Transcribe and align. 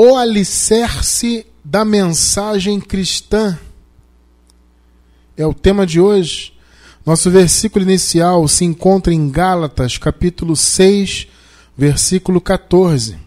o 0.00 0.16
alicerce 0.16 1.44
da 1.64 1.84
mensagem 1.84 2.78
cristã. 2.78 3.58
É 5.36 5.44
o 5.44 5.52
tema 5.52 5.84
de 5.84 6.00
hoje. 6.00 6.52
Nosso 7.04 7.28
versículo 7.32 7.84
inicial 7.84 8.46
se 8.46 8.64
encontra 8.64 9.12
em 9.12 9.28
Gálatas, 9.28 9.98
capítulo 9.98 10.54
6, 10.54 11.26
versículo 11.76 12.40
14. 12.40 13.18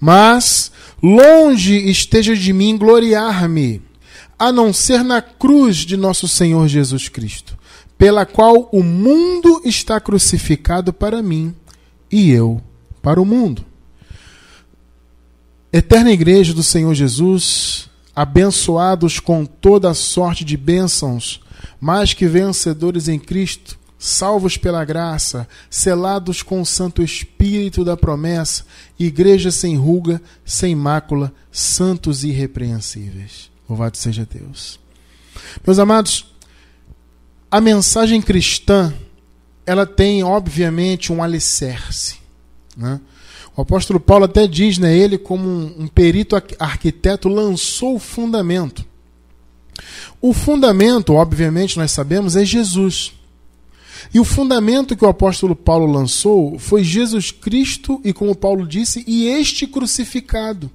Mas 0.00 0.72
longe 1.02 1.76
esteja 1.90 2.34
de 2.34 2.50
mim 2.54 2.78
gloriar-me, 2.78 3.82
a 4.38 4.50
não 4.50 4.72
ser 4.72 5.04
na 5.04 5.20
cruz 5.20 5.76
de 5.76 5.98
nosso 5.98 6.26
Senhor 6.26 6.66
Jesus 6.66 7.10
Cristo, 7.10 7.58
pela 7.98 8.24
qual 8.24 8.70
o 8.72 8.82
mundo 8.82 9.60
está 9.66 10.00
crucificado 10.00 10.94
para 10.94 11.22
mim 11.22 11.54
e 12.10 12.30
eu 12.30 12.58
para 13.02 13.20
o 13.20 13.26
mundo. 13.26 13.73
Eterna 15.74 16.12
Igreja 16.12 16.54
do 16.54 16.62
Senhor 16.62 16.94
Jesus, 16.94 17.90
abençoados 18.14 19.18
com 19.18 19.44
toda 19.44 19.90
a 19.90 19.94
sorte 19.94 20.44
de 20.44 20.56
bênçãos, 20.56 21.40
mais 21.80 22.14
que 22.14 22.28
vencedores 22.28 23.08
em 23.08 23.18
Cristo, 23.18 23.76
salvos 23.98 24.56
pela 24.56 24.84
graça, 24.84 25.48
selados 25.68 26.44
com 26.44 26.60
o 26.60 26.64
Santo 26.64 27.02
Espírito 27.02 27.84
da 27.84 27.96
promessa, 27.96 28.64
igreja 28.96 29.50
sem 29.50 29.76
ruga, 29.76 30.22
sem 30.44 30.76
mácula, 30.76 31.34
santos 31.50 32.22
e 32.22 32.28
irrepreensíveis. 32.28 33.50
Louvado 33.68 33.96
seja 33.96 34.24
Deus. 34.32 34.78
Meus 35.66 35.80
amados, 35.80 36.36
a 37.50 37.60
mensagem 37.60 38.22
cristã, 38.22 38.94
ela 39.66 39.84
tem 39.84 40.22
obviamente 40.22 41.12
um 41.12 41.20
alicerce, 41.20 42.18
né? 42.76 43.00
O 43.56 43.62
apóstolo 43.62 44.00
Paulo 44.00 44.24
até 44.24 44.46
diz, 44.46 44.78
né, 44.78 44.96
ele 44.96 45.16
como 45.16 45.48
um, 45.48 45.86
perito 45.86 46.34
arquiteto 46.58 47.28
lançou 47.28 47.94
o 47.94 48.00
fundamento. 48.00 48.84
O 50.20 50.32
fundamento, 50.32 51.14
obviamente, 51.14 51.76
nós 51.76 51.92
sabemos, 51.92 52.34
é 52.34 52.44
Jesus. 52.44 53.12
E 54.12 54.18
o 54.18 54.24
fundamento 54.24 54.96
que 54.96 55.04
o 55.04 55.08
apóstolo 55.08 55.54
Paulo 55.54 55.90
lançou 55.90 56.58
foi 56.58 56.82
Jesus 56.82 57.30
Cristo 57.30 58.00
e, 58.04 58.12
como 58.12 58.34
Paulo 58.34 58.66
disse, 58.66 59.04
e 59.06 59.26
este 59.26 59.66
crucificado. 59.66 60.70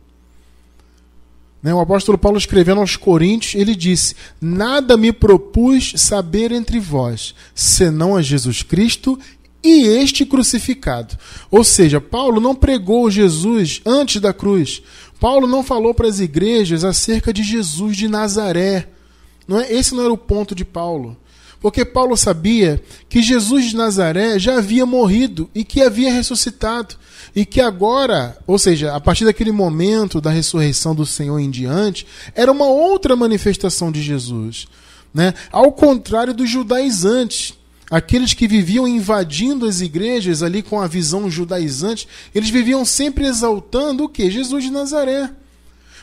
Né, 1.61 1.73
o 1.73 1.79
apóstolo 1.81 2.17
Paulo 2.17 2.37
escrevendo 2.37 2.79
aos 2.79 2.95
Coríntios, 2.95 3.55
ele 3.55 3.75
disse: 3.75 4.15
Nada 4.39 4.95
me 4.95 5.11
propus 5.11 5.93
saber 5.97 6.53
entre 6.53 6.79
vós, 6.79 7.35
senão 7.53 8.15
a 8.15 8.21
Jesus 8.21 8.63
Cristo 8.63 9.19
e 9.63 9.85
este 9.85 10.25
crucificado. 10.25 11.17
Ou 11.51 11.63
seja, 11.63 11.99
Paulo 11.99 12.39
não 12.39 12.55
pregou 12.55 13.09
Jesus 13.11 13.81
antes 13.85 14.21
da 14.21 14.33
cruz. 14.33 14.81
Paulo 15.19 15.47
não 15.47 15.63
falou 15.63 15.93
para 15.93 16.07
as 16.07 16.19
igrejas 16.19 16.83
acerca 16.83 17.33
de 17.33 17.43
Jesus 17.43 17.97
de 17.97 18.07
Nazaré. 18.07 18.87
Não 19.47 19.59
é? 19.59 19.71
Esse 19.71 19.93
não 19.93 20.03
era 20.03 20.13
o 20.13 20.17
ponto 20.17 20.55
de 20.55 20.63
Paulo. 20.63 21.17
Porque 21.61 21.83
Paulo 21.83 22.15
sabia 22.15 22.81
que 23.09 23.21
Jesus 23.21 23.65
de 23.65 23.75
Nazaré 23.75 24.39
já 24.39 24.57
havia 24.57 24.85
morrido 24.85 25.49
e 25.53 25.65
que 25.65 25.81
havia 25.81 26.13
ressuscitado. 26.13 26.95
E 27.35 27.45
que 27.45 27.59
agora, 27.59 28.37
ou 28.47 28.57
seja, 28.57 28.95
a 28.95 28.99
partir 28.99 29.25
daquele 29.25 29.51
momento 29.51 30.21
da 30.21 30.29
ressurreição 30.29 30.95
do 30.95 31.05
Senhor 31.05 31.37
em 31.37 31.49
diante, 31.49 32.07
era 32.33 32.51
uma 32.51 32.65
outra 32.65 33.15
manifestação 33.15 33.91
de 33.91 34.01
Jesus. 34.01 34.67
Né? 35.13 35.33
Ao 35.51 35.71
contrário 35.71 36.33
dos 36.33 36.49
judaizantes, 36.49 37.58
Aqueles 37.89 38.33
que 38.33 38.47
viviam 38.47 38.87
invadindo 38.87 39.65
as 39.65 39.81
igrejas 39.81 40.43
ali 40.43 40.61
com 40.61 40.79
a 40.79 40.87
visão 40.87 41.29
judaizante, 41.29 42.07
eles 42.35 42.49
viviam 42.49 42.85
sempre 42.85 43.25
exaltando 43.25 44.03
o 44.03 44.09
que? 44.09 44.29
Jesus 44.29 44.63
de 44.63 44.69
Nazaré. 44.69 45.31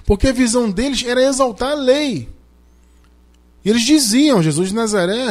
Porque 0.04 0.28
a 0.28 0.32
visão 0.32 0.70
deles 0.70 1.04
era 1.04 1.22
exaltar 1.22 1.72
a 1.72 1.74
lei. 1.74 2.28
E 3.64 3.70
eles 3.70 3.82
diziam: 3.82 4.42
Jesus 4.42 4.68
de 4.68 4.74
Nazaré 4.74 5.26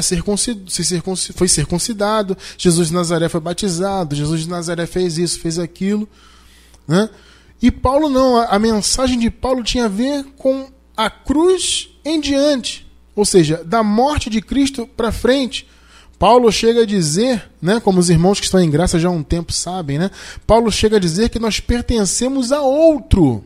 foi 1.35 1.47
circuncidado, 1.47 2.37
Jesus 2.57 2.89
de 2.89 2.93
Nazaré 2.93 3.29
foi 3.29 3.39
batizado, 3.39 4.15
Jesus 4.15 4.41
de 4.41 4.49
Nazaré 4.49 4.85
fez 4.85 5.17
isso, 5.17 5.39
fez 5.39 5.57
aquilo. 5.57 6.07
Né? 6.87 7.09
E 7.61 7.71
Paulo 7.71 8.09
não, 8.09 8.37
a, 8.37 8.47
a 8.47 8.59
mensagem 8.59 9.17
de 9.17 9.29
Paulo 9.29 9.63
tinha 9.63 9.85
a 9.85 9.89
ver 9.89 10.25
com 10.37 10.69
a 10.95 11.09
cruz 11.09 11.89
em 12.03 12.19
diante, 12.19 12.85
ou 13.15 13.25
seja, 13.25 13.63
da 13.63 13.81
morte 13.81 14.29
de 14.29 14.41
Cristo 14.41 14.85
para 14.85 15.11
frente. 15.11 15.67
Paulo 16.17 16.51
chega 16.51 16.83
a 16.83 16.85
dizer, 16.85 17.43
né, 17.61 17.79
como 17.79 17.99
os 17.99 18.09
irmãos 18.09 18.39
que 18.39 18.45
estão 18.45 18.61
em 18.61 18.69
graça 18.69 18.97
já 18.97 19.09
há 19.09 19.11
um 19.11 19.23
tempo 19.23 19.51
sabem, 19.51 19.97
né, 19.97 20.09
Paulo 20.47 20.71
chega 20.71 20.97
a 20.97 20.99
dizer 20.99 21.29
que 21.29 21.39
nós 21.39 21.59
pertencemos 21.59 22.51
a 22.51 22.61
outro. 22.61 23.43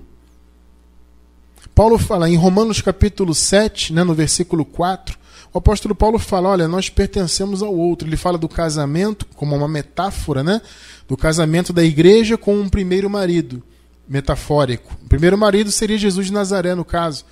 Paulo 1.74 1.98
fala 1.98 2.30
em 2.30 2.36
Romanos 2.36 2.82
capítulo 2.82 3.34
7, 3.34 3.94
né, 3.94 4.04
no 4.04 4.14
versículo 4.14 4.64
4, 4.66 5.18
o 5.52 5.58
apóstolo 5.58 5.96
Paulo 5.96 6.20
fala, 6.20 6.50
olha, 6.50 6.68
nós 6.68 6.90
pertencemos 6.90 7.64
ao 7.64 7.76
outro. 7.76 8.08
Ele 8.08 8.18
fala 8.18 8.38
do 8.38 8.48
casamento 8.48 9.26
como 9.36 9.56
uma 9.56 9.68
metáfora, 9.68 10.44
né, 10.44 10.62
do 11.08 11.18
casamento 11.18 11.74
da 11.74 11.84
igreja 11.84 12.38
com 12.38 12.56
um 12.56 12.70
primeiro 12.70 13.10
marido, 13.10 13.64
metafórico. 14.08 14.96
O 15.04 15.10
primeiro 15.10 15.38
marido 15.38 15.72
seria 15.72 15.98
Jesus 15.98 16.28
de 16.28 16.34
Nazaré, 16.34 16.76
no 16.76 16.86
caso. 16.86 17.26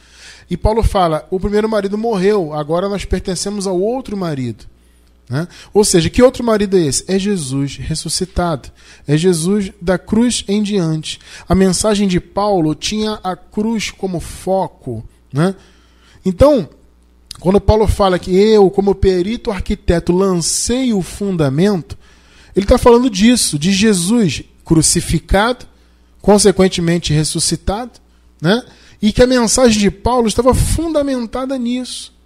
E 0.49 0.57
Paulo 0.57 0.81
fala, 0.81 1.27
o 1.29 1.39
primeiro 1.39 1.69
marido 1.69 1.97
morreu, 1.97 2.53
agora 2.53 2.89
nós 2.89 3.05
pertencemos 3.05 3.67
ao 3.67 3.79
outro 3.79 4.17
marido. 4.17 4.65
Né? 5.29 5.47
Ou 5.73 5.83
seja, 5.83 6.09
que 6.09 6.23
outro 6.23 6.43
marido 6.43 6.77
é 6.77 6.81
esse? 6.81 7.03
É 7.07 7.19
Jesus 7.19 7.75
ressuscitado. 7.77 8.71
É 9.07 9.17
Jesus 9.17 9.71
da 9.81 9.97
cruz 9.97 10.43
em 10.47 10.63
diante. 10.63 11.19
A 11.47 11.53
mensagem 11.53 12.07
de 12.07 12.19
Paulo 12.19 12.73
tinha 12.73 13.19
a 13.23 13.35
cruz 13.35 13.91
como 13.91 14.19
foco. 14.19 15.03
Né? 15.31 15.53
Então, 16.25 16.69
quando 17.39 17.59
Paulo 17.59 17.87
fala 17.87 18.17
que 18.17 18.35
eu, 18.35 18.69
como 18.69 18.95
perito 18.95 19.51
arquiteto, 19.51 20.11
lancei 20.13 20.93
o 20.93 21.01
fundamento, 21.01 21.97
ele 22.55 22.65
está 22.65 22.77
falando 22.77 23.09
disso, 23.09 23.59
de 23.59 23.71
Jesus 23.71 24.43
crucificado, 24.63 25.65
consequentemente 26.21 27.13
ressuscitado, 27.13 27.91
né? 28.41 28.63
e 29.01 29.13
que 29.13 29.21
a 29.21 29.27
mensagem 29.27 29.79
de 29.79 29.91
Paulo 29.91 30.27
estava 30.27 30.53
fundamentada 30.53 31.57
nisso. 31.57 32.16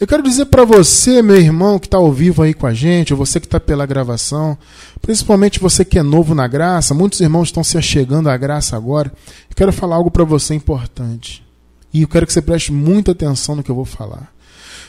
Eu 0.00 0.06
quero 0.06 0.22
dizer 0.22 0.46
para 0.46 0.64
você, 0.64 1.20
meu 1.20 1.36
irmão, 1.36 1.78
que 1.78 1.86
está 1.86 1.98
ao 1.98 2.10
vivo 2.10 2.42
aí 2.42 2.54
com 2.54 2.66
a 2.66 2.72
gente, 2.72 3.12
ou 3.12 3.18
você 3.18 3.38
que 3.38 3.46
está 3.46 3.60
pela 3.60 3.84
gravação, 3.84 4.56
principalmente 5.02 5.60
você 5.60 5.84
que 5.84 5.98
é 5.98 6.02
novo 6.02 6.34
na 6.34 6.48
graça, 6.48 6.94
muitos 6.94 7.20
irmãos 7.20 7.48
estão 7.48 7.62
se 7.62 7.76
achegando 7.76 8.30
à 8.30 8.36
graça 8.38 8.74
agora. 8.74 9.12
Eu 9.50 9.54
quero 9.54 9.70
falar 9.70 9.96
algo 9.96 10.10
para 10.10 10.24
você 10.24 10.54
importante. 10.54 11.44
E 11.92 12.00
eu 12.00 12.08
quero 12.08 12.26
que 12.26 12.32
você 12.32 12.40
preste 12.40 12.72
muita 12.72 13.12
atenção 13.12 13.56
no 13.56 13.62
que 13.62 13.70
eu 13.70 13.74
vou 13.74 13.84
falar. 13.84 14.32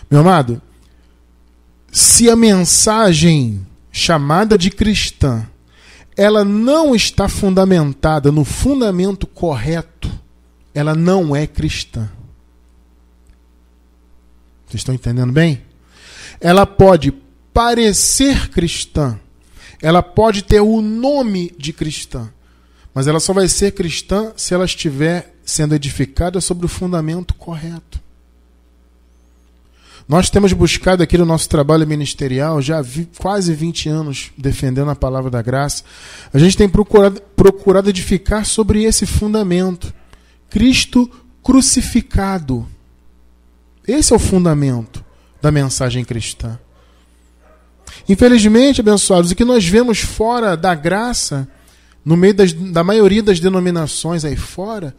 Meu 0.10 0.22
amado, 0.22 0.62
se 1.92 2.30
a 2.30 2.36
mensagem 2.38 3.68
chamada 3.92 4.58
de 4.58 4.72
cristã, 4.72 5.46
ela 6.16 6.46
não 6.46 6.96
está 6.96 7.28
fundamentada 7.28 8.32
no 8.32 8.46
fundamento 8.46 9.28
correto, 9.28 10.10
ela 10.74 10.96
não 10.96 11.36
é 11.36 11.46
cristã. 11.46 12.10
Vocês 14.72 14.80
estão 14.80 14.96
entendendo 14.96 15.34
bem? 15.34 15.62
Ela 16.40 16.66
pode 16.66 17.12
parecer 17.54 18.50
cristã, 18.50 19.20
ela 19.82 20.02
pode 20.02 20.44
ter 20.44 20.62
o 20.62 20.82
nome 20.82 21.54
de 21.58 21.74
cristã, 21.74 22.32
mas 22.94 23.06
ela 23.06 23.20
só 23.20 23.34
vai 23.34 23.50
ser 23.50 23.74
cristã 23.74 24.32
se 24.38 24.54
ela 24.54 24.64
estiver 24.64 25.36
sendo 25.44 25.76
edificada 25.76 26.40
sobre 26.40 26.66
o 26.66 26.70
fundamento 26.70 27.34
correto. 27.34 28.00
Nós 30.08 30.30
temos 30.30 30.54
buscado 30.54 31.04
aqui 31.04 31.18
no 31.18 31.26
nosso 31.26 31.50
trabalho 31.50 31.86
ministerial, 31.86 32.62
já 32.62 32.82
vi 32.82 33.10
quase 33.18 33.54
20 33.54 33.90
anos 33.90 34.32
defendendo 34.38 34.90
a 34.90 34.96
palavra 34.96 35.30
da 35.30 35.42
graça, 35.42 35.84
a 36.34 36.40
gente 36.40 36.56
tem 36.56 36.70
procurado, 36.70 37.22
procurado 37.36 37.90
edificar 37.90 38.46
sobre 38.46 38.84
esse 38.84 39.06
fundamento. 39.06 39.94
Cristo 40.50 41.12
crucificado. 41.44 42.66
Esse 43.88 44.14
é 44.14 44.16
o 44.16 44.20
fundamento 44.20 45.04
da 45.42 45.52
mensagem 45.52 46.04
cristã. 46.06 46.60
Infelizmente, 48.08 48.82
abençoados, 48.82 49.32
o 49.32 49.36
que 49.36 49.46
nós 49.46 49.66
vemos 49.66 50.00
fora 50.00 50.56
da 50.56 50.74
graça, 50.76 51.48
no 52.04 52.16
meio 52.16 52.34
das, 52.34 52.54
da 52.54 52.84
maioria 52.84 53.24
das 53.24 53.40
denominações 53.40 54.24
aí 54.24 54.36
fora, 54.36 54.96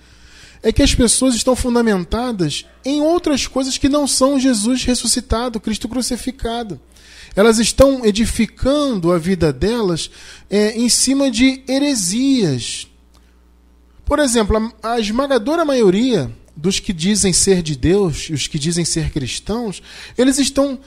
é 0.63 0.73
que 0.73 0.83
as 0.83 0.95
pessoas 0.95 1.35
estão 1.35 1.57
fundamentadas 1.57 2.65
em 2.85 3.01
outras 3.01 3.47
coisas 3.47 3.77
que 3.77 3.89
não 3.89 4.07
são 4.07 4.39
Jesus 4.39 4.85
ressuscitado, 4.85 5.59
Cristo 5.59 5.89
crucificado. 5.89 6.81
Elas 7.35 7.59
estão 7.59 8.05
edificando 8.05 9.11
a 9.11 9.19
vida 9.19 9.53
delas 9.53 10.11
é, 10.49 10.79
em 10.79 10.89
cima 10.89 11.31
de 11.31 11.63
heresias. 11.67 12.87
Por 14.05 14.19
exemplo, 14.19 14.73
a, 14.83 14.93
a 14.93 15.01
esmagadora 15.01 15.65
maioria 15.65 16.31
dos 16.55 16.79
que 16.79 16.93
dizem 16.93 17.33
ser 17.33 17.63
de 17.63 17.77
Deus, 17.77 18.29
os 18.31 18.47
que 18.47 18.59
dizem 18.59 18.85
ser 18.85 19.11
cristãos, 19.11 19.83
eles 20.17 20.39
estão 20.39 20.79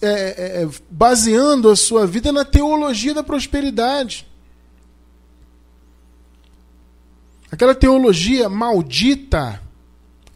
é, 0.00 0.06
é, 0.06 0.62
é, 0.62 0.68
baseando 0.90 1.68
a 1.68 1.76
sua 1.76 2.06
vida 2.06 2.30
na 2.32 2.44
teologia 2.44 3.14
da 3.14 3.22
prosperidade. 3.22 4.26
Aquela 7.50 7.74
teologia 7.74 8.48
maldita, 8.48 9.60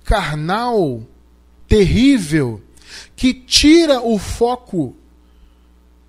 carnal, 0.04 1.02
terrível, 1.66 2.62
que 3.14 3.32
tira 3.32 4.00
o 4.00 4.18
foco 4.18 4.96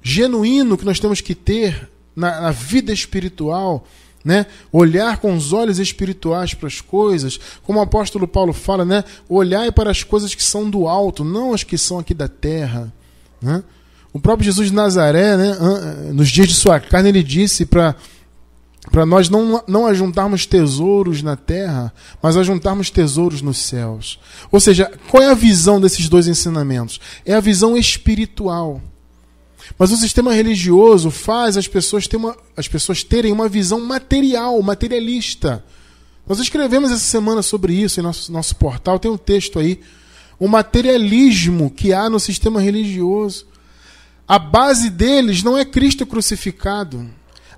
genuíno 0.02 0.78
que 0.78 0.86
nós 0.86 1.00
temos 1.00 1.22
que 1.22 1.36
ter 1.36 1.90
na, 2.16 2.42
na 2.42 2.52
vida 2.52 2.92
espiritual, 2.92 3.88
né? 4.28 4.46
Olhar 4.74 5.20
com 5.20 5.34
os 5.34 5.54
olhos 5.54 5.80
espirituais 5.80 6.54
para 6.54 6.68
as 6.68 6.82
coisas, 6.82 7.40
como 7.64 7.80
o 7.80 7.82
apóstolo 7.82 8.28
Paulo 8.28 8.52
fala, 8.52 8.84
né? 8.84 9.06
Olhar 9.30 9.72
para 9.72 9.90
as 9.90 10.04
coisas 10.04 10.36
que 10.36 10.44
são 10.44 10.70
do 10.70 10.86
alto, 10.86 11.24
não 11.24 11.54
as 11.54 11.64
que 11.64 11.78
são 11.78 11.98
aqui 11.98 12.14
da 12.14 12.28
terra, 12.28 12.94
né? 13.42 13.64
O 14.12 14.20
próprio 14.20 14.44
Jesus 14.44 14.68
de 14.68 14.76
Nazaré, 14.76 15.38
né, 15.38 15.56
nos 16.12 16.28
dias 16.28 16.50
de 16.50 16.56
sua 16.56 16.78
carne, 16.80 17.10
ele 17.10 17.24
disse 17.24 17.66
para 17.66 17.96
para 18.90 19.06
nós 19.06 19.28
não, 19.30 19.62
não 19.68 19.86
ajuntarmos 19.86 20.46
tesouros 20.46 21.22
na 21.22 21.36
terra, 21.36 21.94
mas 22.22 22.38
ajuntarmos 22.38 22.90
tesouros 22.90 23.42
nos 23.42 23.58
céus. 23.58 24.18
Ou 24.50 24.62
seja, 24.62 24.90
qual 25.10 25.22
é 25.22 25.30
a 25.30 25.34
visão 25.34 25.80
desses 25.82 26.08
dois 26.08 26.26
ensinamentos? 26.26 26.98
É 27.26 27.34
a 27.34 27.42
visão 27.42 27.78
espiritual. 27.78 28.82
Mas 29.78 29.92
o 29.92 29.98
sistema 29.98 30.34
religioso 30.34 31.10
faz 31.10 31.58
as 31.58 31.68
pessoas, 31.68 32.08
ter 32.08 32.18
uma, 32.18 32.36
as 32.56 32.68
pessoas 32.68 33.04
terem 33.04 33.32
uma 33.32 33.50
visão 33.50 33.80
material, 33.80 34.62
materialista. 34.62 35.64
Nós 36.28 36.40
escrevemos 36.40 36.92
essa 36.92 37.04
semana 37.04 37.42
sobre 37.42 37.74
isso 37.74 38.00
em 38.00 38.04
nosso, 38.04 38.32
nosso 38.32 38.56
portal, 38.56 39.00
tem 39.00 39.10
um 39.10 39.18
texto 39.18 39.60
aí. 39.60 39.80
O 40.40 40.48
materialismo 40.48 41.72
que 41.72 41.94
há 41.94 42.10
no 42.10 42.20
sistema 42.20 42.62
religioso. 42.62 43.46
A 44.28 44.38
base 44.38 44.90
deles 44.90 45.42
não 45.42 45.58
é 45.58 45.64
Cristo 45.64 46.06
crucificado. 46.06 47.10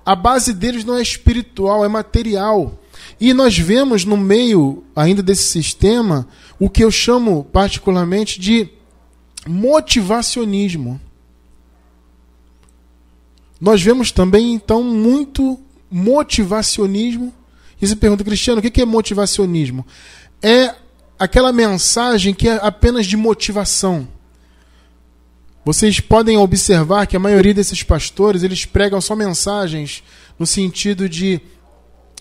A 0.06 0.14
base 0.14 0.52
deles 0.52 0.84
não 0.84 0.96
é 0.96 1.02
espiritual, 1.02 1.84
é 1.84 1.88
material. 1.88 2.78
E 3.20 3.34
nós 3.34 3.58
vemos 3.58 4.04
no 4.04 4.16
meio 4.16 4.84
ainda 4.94 5.22
desse 5.22 5.44
sistema 5.44 6.26
o 6.58 6.70
que 6.70 6.84
eu 6.84 6.90
chamo 6.90 7.44
particularmente 7.52 8.40
de 8.40 8.68
motivacionismo. 9.46 11.00
Nós 13.60 13.82
vemos 13.82 14.10
também, 14.10 14.54
então, 14.54 14.82
muito 14.82 15.58
motivacionismo. 15.90 17.34
E 17.80 17.86
você 17.86 17.94
pergunta, 17.94 18.24
Cristiano, 18.24 18.60
o 18.60 18.62
que 18.62 18.80
é 18.80 18.84
motivacionismo? 18.84 19.86
É 20.42 20.74
aquela 21.18 21.52
mensagem 21.52 22.32
que 22.32 22.48
é 22.48 22.58
apenas 22.62 23.06
de 23.06 23.16
motivação. 23.16 24.08
Vocês 25.64 26.00
podem 26.00 26.38
observar 26.38 27.06
que 27.06 27.16
a 27.16 27.20
maioria 27.20 27.52
desses 27.52 27.82
pastores, 27.82 28.42
eles 28.42 28.64
pregam 28.64 29.00
só 29.00 29.14
mensagens 29.14 30.02
no 30.38 30.46
sentido 30.46 31.06
de 31.06 31.40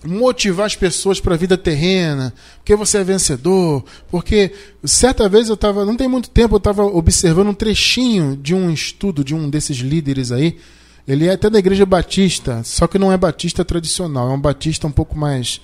motivar 0.03 0.65
as 0.65 0.75
pessoas 0.75 1.19
para 1.19 1.35
a 1.35 1.37
vida 1.37 1.57
terrena, 1.57 2.33
porque 2.57 2.75
você 2.75 2.99
é 2.99 3.03
vencedor, 3.03 3.83
porque 4.09 4.51
certa 4.83 5.27
vez 5.27 5.49
eu 5.49 5.55
estava, 5.55 5.85
não 5.85 5.95
tem 5.95 6.07
muito 6.07 6.29
tempo, 6.29 6.55
eu 6.55 6.57
estava 6.57 6.83
observando 6.83 7.49
um 7.49 7.53
trechinho 7.53 8.37
de 8.37 8.53
um 8.53 8.71
estudo 8.71 9.23
de 9.23 9.35
um 9.35 9.49
desses 9.49 9.77
líderes 9.77 10.31
aí, 10.31 10.57
ele 11.07 11.27
é 11.27 11.33
até 11.33 11.49
da 11.49 11.59
igreja 11.59 11.85
batista, 11.85 12.61
só 12.63 12.87
que 12.87 12.99
não 12.99 13.11
é 13.11 13.17
batista 13.17 13.65
tradicional, 13.65 14.29
é 14.29 14.33
um 14.33 14.39
batista 14.39 14.87
um 14.87 14.91
pouco 14.91 15.17
mais 15.17 15.59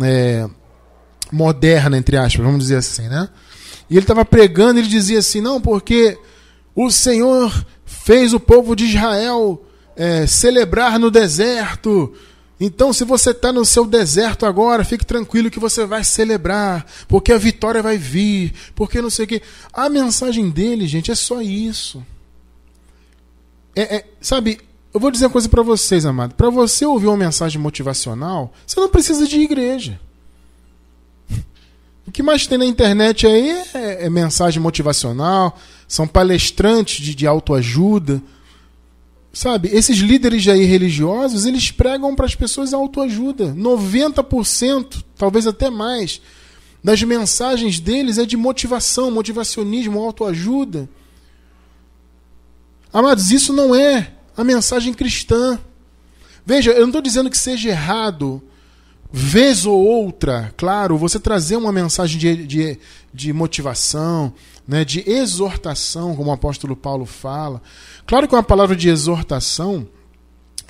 é, 0.00 0.46
moderna, 1.32 1.96
entre 1.96 2.16
aspas, 2.16 2.44
vamos 2.44 2.60
dizer 2.60 2.76
assim, 2.76 3.08
né? 3.08 3.28
E 3.88 3.94
ele 3.94 4.04
estava 4.04 4.24
pregando, 4.24 4.80
ele 4.80 4.88
dizia 4.88 5.18
assim, 5.18 5.40
não, 5.40 5.60
porque 5.60 6.18
o 6.74 6.90
Senhor 6.90 7.52
fez 7.84 8.32
o 8.32 8.40
povo 8.40 8.74
de 8.74 8.86
Israel 8.86 9.62
é, 9.96 10.26
celebrar 10.26 10.98
no 10.98 11.10
deserto. 11.10 12.12
Então, 12.58 12.92
se 12.92 13.04
você 13.04 13.30
está 13.30 13.52
no 13.52 13.64
seu 13.64 13.84
deserto 13.84 14.46
agora, 14.46 14.84
fique 14.84 15.04
tranquilo 15.04 15.50
que 15.50 15.58
você 15.58 15.84
vai 15.84 16.04
celebrar, 16.04 16.86
porque 17.08 17.32
a 17.32 17.38
vitória 17.38 17.82
vai 17.82 17.98
vir, 17.98 18.52
porque 18.74 19.02
não 19.02 19.10
sei 19.10 19.24
o 19.24 19.28
quê. 19.28 19.42
A 19.72 19.88
mensagem 19.88 20.48
dele, 20.50 20.86
gente, 20.86 21.10
é 21.10 21.14
só 21.14 21.42
isso. 21.42 22.04
É, 23.76 23.96
é, 23.96 24.04
sabe, 24.20 24.60
eu 24.92 25.00
vou 25.00 25.10
dizer 25.10 25.26
uma 25.26 25.32
coisa 25.32 25.48
para 25.48 25.62
vocês, 25.62 26.06
amado. 26.06 26.34
Para 26.34 26.48
você 26.50 26.86
ouvir 26.86 27.08
uma 27.08 27.16
mensagem 27.16 27.60
motivacional, 27.60 28.52
você 28.64 28.78
não 28.78 28.88
precisa 28.88 29.26
de 29.26 29.40
igreja. 29.40 30.00
O 32.06 32.12
que 32.12 32.22
mais 32.22 32.46
tem 32.46 32.58
na 32.58 32.66
internet 32.66 33.26
aí 33.26 33.50
é, 33.72 34.04
é 34.04 34.10
mensagem 34.10 34.62
motivacional, 34.62 35.58
são 35.88 36.06
palestrantes 36.06 37.02
de, 37.02 37.14
de 37.14 37.26
autoajuda. 37.26 38.22
Sabe, 39.32 39.70
esses 39.72 39.96
líderes 39.96 40.46
aí 40.46 40.64
religiosos, 40.64 41.46
eles 41.46 41.70
pregam 41.70 42.14
para 42.14 42.26
as 42.26 42.34
pessoas 42.34 42.74
autoajuda. 42.74 43.54
90%, 43.54 45.02
talvez 45.16 45.46
até 45.46 45.70
mais, 45.70 46.20
das 46.84 47.02
mensagens 47.02 47.80
deles 47.80 48.18
é 48.18 48.26
de 48.26 48.36
motivação, 48.36 49.10
motivacionismo, 49.10 49.98
autoajuda. 49.98 50.86
Amados, 52.94 53.32
isso 53.32 53.52
não 53.52 53.74
é 53.74 54.12
a 54.36 54.44
mensagem 54.44 54.94
cristã. 54.94 55.58
Veja, 56.46 56.70
eu 56.70 56.82
não 56.82 56.90
estou 56.90 57.02
dizendo 57.02 57.28
que 57.28 57.36
seja 57.36 57.70
errado, 57.70 58.40
vez 59.10 59.66
ou 59.66 59.84
outra, 59.84 60.54
claro, 60.56 60.96
você 60.96 61.18
trazer 61.18 61.56
uma 61.56 61.72
mensagem 61.72 62.20
de, 62.20 62.46
de, 62.46 62.78
de 63.12 63.32
motivação, 63.32 64.32
né, 64.66 64.84
de 64.84 65.02
exortação, 65.10 66.14
como 66.14 66.30
o 66.30 66.32
apóstolo 66.32 66.76
Paulo 66.76 67.04
fala. 67.04 67.60
Claro 68.06 68.28
que 68.28 68.34
uma 68.36 68.44
palavra 68.44 68.76
de 68.76 68.88
exortação, 68.88 69.88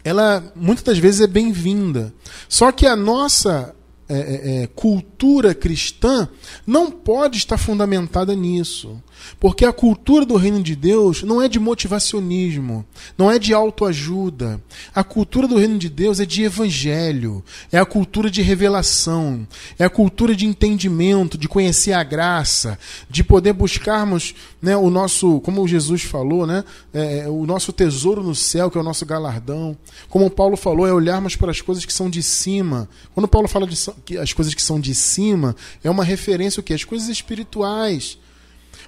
ela 0.03 0.51
muitas 0.57 0.83
das 0.83 0.97
vezes 0.97 1.21
é 1.21 1.27
bem-vinda. 1.27 2.11
Só 2.49 2.73
que 2.73 2.87
a 2.87 2.97
nossa 2.97 3.75
é, 4.09 4.17
é, 4.17 4.63
é 4.63 4.67
cultura 4.69 5.55
cristã 5.55 6.27
não 6.67 6.91
pode 6.91 7.37
estar 7.37 7.59
fundamentada 7.59 8.35
nisso. 8.35 8.99
Porque 9.39 9.65
a 9.65 9.73
cultura 9.73 10.25
do 10.25 10.37
reino 10.37 10.63
de 10.63 10.75
Deus 10.75 11.23
não 11.23 11.43
é 11.43 11.49
de 11.49 11.59
motivacionismo, 11.59 12.85
não 13.17 13.31
é 13.31 13.39
de 13.39 13.53
autoajuda. 13.53 14.61
A 14.95 15.05
cultura 15.05 15.47
do 15.47 15.57
reino 15.57 15.79
de 15.79 15.89
Deus 15.89 16.21
é 16.21 16.27
de 16.27 16.43
evangelho, 16.43 17.45
é 17.71 17.79
a 17.79 17.85
cultura 17.85 18.31
de 18.31 18.43
revelação, 18.43 19.47
é 19.79 19.85
a 19.85 19.91
cultura 19.91 20.35
de 20.35 20.47
entendimento, 20.47 21.37
de 21.37 21.49
conhecer 21.49 21.93
a 21.93 22.03
graça, 22.03 22.79
de 23.09 23.23
poder 23.23 23.53
buscarmos 23.53 24.35
né, 24.61 24.77
o 24.77 24.91
nosso, 24.91 25.41
como 25.41 25.67
Jesus 25.69 26.03
falou, 26.03 26.47
né, 26.47 26.65
é, 26.93 27.29
o 27.29 27.45
nosso 27.47 27.73
tesouro 27.73 28.23
no 28.23 28.35
céu, 28.35 28.71
que 28.71 28.79
é 28.79 28.81
o 28.81 28.85
nosso 28.85 29.05
galardão. 29.05 29.77
Como 30.09 30.31
Paulo 30.31 30.57
falou, 30.57 30.87
é 30.87 30.93
olharmos 30.93 31.37
para 31.37 31.51
as 31.51 31.61
coisas 31.61 31.85
que 31.85 31.93
são 31.93 32.09
de 32.09 32.23
cima. 32.23 32.89
Quando 33.15 33.29
Paulo 33.29 33.49
fala 33.49 33.67
de 33.67 33.75
as 34.19 34.33
coisas 34.33 34.55
que 34.55 34.63
são 34.63 34.81
de 34.81 34.95
cima, 34.95 35.55
é 35.83 35.91
uma 35.91 36.05
referência 36.05 36.61
o 36.61 36.63
quê? 36.63 36.75
As 36.75 36.85
coisas 36.85 37.09
espirituais. 37.09 38.19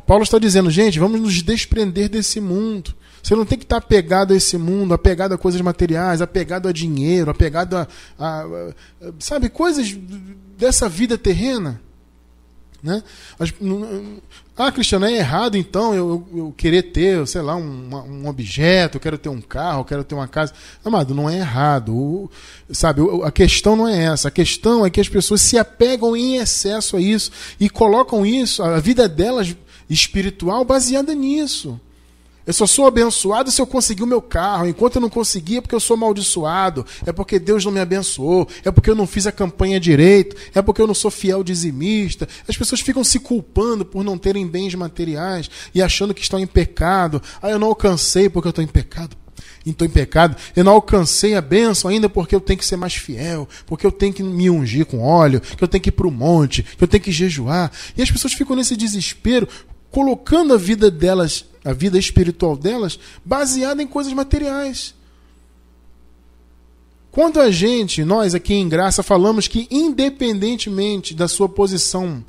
Paulo 0.06 0.22
está 0.22 0.38
dizendo, 0.38 0.70
gente, 0.70 0.98
vamos 0.98 1.20
nos 1.20 1.42
desprender 1.42 2.08
desse 2.08 2.40
mundo. 2.40 2.94
Você 3.22 3.34
não 3.34 3.44
tem 3.44 3.58
que 3.58 3.64
estar 3.64 3.78
apegado 3.78 4.32
a 4.32 4.36
esse 4.36 4.56
mundo, 4.56 4.94
apegado 4.94 5.32
a 5.32 5.38
coisas 5.38 5.60
materiais, 5.60 6.22
apegado 6.22 6.68
a 6.68 6.72
dinheiro, 6.72 7.28
apegado 7.28 7.76
a, 7.76 7.88
a, 8.16 8.42
a 8.42 9.12
sabe, 9.18 9.48
coisas 9.48 9.92
dessa 10.56 10.88
vida 10.88 11.18
terrena. 11.18 11.80
Né? 12.80 13.02
Ah, 14.56 14.70
Cristiano, 14.70 15.06
é 15.06 15.12
errado 15.12 15.56
então 15.56 15.92
eu, 15.92 16.24
eu, 16.32 16.38
eu 16.38 16.54
querer 16.56 16.82
ter, 16.84 17.26
sei 17.26 17.42
lá, 17.42 17.56
um, 17.56 17.88
um, 17.92 18.28
objeto, 18.28 18.96
eu 18.96 19.00
quero 19.00 19.18
ter 19.18 19.28
um 19.28 19.40
carro, 19.40 19.80
eu 19.80 19.84
quero 19.84 20.04
ter 20.04 20.14
uma 20.14 20.28
casa. 20.28 20.52
Amado, 20.84 21.12
não 21.12 21.28
é 21.28 21.38
errado. 21.38 21.92
O, 21.92 22.30
sabe, 22.70 23.02
a 23.24 23.32
questão 23.32 23.74
não 23.74 23.88
é 23.88 24.04
essa. 24.04 24.28
A 24.28 24.30
questão 24.30 24.86
é 24.86 24.90
que 24.90 25.00
as 25.00 25.08
pessoas 25.08 25.40
se 25.40 25.58
apegam 25.58 26.16
em 26.16 26.36
excesso 26.36 26.96
a 26.96 27.00
isso 27.00 27.32
e 27.58 27.68
colocam 27.68 28.24
isso, 28.24 28.62
a 28.62 28.78
vida 28.78 29.08
delas 29.08 29.56
espiritual 29.88 30.64
baseada 30.64 31.14
nisso. 31.14 31.80
Eu 32.46 32.52
só 32.52 32.64
sou 32.64 32.86
abençoado 32.86 33.50
se 33.50 33.60
eu 33.60 33.66
conseguir 33.66 34.04
o 34.04 34.06
meu 34.06 34.22
carro. 34.22 34.68
Enquanto 34.68 34.96
eu 34.96 35.00
não 35.00 35.10
conseguir, 35.10 35.56
é 35.56 35.60
porque 35.60 35.74
eu 35.74 35.80
sou 35.80 35.94
amaldiçoado. 35.94 36.86
É 37.04 37.10
porque 37.10 37.40
Deus 37.40 37.64
não 37.64 37.72
me 37.72 37.80
abençoou. 37.80 38.48
É 38.64 38.70
porque 38.70 38.88
eu 38.88 38.94
não 38.94 39.06
fiz 39.06 39.26
a 39.26 39.32
campanha 39.32 39.80
direito. 39.80 40.36
É 40.54 40.62
porque 40.62 40.80
eu 40.80 40.86
não 40.86 40.94
sou 40.94 41.10
fiel 41.10 41.42
dizimista. 41.42 42.28
As 42.46 42.56
pessoas 42.56 42.80
ficam 42.80 43.02
se 43.02 43.18
culpando 43.18 43.84
por 43.84 44.04
não 44.04 44.16
terem 44.16 44.46
bens 44.46 44.76
materiais 44.76 45.50
e 45.74 45.82
achando 45.82 46.14
que 46.14 46.22
estão 46.22 46.38
em 46.38 46.46
pecado. 46.46 47.20
Ah, 47.42 47.50
eu 47.50 47.58
não 47.58 47.66
alcancei 47.66 48.28
porque 48.28 48.46
eu 48.46 48.50
estou 48.50 48.62
em 48.62 48.68
pecado. 48.68 49.16
Estou 49.66 49.84
em 49.84 49.90
pecado. 49.90 50.36
Eu 50.54 50.62
não 50.62 50.72
alcancei 50.72 51.34
a 51.34 51.40
bênção 51.40 51.90
ainda 51.90 52.08
porque 52.08 52.32
eu 52.32 52.40
tenho 52.40 52.60
que 52.60 52.64
ser 52.64 52.76
mais 52.76 52.94
fiel. 52.94 53.48
Porque 53.66 53.84
eu 53.84 53.90
tenho 53.90 54.12
que 54.12 54.22
me 54.22 54.48
ungir 54.48 54.86
com 54.86 55.02
óleo. 55.02 55.40
Que 55.40 55.64
eu 55.64 55.66
tenho 55.66 55.82
que 55.82 55.88
ir 55.88 55.92
para 55.92 56.06
o 56.06 56.12
monte. 56.12 56.62
Que 56.62 56.84
eu 56.84 56.86
tenho 56.86 57.02
que 57.02 57.10
jejuar. 57.10 57.72
E 57.96 58.02
as 58.02 58.10
pessoas 58.10 58.34
ficam 58.34 58.54
nesse 58.54 58.76
desespero 58.76 59.48
colocando 59.96 60.52
a 60.52 60.58
vida 60.58 60.90
delas, 60.90 61.46
a 61.64 61.72
vida 61.72 61.98
espiritual 61.98 62.54
delas, 62.54 62.98
baseada 63.24 63.82
em 63.82 63.86
coisas 63.86 64.12
materiais. 64.12 64.94
Quando 67.10 67.40
a 67.40 67.50
gente, 67.50 68.04
nós 68.04 68.34
aqui 68.34 68.52
em 68.52 68.68
graça, 68.68 69.02
falamos 69.02 69.48
que 69.48 69.66
independentemente 69.70 71.14
da 71.14 71.26
sua 71.26 71.48
posição 71.48 72.22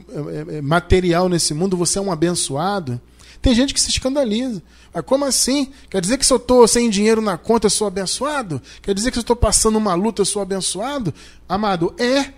é, 0.00 0.58
é, 0.58 0.62
material 0.62 1.28
nesse 1.28 1.52
mundo, 1.52 1.76
você 1.76 1.98
é 1.98 2.00
um 2.00 2.12
abençoado, 2.12 3.00
tem 3.40 3.52
gente 3.52 3.74
que 3.74 3.80
se 3.80 3.90
escandaliza. 3.90 4.62
Mas 4.94 5.04
como 5.04 5.24
assim? 5.24 5.72
Quer 5.90 6.00
dizer 6.00 6.18
que 6.18 6.24
se 6.24 6.32
eu 6.32 6.36
estou 6.36 6.68
sem 6.68 6.88
dinheiro 6.88 7.20
na 7.20 7.36
conta, 7.36 7.66
eu 7.66 7.70
sou 7.70 7.88
abençoado? 7.88 8.62
Quer 8.80 8.94
dizer 8.94 9.10
que 9.10 9.16
se 9.16 9.18
eu 9.18 9.22
estou 9.22 9.34
passando 9.34 9.74
uma 9.74 9.94
luta, 9.94 10.22
eu 10.22 10.26
sou 10.26 10.40
abençoado? 10.40 11.12
Amado, 11.48 11.92
é 11.98 12.32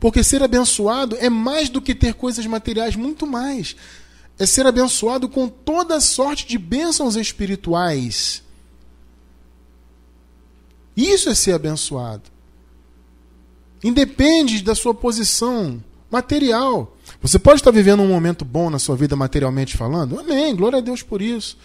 Porque 0.00 0.24
ser 0.24 0.42
abençoado 0.42 1.16
é 1.20 1.28
mais 1.28 1.68
do 1.68 1.80
que 1.80 1.94
ter 1.94 2.14
coisas 2.14 2.46
materiais, 2.46 2.96
muito 2.96 3.26
mais. 3.26 3.76
É 4.38 4.46
ser 4.46 4.66
abençoado 4.66 5.28
com 5.28 5.46
toda 5.46 6.00
sorte 6.00 6.46
de 6.46 6.56
bênçãos 6.56 7.14
espirituais. 7.16 8.42
Isso 10.96 11.28
é 11.28 11.34
ser 11.34 11.52
abençoado. 11.52 12.22
Independe 13.84 14.62
da 14.62 14.74
sua 14.74 14.94
posição 14.94 15.82
material. 16.10 16.96
Você 17.20 17.38
pode 17.38 17.60
estar 17.60 17.70
vivendo 17.70 18.02
um 18.02 18.08
momento 18.08 18.44
bom 18.44 18.70
na 18.70 18.78
sua 18.78 18.96
vida 18.96 19.14
materialmente 19.14 19.76
falando. 19.76 20.18
Amém, 20.18 20.56
glória 20.56 20.78
a 20.78 20.82
Deus 20.82 21.02
por 21.02 21.20
isso. 21.20 21.58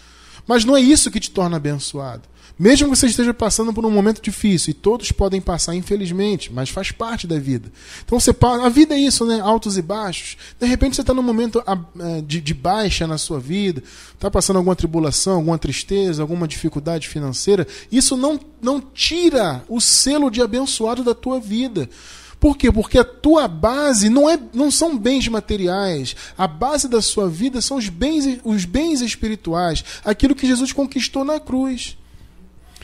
Mas 0.46 0.64
não 0.64 0.76
é 0.76 0.80
isso 0.80 1.10
que 1.10 1.20
te 1.20 1.30
torna 1.30 1.56
abençoado. 1.56 2.22
Mesmo 2.58 2.88
que 2.88 2.96
você 2.96 3.06
esteja 3.06 3.34
passando 3.34 3.70
por 3.70 3.84
um 3.84 3.90
momento 3.90 4.22
difícil, 4.22 4.70
e 4.70 4.74
todos 4.74 5.12
podem 5.12 5.42
passar, 5.42 5.74
infelizmente, 5.74 6.50
mas 6.50 6.70
faz 6.70 6.90
parte 6.90 7.26
da 7.26 7.38
vida. 7.38 7.70
Então 8.02 8.18
você 8.18 8.34
a 8.40 8.68
vida 8.70 8.94
é 8.94 8.98
isso, 8.98 9.26
né? 9.26 9.40
Altos 9.40 9.76
e 9.76 9.82
baixos. 9.82 10.38
De 10.58 10.66
repente 10.66 10.96
você 10.96 11.02
está 11.02 11.12
num 11.12 11.22
momento 11.22 11.62
é, 11.66 12.22
de, 12.22 12.40
de 12.40 12.54
baixa 12.54 13.06
na 13.06 13.18
sua 13.18 13.38
vida, 13.38 13.82
está 14.14 14.30
passando 14.30 14.56
alguma 14.56 14.74
tribulação, 14.74 15.34
alguma 15.34 15.58
tristeza, 15.58 16.22
alguma 16.22 16.48
dificuldade 16.48 17.08
financeira. 17.08 17.66
Isso 17.92 18.16
não, 18.16 18.40
não 18.62 18.80
tira 18.80 19.62
o 19.68 19.78
selo 19.78 20.30
de 20.30 20.40
abençoado 20.40 21.04
da 21.04 21.14
tua 21.14 21.38
vida. 21.38 21.90
Por 22.38 22.56
quê? 22.56 22.70
Porque 22.70 22.98
a 22.98 23.04
tua 23.04 23.48
base 23.48 24.10
não, 24.10 24.28
é, 24.28 24.38
não 24.52 24.70
são 24.70 24.96
bens 24.96 25.26
materiais. 25.28 26.14
A 26.36 26.46
base 26.46 26.88
da 26.88 27.00
sua 27.00 27.28
vida 27.28 27.60
são 27.60 27.78
os 27.78 27.88
bens, 27.88 28.40
os 28.44 28.64
bens 28.64 29.00
espirituais, 29.00 29.82
aquilo 30.04 30.34
que 30.34 30.46
Jesus 30.46 30.72
conquistou 30.72 31.24
na 31.24 31.40
cruz. 31.40 31.96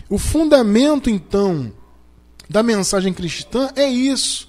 O 0.08 0.18
fundamento, 0.18 1.10
então, 1.10 1.72
da 2.48 2.62
mensagem 2.62 3.12
cristã 3.12 3.70
é 3.76 3.88
isso. 3.88 4.48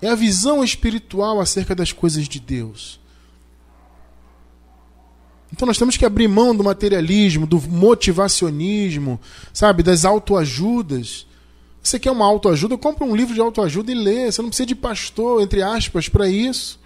É 0.00 0.08
a 0.08 0.14
visão 0.14 0.64
espiritual 0.64 1.40
acerca 1.40 1.74
das 1.74 1.92
coisas 1.92 2.28
de 2.28 2.40
Deus. 2.40 3.00
Então 5.52 5.66
nós 5.66 5.78
temos 5.78 5.96
que 5.96 6.06
abrir 6.06 6.28
mão 6.28 6.54
do 6.54 6.64
materialismo, 6.64 7.46
do 7.46 7.60
motivacionismo, 7.60 9.20
sabe, 9.52 9.82
das 9.82 10.04
autoajudas. 10.04 11.26
Você 11.82 11.98
quer 11.98 12.10
uma 12.10 12.26
autoajuda? 12.26 12.76
Compra 12.76 13.04
um 13.04 13.16
livro 13.16 13.34
de 13.34 13.40
autoajuda 13.40 13.90
e 13.90 13.94
lê. 13.94 14.30
Você 14.30 14.42
não 14.42 14.48
precisa 14.50 14.66
de 14.66 14.74
pastor, 14.74 15.42
entre 15.42 15.62
aspas, 15.62 16.08
para 16.08 16.28
isso. 16.28 16.78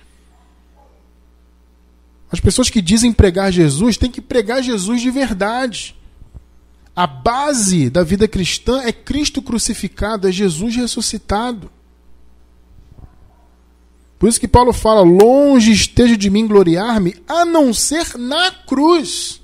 As 2.31 2.41
pessoas 2.41 2.71
que 2.71 2.81
dizem 2.81 3.13
pregar 3.13 3.53
Jesus 3.53 3.97
têm 3.97 4.11
que 4.11 4.21
pregar 4.21 4.63
Jesus 4.63 5.01
de 5.01 5.11
verdade. 5.11 5.97
A 6.95 7.07
base 7.07 7.91
da 7.91 8.05
vida 8.05 8.29
cristã 8.29 8.83
é 8.83 8.93
Cristo 8.93 9.43
crucificado, 9.43 10.29
é 10.29 10.33
Jesus 10.33 10.77
ressuscitado. 10.77 11.71
Por 14.19 14.29
isso 14.29 14.41
que 14.41 14.49
Paulo 14.49 14.73
fala: 14.73 15.01
longe 15.03 15.73
esteja 15.73 16.17
de 16.17 16.31
mim 16.31 16.47
gloriar-me, 16.47 17.17
a 17.29 17.45
não 17.45 17.75
ser 17.75 18.17
na 18.17 18.51
cruz 18.51 19.41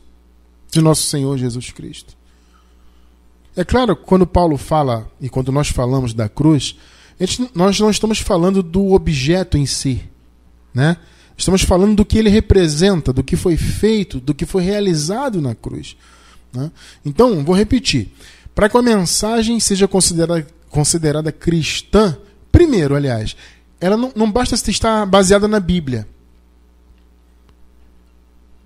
de 0.71 0.81
nosso 0.81 1.03
Senhor 1.03 1.37
Jesus 1.37 1.71
Cristo. 1.73 2.17
É 3.61 3.65
claro, 3.65 3.95
quando 3.95 4.27
Paulo 4.27 4.57
fala 4.57 5.07
e 5.21 5.29
quando 5.29 5.53
nós 5.53 5.69
falamos 5.69 6.15
da 6.15 6.31
cruz, 6.31 6.79
gente, 7.21 7.51
nós 7.55 7.79
não 7.79 7.91
estamos 7.91 8.19
falando 8.19 8.63
do 8.63 8.95
objeto 8.95 9.59
em 9.59 9.67
si, 9.67 10.03
né? 10.73 10.97
Estamos 11.37 11.61
falando 11.61 11.95
do 11.95 12.03
que 12.03 12.17
ele 12.17 12.31
representa, 12.31 13.13
do 13.13 13.23
que 13.23 13.37
foi 13.37 13.59
feito, 13.59 14.19
do 14.19 14.33
que 14.33 14.47
foi 14.47 14.63
realizado 14.63 15.43
na 15.43 15.55
cruz. 15.55 15.95
Né? 16.51 16.71
Então, 17.05 17.45
vou 17.45 17.55
repetir. 17.55 18.09
Para 18.55 18.67
que 18.67 18.79
a 18.79 18.83
mensagem 18.83 19.61
seja 19.61 19.87
considerada, 19.87 20.47
considerada 20.71 21.31
cristã, 21.31 22.17
primeiro, 22.51 22.97
aliás, 22.97 23.37
ela 23.79 23.95
não, 23.95 24.11
não 24.17 24.33
basta 24.33 24.55
estar 24.71 25.05
baseada 25.05 25.47
na 25.47 25.61
Bíblia. 25.61 26.09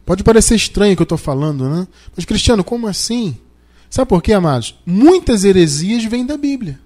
Pode 0.07 0.23
parecer 0.23 0.55
estranho 0.55 0.93
o 0.93 0.97
que 0.97 1.03
eu 1.03 1.05
estou 1.05 1.19
falando, 1.19 1.69
né? 1.69 1.89
Mas, 2.15 2.25
Cristiano, 2.25 2.63
como 2.63 2.87
assim? 2.87 3.37
Sabe 3.95 4.09
por 4.09 4.21
quê, 4.21 4.33
amados? 4.33 4.75
Muitas 4.85 5.45
heresias 5.45 6.03
vêm 6.05 6.27
da 6.27 6.37
Bíblia. 6.37 6.81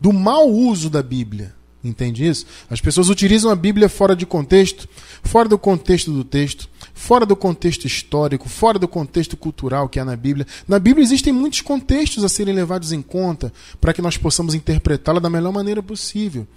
Do 0.00 0.12
mau 0.12 0.50
uso 0.50 0.90
da 0.90 1.00
Bíblia. 1.00 1.54
Entende 1.82 2.26
isso? 2.26 2.44
As 2.68 2.80
pessoas 2.80 3.08
utilizam 3.08 3.52
a 3.52 3.54
Bíblia 3.54 3.88
fora 3.88 4.16
de 4.16 4.26
contexto, 4.26 4.88
fora 5.22 5.48
do 5.48 5.56
contexto 5.56 6.10
do 6.10 6.24
texto, 6.24 6.68
fora 6.92 7.24
do 7.24 7.36
contexto 7.36 7.84
histórico, 7.84 8.48
fora 8.48 8.80
do 8.80 8.88
contexto 8.88 9.36
cultural 9.36 9.88
que 9.88 10.00
há 10.00 10.04
na 10.04 10.16
Bíblia. 10.16 10.44
Na 10.66 10.80
Bíblia 10.80 11.04
existem 11.04 11.32
muitos 11.32 11.60
contextos 11.60 12.24
a 12.24 12.28
serem 12.28 12.52
levados 12.52 12.90
em 12.90 13.00
conta 13.00 13.52
para 13.80 13.92
que 13.92 14.02
nós 14.02 14.16
possamos 14.16 14.54
interpretá-la 14.54 15.20
da 15.20 15.30
melhor 15.30 15.52
maneira 15.52 15.84
possível. 15.84 16.48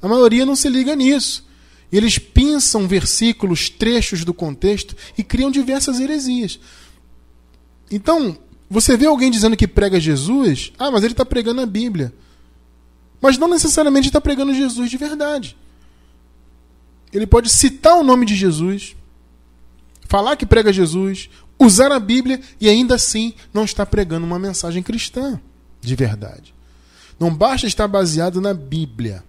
A 0.00 0.08
maioria 0.08 0.46
não 0.46 0.56
se 0.56 0.70
liga 0.70 0.96
nisso. 0.96 1.46
Eles 1.92 2.16
pensam 2.16 2.88
versículos, 2.88 3.68
trechos 3.68 4.24
do 4.24 4.32
contexto 4.32 4.96
e 5.18 5.22
criam 5.22 5.50
diversas 5.50 6.00
heresias. 6.00 6.58
Então, 7.90 8.38
você 8.72 8.96
vê 8.96 9.04
alguém 9.04 9.30
dizendo 9.30 9.54
que 9.54 9.68
prega 9.68 10.00
Jesus, 10.00 10.72
ah, 10.78 10.90
mas 10.90 11.04
ele 11.04 11.12
está 11.12 11.26
pregando 11.26 11.60
a 11.60 11.66
Bíblia. 11.66 12.10
Mas 13.20 13.36
não 13.36 13.46
necessariamente 13.46 14.08
está 14.08 14.18
pregando 14.18 14.54
Jesus 14.54 14.90
de 14.90 14.96
verdade. 14.96 15.58
Ele 17.12 17.26
pode 17.26 17.50
citar 17.50 17.98
o 17.98 18.02
nome 18.02 18.24
de 18.24 18.34
Jesus, 18.34 18.96
falar 20.08 20.36
que 20.36 20.46
prega 20.46 20.72
Jesus, 20.72 21.28
usar 21.58 21.92
a 21.92 22.00
Bíblia 22.00 22.40
e 22.58 22.66
ainda 22.66 22.94
assim 22.94 23.34
não 23.52 23.64
está 23.64 23.84
pregando 23.84 24.24
uma 24.24 24.38
mensagem 24.38 24.82
cristã 24.82 25.38
de 25.78 25.94
verdade. 25.94 26.54
Não 27.20 27.32
basta 27.32 27.66
estar 27.66 27.86
baseado 27.86 28.40
na 28.40 28.54
Bíblia. 28.54 29.22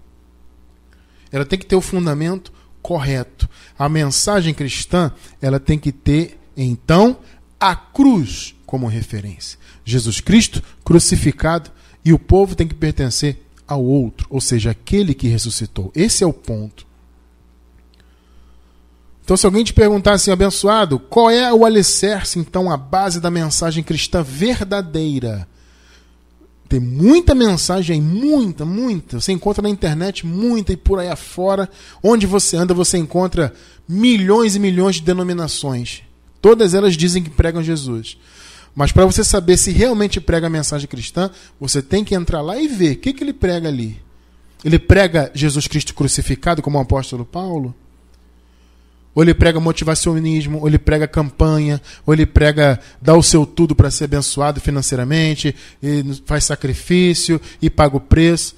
Ela 1.29 1.45
tem 1.45 1.59
que 1.59 1.65
ter 1.65 1.75
o 1.75 1.81
fundamento 1.81 2.53
correto. 2.81 3.49
A 3.77 3.89
mensagem 3.89 4.53
cristã, 4.53 5.11
ela 5.41 5.59
tem 5.59 5.77
que 5.77 5.91
ter 5.91 6.39
então 6.55 7.17
a 7.59 7.75
cruz 7.75 8.55
como 8.73 8.87
referência. 8.87 9.59
Jesus 9.85 10.19
Cristo 10.19 10.59
crucificado 10.83 11.69
e 12.03 12.11
o 12.11 12.17
povo 12.17 12.55
tem 12.55 12.67
que 12.67 12.73
pertencer 12.73 13.37
ao 13.67 13.83
outro, 13.83 14.25
ou 14.31 14.41
seja, 14.41 14.71
aquele 14.71 15.13
que 15.13 15.27
ressuscitou. 15.27 15.91
Esse 15.93 16.23
é 16.23 16.27
o 16.27 16.33
ponto. 16.33 16.83
Então, 19.23 19.37
se 19.37 19.45
alguém 19.45 19.63
te 19.63 19.75
perguntar 19.75 20.13
assim, 20.13 20.31
abençoado, 20.31 20.97
qual 20.97 21.29
é 21.29 21.53
o 21.53 21.65
alicerce, 21.65 22.39
então, 22.39 22.71
a 22.71 22.75
base 22.75 23.19
da 23.19 23.29
mensagem 23.29 23.83
cristã 23.83 24.23
verdadeira? 24.23 25.47
Tem 26.67 26.79
muita 26.79 27.35
mensagem 27.35 27.97
aí, 27.97 28.01
muita, 28.01 28.65
muita. 28.65 29.21
Você 29.21 29.33
encontra 29.33 29.61
na 29.61 29.69
internet 29.69 30.25
muita 30.25 30.73
e 30.73 30.77
por 30.77 30.97
aí 30.97 31.09
afora. 31.09 31.69
Onde 32.01 32.25
você 32.25 32.57
anda, 32.57 32.73
você 32.73 32.97
encontra 32.97 33.53
milhões 33.87 34.55
e 34.55 34.59
milhões 34.59 34.95
de 34.95 35.03
denominações. 35.03 36.01
Todas 36.41 36.73
elas 36.73 36.97
dizem 36.97 37.21
que 37.21 37.29
pregam 37.29 37.61
Jesus. 37.61 38.17
Mas 38.75 38.91
para 38.91 39.05
você 39.05 39.23
saber 39.23 39.57
se 39.57 39.71
realmente 39.71 40.19
prega 40.19 40.47
a 40.47 40.49
mensagem 40.49 40.87
cristã, 40.87 41.29
você 41.59 41.81
tem 41.81 42.03
que 42.03 42.15
entrar 42.15 42.41
lá 42.41 42.57
e 42.57 42.67
ver 42.67 42.93
o 42.93 42.97
que, 42.97 43.13
que 43.13 43.23
ele 43.23 43.33
prega 43.33 43.67
ali. 43.67 44.01
Ele 44.63 44.79
prega 44.79 45.31
Jesus 45.33 45.67
Cristo 45.67 45.93
crucificado, 45.93 46.61
como 46.61 46.77
o 46.77 46.81
apóstolo 46.81 47.25
Paulo? 47.25 47.75
Ou 49.13 49.21
ele 49.21 49.33
prega 49.33 49.59
motivacionismo, 49.59 50.59
ou 50.59 50.67
ele 50.67 50.79
prega 50.79 51.07
campanha, 51.07 51.79
ou 52.05 52.13
ele 52.13 52.25
prega 52.25 52.79
dar 52.99 53.15
o 53.15 53.21
seu 53.21 53.45
tudo 53.45 53.75
para 53.75 53.91
ser 53.91 54.05
abençoado 54.05 54.59
financeiramente, 54.59 55.55
e 55.81 56.03
faz 56.25 56.45
sacrifício 56.45 57.39
e 57.61 57.69
paga 57.69 57.97
o 57.97 58.01
preço. 58.01 58.55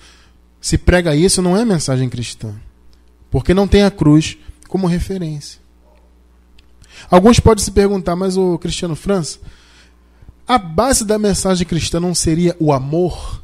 Se 0.62 0.77
prega 0.77 1.15
isso, 1.15 1.41
não 1.41 1.57
é 1.57 1.65
mensagem 1.65 2.07
cristã. 2.07 2.53
Porque 3.29 3.53
não 3.53 3.67
tem 3.67 3.84
a 3.84 3.91
cruz 3.91 4.38
como 4.69 4.88
referência. 4.88 5.60
Alguns 7.10 7.39
podem 7.39 7.63
se 7.63 7.72
perguntar, 7.72 8.15
mas 8.15 8.38
o 8.38 8.57
Cristiano 8.57 8.95
França, 8.95 9.39
a 10.48 10.58
base 10.58 11.06
da 11.06 11.18
mensagem 11.18 11.66
cristã 11.66 12.00
não 12.00 12.14
seria 12.14 12.56
o 12.60 12.72
amor? 12.72 13.44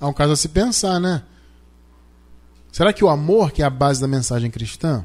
Há 0.00 0.08
um 0.08 0.12
caso 0.12 0.32
a 0.32 0.36
se 0.36 0.48
pensar, 0.48 0.98
né? 0.98 1.22
Será 2.72 2.92
que 2.92 3.04
o 3.04 3.08
amor 3.08 3.50
que 3.50 3.62
é 3.62 3.64
a 3.64 3.70
base 3.70 4.00
da 4.00 4.08
mensagem 4.08 4.50
cristã? 4.50 5.04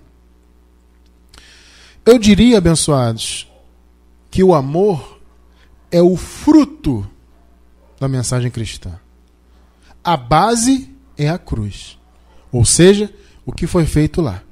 Eu 2.06 2.20
diria, 2.20 2.60
abençoados, 2.60 3.52
que 4.30 4.44
o 4.44 4.54
amor 4.54 5.20
é 5.92 6.02
o 6.02 6.16
fruto 6.16 7.08
da 8.00 8.08
mensagem 8.08 8.52
cristã. 8.52 9.00
A 10.04 10.16
base 10.16 10.94
é 11.18 11.30
a 11.30 11.38
cruz. 11.38 11.98
Ou 12.52 12.64
seja, 12.64 13.12
o 13.46 13.52
que 13.52 13.66
foi 13.66 13.86
feito 13.86 14.22
lá. 14.22 14.44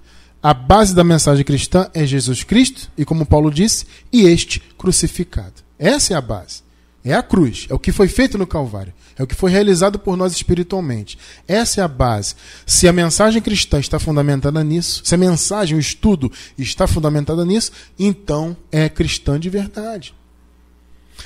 A 0.43 0.53
base 0.53 0.93
da 0.93 1.05
mensagem 1.05 1.45
cristã 1.45 1.89
é 1.93 2.05
Jesus 2.05 2.43
Cristo, 2.43 2.91
e 2.97 3.05
como 3.05 3.25
Paulo 3.25 3.49
disse, 3.49 3.85
e 4.11 4.23
este 4.23 4.59
crucificado. 4.77 5.63
Essa 5.79 6.13
é 6.13 6.17
a 6.17 6.21
base. 6.21 6.61
É 7.01 7.13
a 7.13 7.23
cruz, 7.23 7.65
é 7.69 7.73
o 7.73 7.79
que 7.79 7.93
foi 7.93 8.09
feito 8.09 8.37
no 8.37 8.45
Calvário, 8.45 8.93
é 9.17 9.23
o 9.23 9.27
que 9.27 9.35
foi 9.35 9.51
realizado 9.51 9.97
por 9.97 10.17
nós 10.17 10.33
espiritualmente. 10.33 11.17
Essa 11.47 11.79
é 11.79 11.83
a 11.83 11.87
base. 11.87 12.35
Se 12.65 12.89
a 12.89 12.93
mensagem 12.93 13.41
cristã 13.41 13.79
está 13.79 13.99
fundamentada 13.99 14.61
nisso, 14.65 15.01
se 15.05 15.15
a 15.15 15.17
mensagem, 15.17 15.77
o 15.77 15.79
estudo 15.79 16.29
está 16.57 16.87
fundamentada 16.87 17.45
nisso, 17.45 17.71
então 17.97 18.55
é 18.69 18.89
cristã 18.89 19.39
de 19.39 19.49
verdade. 19.49 20.13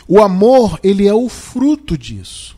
O 0.07 0.21
amor, 0.21 0.79
ele 0.83 1.07
é 1.07 1.13
o 1.13 1.27
fruto 1.27 1.97
disso. 1.97 2.55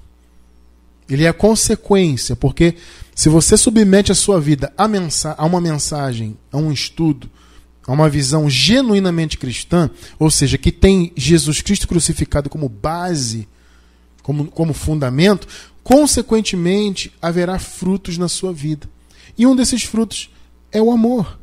Ele 1.09 1.23
é 1.23 1.29
a 1.29 1.33
consequência, 1.33 2.35
porque 2.35 2.75
se 3.19 3.27
você 3.27 3.57
submete 3.57 4.13
a 4.13 4.15
sua 4.15 4.39
vida 4.39 4.71
a, 4.77 4.87
mensa 4.87 5.35
a 5.37 5.45
uma 5.45 5.59
mensagem, 5.59 6.37
a 6.53 6.57
um 6.57 6.71
estudo, 6.71 7.29
a 7.85 7.91
uma 7.91 8.07
visão 8.07 8.49
genuinamente 8.49 9.37
cristã, 9.37 9.89
ou 10.17 10.31
seja, 10.31 10.57
que 10.57 10.71
tem 10.71 11.11
Jesus 11.17 11.61
Cristo 11.61 11.85
crucificado 11.85 12.49
como 12.49 12.69
base, 12.69 13.45
como, 14.23 14.45
como 14.45 14.73
fundamento, 14.73 15.49
consequentemente 15.83 17.11
haverá 17.21 17.59
frutos 17.59 18.17
na 18.17 18.29
sua 18.29 18.53
vida. 18.53 18.89
E 19.37 19.45
um 19.45 19.53
desses 19.53 19.83
frutos 19.83 20.29
é 20.71 20.81
o 20.81 20.89
amor. 20.89 21.37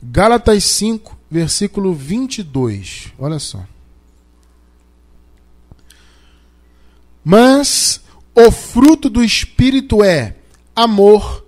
Gálatas 0.00 0.62
5, 0.62 1.18
versículo 1.28 1.92
22. 1.92 3.08
Olha 3.18 3.40
só. 3.40 3.66
Mas 7.24 8.00
o 8.36 8.52
fruto 8.52 9.10
do 9.10 9.24
Espírito 9.24 10.04
é 10.04 10.36
amor, 10.74 11.44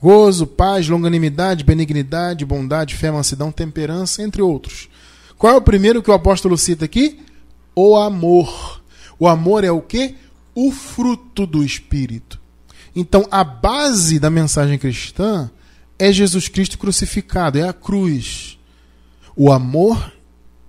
gozo, 0.00 0.46
paz, 0.46 0.88
longanimidade, 0.88 1.64
benignidade, 1.64 2.44
bondade, 2.44 2.94
fé, 2.94 3.10
mansidão, 3.10 3.50
temperança, 3.50 4.22
entre 4.22 4.42
outros. 4.42 4.88
Qual 5.36 5.54
é 5.54 5.56
o 5.56 5.62
primeiro 5.62 6.02
que 6.02 6.10
o 6.10 6.14
apóstolo 6.14 6.56
cita 6.58 6.84
aqui? 6.84 7.20
O 7.74 7.96
amor. 7.96 8.82
O 9.18 9.28
amor 9.28 9.64
é 9.64 9.70
o 9.70 9.80
que? 9.80 10.16
O 10.54 10.70
fruto 10.70 11.46
do 11.46 11.64
Espírito. 11.64 12.40
Então, 12.94 13.26
a 13.30 13.44
base 13.44 14.18
da 14.18 14.30
mensagem 14.30 14.78
cristã 14.78 15.50
é 15.98 16.12
Jesus 16.12 16.48
Cristo 16.48 16.78
crucificado, 16.78 17.58
é 17.58 17.68
a 17.68 17.72
cruz. 17.72 18.58
O 19.36 19.52
amor 19.52 20.12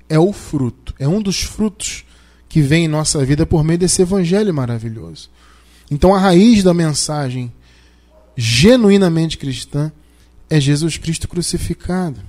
é 0.07 0.19
o 0.19 0.33
fruto, 0.33 0.93
é 0.99 1.07
um 1.07 1.21
dos 1.21 1.41
frutos 1.41 2.03
que 2.47 2.61
vem 2.61 2.85
em 2.85 2.87
nossa 2.87 3.23
vida 3.23 3.45
por 3.45 3.63
meio 3.63 3.77
desse 3.77 4.01
evangelho 4.01 4.53
maravilhoso. 4.53 5.29
Então 5.89 6.13
a 6.13 6.19
raiz 6.19 6.63
da 6.63 6.73
mensagem 6.73 7.51
genuinamente 8.39 9.38
cristã 9.38 9.91
é 10.50 10.62
Jesus 10.62 10.98
Cristo 10.98 11.27
crucificado. 11.27 12.22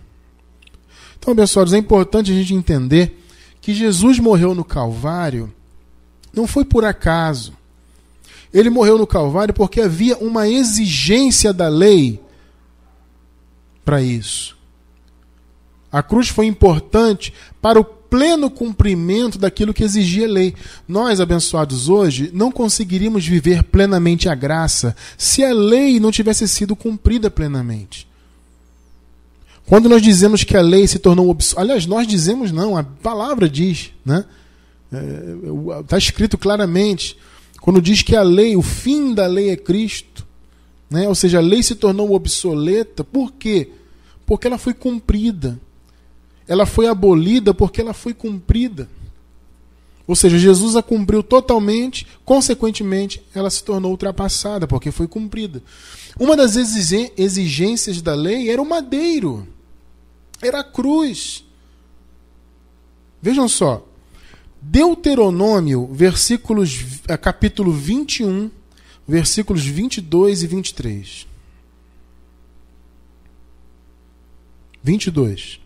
Então, 1.16 1.32
abençoados, 1.32 1.72
é 1.72 1.78
importante 1.78 2.32
a 2.32 2.34
gente 2.34 2.52
entender 2.52 3.22
que 3.60 3.72
Jesus 3.72 4.18
morreu 4.18 4.52
no 4.52 4.64
Calvário 4.64 5.52
não 6.34 6.48
foi 6.48 6.64
por 6.64 6.84
acaso. 6.84 7.52
Ele 8.52 8.70
morreu 8.70 8.98
no 8.98 9.06
Calvário 9.06 9.54
porque 9.54 9.80
havia 9.80 10.16
uma 10.18 10.48
exigência 10.48 11.52
da 11.52 11.68
lei 11.68 12.20
para 13.84 14.02
isso. 14.02 14.58
A 15.92 16.02
cruz 16.02 16.28
foi 16.28 16.46
importante 16.46 17.32
para 17.62 17.78
o 17.78 17.84
pleno 18.10 18.50
cumprimento 18.50 19.38
daquilo 19.38 19.72
que 19.72 19.84
exigia 19.84 20.26
a 20.26 20.30
lei. 20.30 20.54
Nós, 20.86 21.20
abençoados 21.20 21.88
hoje, 21.88 22.30
não 22.34 22.50
conseguiríamos 22.50 23.24
viver 23.24 23.62
plenamente 23.62 24.28
a 24.28 24.34
graça 24.34 24.96
se 25.16 25.44
a 25.44 25.54
lei 25.54 26.00
não 26.00 26.10
tivesse 26.10 26.46
sido 26.48 26.74
cumprida 26.74 27.30
plenamente. 27.30 28.08
Quando 29.66 29.88
nós 29.88 30.02
dizemos 30.02 30.42
que 30.42 30.56
a 30.56 30.60
lei 30.60 30.88
se 30.88 30.98
tornou 30.98 31.30
obsoleta, 31.30 31.62
aliás, 31.62 31.86
nós 31.86 32.06
dizemos 32.06 32.50
não, 32.50 32.76
a 32.76 32.82
palavra 32.82 33.48
diz, 33.48 33.92
né? 34.04 34.24
Está 35.80 35.96
é, 35.96 35.98
escrito 35.98 36.36
claramente. 36.36 37.16
Quando 37.60 37.80
diz 37.80 38.02
que 38.02 38.16
a 38.16 38.22
lei, 38.22 38.56
o 38.56 38.62
fim 38.62 39.14
da 39.14 39.28
lei 39.28 39.50
é 39.50 39.56
Cristo, 39.56 40.26
né? 40.90 41.06
ou 41.06 41.14
seja, 41.14 41.38
a 41.38 41.42
lei 41.42 41.62
se 41.62 41.76
tornou 41.76 42.12
obsoleta, 42.12 43.04
por 43.04 43.32
quê? 43.32 43.70
Porque 44.26 44.48
ela 44.48 44.58
foi 44.58 44.74
cumprida 44.74 45.60
ela 46.50 46.66
foi 46.66 46.88
abolida 46.88 47.54
porque 47.54 47.80
ela 47.80 47.94
foi 47.94 48.12
cumprida. 48.12 48.88
Ou 50.04 50.16
seja, 50.16 50.36
Jesus 50.36 50.74
a 50.74 50.82
cumpriu 50.82 51.22
totalmente, 51.22 52.04
consequentemente, 52.24 53.22
ela 53.32 53.48
se 53.48 53.62
tornou 53.62 53.92
ultrapassada, 53.92 54.66
porque 54.66 54.90
foi 54.90 55.06
cumprida. 55.06 55.62
Uma 56.18 56.36
das 56.36 56.56
exigências 56.56 58.02
da 58.02 58.16
lei 58.16 58.50
era 58.50 58.60
o 58.60 58.68
madeiro, 58.68 59.46
era 60.42 60.58
a 60.58 60.64
cruz. 60.64 61.44
Vejam 63.22 63.48
só, 63.48 63.86
Deuteronômio, 64.60 65.88
versículos, 65.92 66.84
eh, 67.06 67.16
capítulo 67.16 67.70
21, 67.70 68.50
versículos 69.06 69.64
22 69.64 70.42
e 70.42 70.46
23. 70.48 71.26
22. 74.82 75.59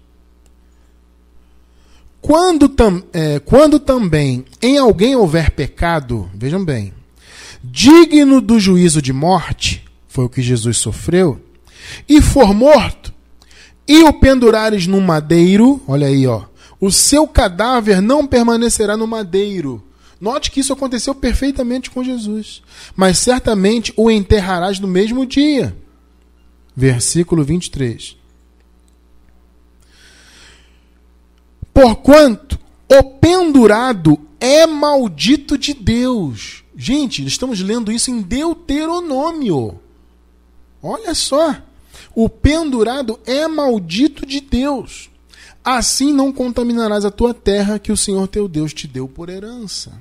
Quando, 2.24 2.70
tam, 2.70 3.02
é, 3.12 3.38
quando 3.38 3.78
também 3.78 4.46
em 4.62 4.78
alguém 4.78 5.14
houver 5.14 5.50
pecado, 5.50 6.30
vejam 6.34 6.64
bem, 6.64 6.90
digno 7.62 8.40
do 8.40 8.58
juízo 8.58 9.02
de 9.02 9.12
morte, 9.12 9.84
foi 10.08 10.24
o 10.24 10.28
que 10.30 10.40
Jesus 10.40 10.78
sofreu, 10.78 11.38
e 12.08 12.22
for 12.22 12.54
morto, 12.54 13.12
e 13.86 14.04
o 14.04 14.10
pendurares 14.10 14.86
no 14.86 15.02
madeiro, 15.02 15.82
olha 15.86 16.06
aí, 16.06 16.26
ó, 16.26 16.44
o 16.80 16.90
seu 16.90 17.28
cadáver 17.28 18.00
não 18.00 18.26
permanecerá 18.26 18.96
no 18.96 19.06
madeiro. 19.06 19.84
Note 20.18 20.50
que 20.50 20.60
isso 20.60 20.72
aconteceu 20.72 21.14
perfeitamente 21.14 21.90
com 21.90 22.02
Jesus. 22.02 22.62
Mas 22.96 23.18
certamente 23.18 23.92
o 23.98 24.10
enterrarás 24.10 24.80
no 24.80 24.88
mesmo 24.88 25.26
dia. 25.26 25.76
Versículo 26.74 27.44
23. 27.44 28.16
Porquanto 31.74 32.56
o 32.88 33.02
pendurado 33.02 34.18
é 34.38 34.64
maldito 34.64 35.58
de 35.58 35.74
Deus. 35.74 36.62
Gente, 36.76 37.26
estamos 37.26 37.60
lendo 37.60 37.90
isso 37.90 38.12
em 38.12 38.22
Deuteronômio. 38.22 39.80
Olha 40.80 41.14
só. 41.14 41.60
O 42.14 42.28
pendurado 42.28 43.18
é 43.26 43.48
maldito 43.48 44.24
de 44.24 44.40
Deus. 44.40 45.10
Assim 45.64 46.12
não 46.12 46.32
contaminarás 46.32 47.04
a 47.04 47.10
tua 47.10 47.34
terra 47.34 47.78
que 47.78 47.90
o 47.90 47.96
Senhor 47.96 48.28
teu 48.28 48.46
Deus 48.46 48.72
te 48.72 48.86
deu 48.86 49.08
por 49.08 49.28
herança. 49.28 50.00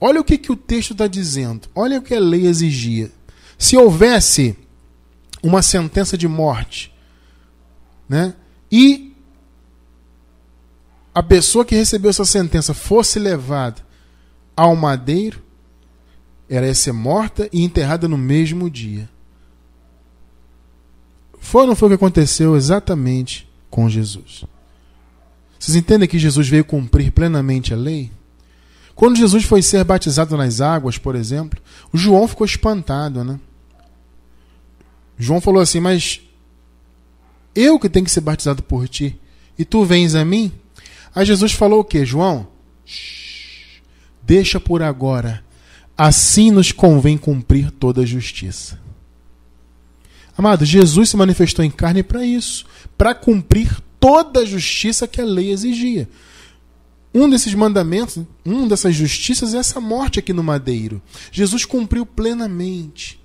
Olha 0.00 0.20
o 0.20 0.24
que, 0.24 0.38
que 0.38 0.52
o 0.52 0.56
texto 0.56 0.92
está 0.92 1.06
dizendo. 1.06 1.68
Olha 1.74 1.98
o 1.98 2.02
que 2.02 2.14
a 2.14 2.20
lei 2.20 2.46
exigia. 2.46 3.10
Se 3.58 3.76
houvesse 3.76 4.56
uma 5.42 5.62
sentença 5.62 6.16
de 6.16 6.28
morte, 6.28 6.92
né? 8.08 8.34
E 8.70 9.11
a 11.14 11.22
pessoa 11.22 11.64
que 11.64 11.74
recebeu 11.74 12.10
essa 12.10 12.24
sentença 12.24 12.72
fosse 12.72 13.18
levada 13.18 13.82
ao 14.56 14.74
madeiro, 14.74 15.42
ela 16.48 16.66
ia 16.66 16.74
ser 16.74 16.92
morta 16.92 17.48
e 17.52 17.62
enterrada 17.62 18.08
no 18.08 18.18
mesmo 18.18 18.70
dia. 18.70 19.08
Foi 21.38 21.62
ou 21.62 21.68
não 21.68 21.76
foi 21.76 21.88
o 21.88 21.90
que 21.90 21.96
aconteceu 21.96 22.56
exatamente 22.56 23.48
com 23.68 23.88
Jesus? 23.88 24.44
Vocês 25.58 25.76
entendem 25.76 26.08
que 26.08 26.18
Jesus 26.18 26.48
veio 26.48 26.64
cumprir 26.64 27.12
plenamente 27.12 27.74
a 27.74 27.76
lei? 27.76 28.10
Quando 28.94 29.16
Jesus 29.16 29.44
foi 29.44 29.62
ser 29.62 29.84
batizado 29.84 30.36
nas 30.36 30.60
águas, 30.60 30.98
por 30.98 31.14
exemplo, 31.14 31.60
João 31.92 32.28
ficou 32.28 32.44
espantado, 32.44 33.24
né? 33.24 33.40
João 35.18 35.40
falou 35.40 35.60
assim: 35.60 35.80
Mas 35.80 36.20
eu 37.54 37.78
que 37.78 37.88
tenho 37.88 38.04
que 38.04 38.10
ser 38.10 38.20
batizado 38.20 38.62
por 38.62 38.88
ti, 38.88 39.18
e 39.58 39.64
tu 39.64 39.84
vens 39.84 40.14
a 40.14 40.24
mim? 40.24 40.52
Aí 41.14 41.26
Jesus 41.26 41.52
falou 41.52 41.80
o 41.80 41.84
que, 41.84 42.04
João? 42.04 42.48
Deixa 44.22 44.58
por 44.58 44.82
agora. 44.82 45.44
Assim 45.96 46.50
nos 46.50 46.72
convém 46.72 47.18
cumprir 47.18 47.70
toda 47.70 48.02
a 48.02 48.06
justiça. 48.06 48.80
Amado, 50.36 50.64
Jesus 50.64 51.10
se 51.10 51.16
manifestou 51.16 51.64
em 51.64 51.70
carne 51.70 52.02
para 52.02 52.24
isso, 52.24 52.64
para 52.96 53.14
cumprir 53.14 53.78
toda 54.00 54.40
a 54.40 54.44
justiça 54.44 55.06
que 55.06 55.20
a 55.20 55.24
lei 55.24 55.50
exigia. 55.50 56.08
Um 57.14 57.28
desses 57.28 57.52
mandamentos, 57.52 58.18
um 58.44 58.66
dessas 58.66 58.94
justiças 58.94 59.54
é 59.54 59.58
essa 59.58 59.80
morte 59.80 60.18
aqui 60.18 60.32
no 60.32 60.42
madeiro. 60.42 61.02
Jesus 61.30 61.66
cumpriu 61.66 62.06
plenamente. 62.06 63.20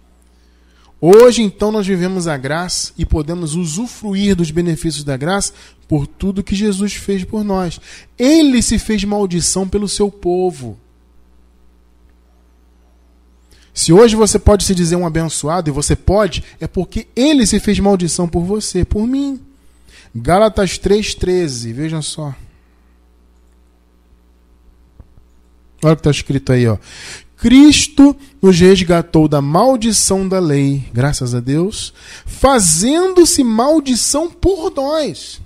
Hoje, 0.99 1.41
então, 1.41 1.71
nós 1.71 1.87
vivemos 1.87 2.27
a 2.27 2.35
graça 2.35 2.91
e 2.97 3.05
podemos 3.05 3.55
usufruir 3.55 4.35
dos 4.35 4.51
benefícios 4.51 5.03
da 5.03 5.15
graça 5.15 5.53
por 5.87 6.05
tudo 6.05 6.43
que 6.43 6.55
Jesus 6.55 6.93
fez 6.93 7.23
por 7.23 7.43
nós. 7.43 7.79
Ele 8.17 8.61
se 8.61 8.77
fez 8.77 9.03
maldição 9.03 9.67
pelo 9.67 9.87
seu 9.87 10.11
povo. 10.11 10.77
Se 13.73 13.93
hoje 13.93 14.15
você 14.15 14.39
pode 14.39 14.63
se 14.63 14.73
dizer 14.73 14.95
um 14.95 15.05
abençoado, 15.05 15.69
e 15.69 15.71
você 15.71 15.95
pode, 15.95 16.43
é 16.59 16.67
porque 16.67 17.07
ele 17.15 17.45
se 17.45 17.59
fez 17.59 17.79
maldição 17.79 18.27
por 18.27 18.43
você, 18.43 18.83
por 18.83 19.05
mim. 19.05 19.39
Gálatas 20.15 20.79
3,13, 20.79 21.73
vejam 21.73 22.01
só. 22.01 22.33
Olha 25.83 25.93
o 25.93 25.95
que 25.95 25.99
está 25.99 26.09
escrito 26.09 26.51
aí, 26.51 26.67
ó. 26.67 26.77
Cristo 27.37 28.15
nos 28.41 28.59
resgatou 28.59 29.27
da 29.27 29.41
maldição 29.43 30.27
da 30.27 30.39
lei, 30.39 30.83
graças 30.91 31.35
a 31.35 31.39
Deus, 31.39 31.93
fazendo-se 32.25 33.43
maldição 33.43 34.27
por 34.27 34.73
nós. 34.75 35.39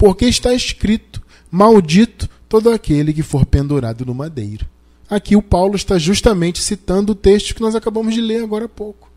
Porque 0.00 0.24
está 0.24 0.54
escrito: 0.54 1.20
Maldito 1.50 2.26
todo 2.48 2.70
aquele 2.70 3.12
que 3.12 3.22
for 3.22 3.44
pendurado 3.44 4.06
no 4.06 4.14
madeiro. 4.14 4.66
aqui 5.10 5.36
o 5.36 5.42
Paulo 5.42 5.76
está 5.76 5.98
justamente 5.98 6.62
citando 6.62 7.12
o 7.12 7.14
texto 7.14 7.54
que 7.54 7.60
nós 7.60 7.74
acabamos 7.74 8.14
de 8.14 8.22
ler 8.22 8.42
agora 8.42 8.64
há 8.64 8.68
pouco. 8.68 9.10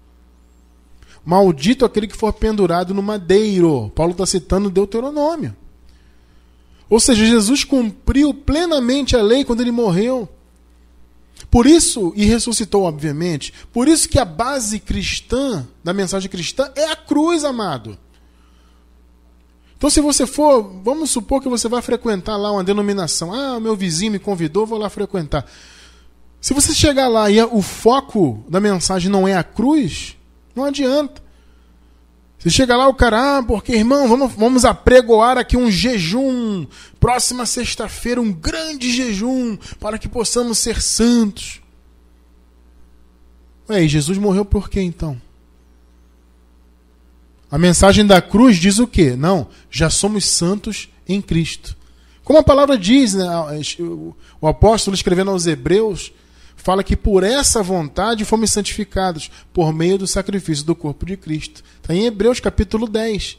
Maldito 1.23 1.85
aquele 1.85 2.05
que 2.05 2.17
for 2.17 2.33
pendurado 2.33 2.93
no 2.93 3.01
madeiro. 3.01 3.93
Paulo 3.95 4.11
está 4.11 4.25
citando 4.25 4.69
Deuteronômio. 4.69 5.55
Ou 6.89 6.99
seja, 6.99 7.25
Jesus 7.25 7.63
cumpriu 7.63 8.33
plenamente 8.33 9.15
a 9.15 9.21
lei 9.21 9.45
quando 9.45 9.61
ele 9.61 9.71
morreu. 9.71 10.27
Por 11.49 11.65
isso, 11.65 12.11
e 12.13 12.25
ressuscitou, 12.25 12.83
obviamente, 12.83 13.53
por 13.71 13.87
isso 13.87 14.09
que 14.09 14.19
a 14.19 14.25
base 14.25 14.81
cristã, 14.81 15.65
da 15.81 15.93
mensagem 15.93 16.29
cristã, 16.29 16.69
é 16.75 16.91
a 16.91 16.95
cruz, 16.95 17.45
amado. 17.45 17.97
Então, 19.83 19.91
se 19.91 19.99
você 19.99 20.25
for, 20.25 20.63
vamos 20.81 21.09
supor 21.09 21.41
que 21.41 21.49
você 21.49 21.67
vai 21.67 21.81
frequentar 21.81 22.37
lá 22.37 22.53
uma 22.53 22.63
denominação. 22.63 23.33
Ah, 23.33 23.59
meu 23.59 23.75
vizinho 23.75 24.13
me 24.13 24.17
convidou, 24.17 24.65
vou 24.65 24.79
lá 24.79 24.89
frequentar. 24.89 25.45
Se 26.39 26.53
você 26.53 26.73
chegar 26.73 27.09
lá 27.09 27.29
e 27.29 27.43
o 27.43 27.61
foco 27.61 28.41
da 28.47 28.61
mensagem 28.61 29.11
não 29.11 29.27
é 29.27 29.35
a 29.35 29.43
cruz, 29.43 30.15
não 30.55 30.63
adianta. 30.63 31.21
Você 32.39 32.49
chega 32.49 32.77
lá, 32.77 32.87
o 32.87 32.93
cara, 32.93 33.39
ah, 33.39 33.43
porque 33.43 33.73
irmão, 33.73 34.07
vamos, 34.07 34.31
vamos 34.31 34.63
apregoar 34.63 35.37
aqui 35.37 35.57
um 35.57 35.69
jejum. 35.69 36.65
Próxima 36.97 37.45
sexta-feira, 37.45 38.21
um 38.21 38.31
grande 38.31 38.89
jejum, 38.89 39.57
para 39.81 39.97
que 39.97 40.07
possamos 40.07 40.59
ser 40.59 40.81
santos. 40.81 41.61
Ué, 43.69 43.83
e 43.83 43.89
Jesus 43.89 44.17
morreu 44.17 44.45
por 44.45 44.69
quê 44.69 44.79
então? 44.79 45.21
A 47.53 47.57
mensagem 47.59 48.03
da 48.03 48.19
cruz 48.19 48.57
diz 48.57 48.79
o 48.79 48.87
quê? 48.87 49.15
Não, 49.15 49.47
já 49.69 49.87
somos 49.87 50.25
santos 50.25 50.89
em 51.07 51.21
Cristo. 51.21 51.77
Como 52.23 52.39
a 52.39 52.43
palavra 52.43 52.75
diz, 52.75 53.13
né, 53.13 53.27
o 54.41 54.47
apóstolo 54.47 54.95
escrevendo 54.95 55.29
aos 55.29 55.45
Hebreus, 55.45 56.11
fala 56.55 56.83
que 56.83 56.97
por 56.97 57.21
essa 57.21 57.61
vontade 57.61 58.25
fomos 58.25 58.49
santificados 58.49 59.29
por 59.53 59.71
meio 59.71 59.99
do 59.99 60.07
sacrifício 60.07 60.65
do 60.65 60.73
corpo 60.73 61.05
de 61.05 61.15
Cristo. 61.15 61.63
Está 61.79 61.93
em 61.93 62.07
Hebreus 62.07 62.39
capítulo 62.39 62.87
10. 62.87 63.37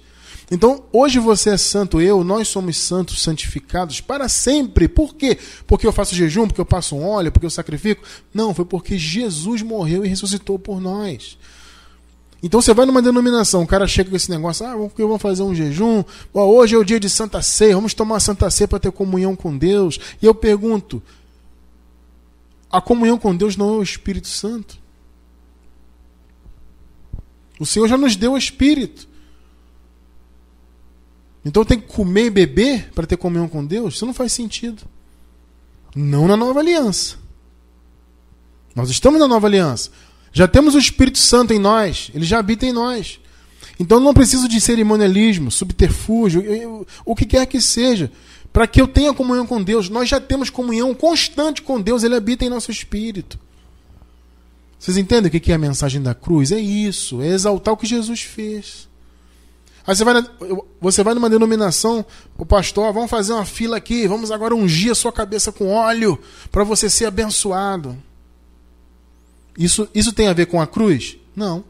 Então, 0.48 0.84
hoje 0.92 1.18
você 1.18 1.50
é 1.50 1.56
santo, 1.56 2.00
eu, 2.00 2.22
nós 2.22 2.46
somos 2.46 2.76
santos, 2.76 3.20
santificados 3.20 4.00
para 4.00 4.28
sempre. 4.28 4.86
Por 4.86 5.16
quê? 5.16 5.36
Porque 5.66 5.88
eu 5.88 5.92
faço 5.92 6.14
jejum, 6.14 6.46
porque 6.46 6.60
eu 6.60 6.66
passo 6.66 6.94
um 6.94 7.04
óleo, 7.04 7.32
porque 7.32 7.46
eu 7.46 7.50
sacrifico? 7.50 8.04
Não, 8.32 8.54
foi 8.54 8.64
porque 8.64 8.96
Jesus 8.96 9.60
morreu 9.60 10.04
e 10.04 10.08
ressuscitou 10.08 10.56
por 10.56 10.80
nós. 10.80 11.36
Então 12.44 12.60
você 12.60 12.74
vai 12.74 12.84
numa 12.84 13.00
denominação, 13.00 13.62
o 13.62 13.66
cara 13.66 13.88
chega 13.88 14.10
com 14.10 14.16
esse 14.16 14.30
negócio, 14.30 14.66
ah, 14.66 14.76
porque 14.76 15.02
vamos 15.02 15.22
fazer 15.22 15.42
um 15.42 15.54
jejum, 15.54 16.04
hoje 16.30 16.74
é 16.74 16.78
o 16.78 16.84
dia 16.84 17.00
de 17.00 17.08
Santa 17.08 17.40
Ceia, 17.40 17.74
vamos 17.74 17.94
tomar 17.94 18.20
Santa 18.20 18.50
Ceia 18.50 18.68
para 18.68 18.78
ter 18.78 18.92
comunhão 18.92 19.34
com 19.34 19.56
Deus. 19.56 19.98
E 20.20 20.26
eu 20.26 20.34
pergunto, 20.34 21.02
a 22.70 22.82
comunhão 22.82 23.16
com 23.16 23.34
Deus 23.34 23.56
não 23.56 23.70
é 23.70 23.78
o 23.78 23.82
Espírito 23.82 24.28
Santo? 24.28 24.78
O 27.58 27.64
Senhor 27.64 27.88
já 27.88 27.96
nos 27.96 28.14
deu 28.14 28.32
o 28.32 28.38
Espírito. 28.38 29.08
Então 31.46 31.64
tem 31.64 31.80
que 31.80 31.86
comer 31.86 32.26
e 32.26 32.30
beber 32.30 32.90
para 32.92 33.06
ter 33.06 33.16
comunhão 33.16 33.48
com 33.48 33.64
Deus? 33.64 33.94
Isso 33.94 34.04
não 34.04 34.12
faz 34.12 34.34
sentido. 34.34 34.82
Não 35.96 36.28
na 36.28 36.36
nova 36.36 36.60
aliança. 36.60 37.16
Nós 38.76 38.90
estamos 38.90 39.18
na 39.18 39.26
nova 39.26 39.46
aliança. 39.46 39.90
Já 40.34 40.48
temos 40.48 40.74
o 40.74 40.78
Espírito 40.78 41.18
Santo 41.18 41.52
em 41.54 41.60
nós, 41.60 42.10
ele 42.12 42.24
já 42.24 42.40
habita 42.40 42.66
em 42.66 42.72
nós. 42.72 43.20
Então 43.78 44.00
não 44.00 44.12
preciso 44.12 44.48
de 44.48 44.60
cerimonialismo, 44.60 45.48
subterfúgio, 45.48 46.84
o 47.04 47.14
que 47.14 47.24
quer 47.24 47.46
que 47.46 47.60
seja, 47.60 48.10
para 48.52 48.66
que 48.66 48.80
eu 48.80 48.88
tenha 48.88 49.14
comunhão 49.14 49.46
com 49.46 49.62
Deus. 49.62 49.88
Nós 49.88 50.08
já 50.08 50.20
temos 50.20 50.50
comunhão 50.50 50.92
constante 50.92 51.62
com 51.62 51.80
Deus, 51.80 52.02
ele 52.02 52.16
habita 52.16 52.44
em 52.44 52.48
nosso 52.48 52.72
espírito. 52.72 53.38
Vocês 54.76 54.96
entendem 54.96 55.28
o 55.28 55.40
que 55.40 55.52
é 55.52 55.54
a 55.54 55.58
mensagem 55.58 56.02
da 56.02 56.14
cruz? 56.14 56.50
É 56.50 56.58
isso, 56.58 57.22
é 57.22 57.28
exaltar 57.28 57.72
o 57.72 57.76
que 57.76 57.86
Jesus 57.86 58.20
fez. 58.22 58.88
Aí 59.86 59.94
você 59.94 60.02
vai, 60.04 60.14
você 60.80 61.04
vai 61.04 61.14
numa 61.14 61.30
denominação, 61.30 62.04
o 62.36 62.44
pastor, 62.44 62.92
vamos 62.92 63.10
fazer 63.10 63.34
uma 63.34 63.44
fila 63.44 63.76
aqui, 63.76 64.08
vamos 64.08 64.32
agora 64.32 64.54
ungir 64.54 64.90
a 64.90 64.94
sua 64.96 65.12
cabeça 65.12 65.52
com 65.52 65.70
óleo 65.70 66.18
para 66.50 66.64
você 66.64 66.90
ser 66.90 67.06
abençoado. 67.06 67.96
Isso, 69.58 69.88
isso 69.94 70.12
tem 70.12 70.28
a 70.28 70.32
ver 70.32 70.46
com 70.46 70.60
a 70.60 70.66
cruz? 70.66 71.16
Não. 71.34 71.64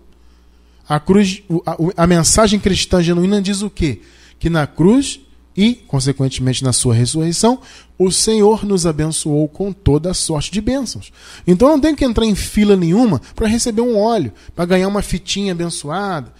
A 0.88 1.01
cruz, 1.01 1.42
a, 1.64 2.05
a 2.05 2.07
mensagem 2.07 2.61
cristã 2.61 3.03
genuína 3.03 3.40
diz 3.40 3.62
o 3.62 3.70
quê? 3.70 4.01
Que 4.38 4.51
na 4.51 4.66
cruz 4.66 5.20
e, 5.57 5.75
consequentemente, 5.75 6.64
na 6.64 6.73
sua 6.73 6.94
ressurreição, 6.94 7.61
o 7.97 8.11
Senhor 8.11 8.64
nos 8.64 8.87
abençoou 8.87 9.49
com 9.49 9.73
toda 9.73 10.11
a 10.11 10.14
sorte 10.14 10.51
de 10.51 10.61
bênçãos. 10.61 11.12
Então 11.47 11.68
não 11.68 11.81
tem 11.81 11.94
que 11.94 12.05
entrar 12.05 12.27
em 12.27 12.35
fila 12.35 12.77
nenhuma 12.77 13.20
para 13.35 13.47
receber 13.47 13.83
um 13.83 13.97
óleo, 13.97 14.33
para 14.55 14.64
ganhar 14.64 14.88
uma 14.88 15.03
fitinha 15.03 15.53
abençoada, 15.53 16.35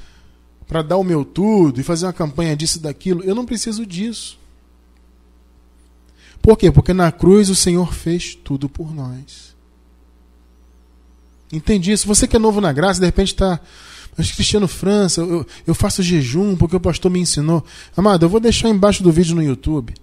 para 0.67 0.83
dar 0.83 0.97
o 0.97 1.05
meu 1.05 1.25
tudo 1.25 1.81
e 1.81 1.85
fazer 1.85 2.07
uma 2.07 2.13
campanha 2.13 2.57
disso 2.57 2.79
e 2.79 2.83
daquilo. 2.83 3.23
Eu 3.23 3.35
não 3.35 3.47
preciso 3.47 3.87
disso. 3.87 4.39
Por 6.43 6.59
quê? 6.59 6.71
Porque 6.71 6.93
na 6.93 7.13
cruz 7.13 7.49
o 7.49 7.55
Senhor 7.55 7.95
fez 7.95 8.35
tudo 8.35 8.69
por 8.69 8.93
nós. 8.93 9.54
Entendi 11.57 11.93
isso. 11.93 12.07
Você 12.07 12.27
que 12.27 12.37
é 12.37 12.39
novo 12.39 12.61
na 12.61 12.73
graça, 12.73 13.01
de 13.01 13.07
repente 13.07 13.29
está. 13.29 13.61
Mas 14.17 14.31
Cristiano 14.31 14.69
França, 14.69 15.21
eu, 15.21 15.47
eu 15.67 15.75
faço 15.75 16.03
jejum 16.03 16.55
porque 16.57 16.77
o 16.77 16.81
pastor 16.81 17.11
me 17.11 17.21
ensinou. 17.21 17.65
Amado, 17.97 18.25
eu 18.25 18.29
vou 18.29 18.41
deixar 18.41 18.69
embaixo 18.69 19.03
do 19.03 19.11
vídeo 19.11 19.35
no 19.35 19.43
YouTube. 19.43 19.95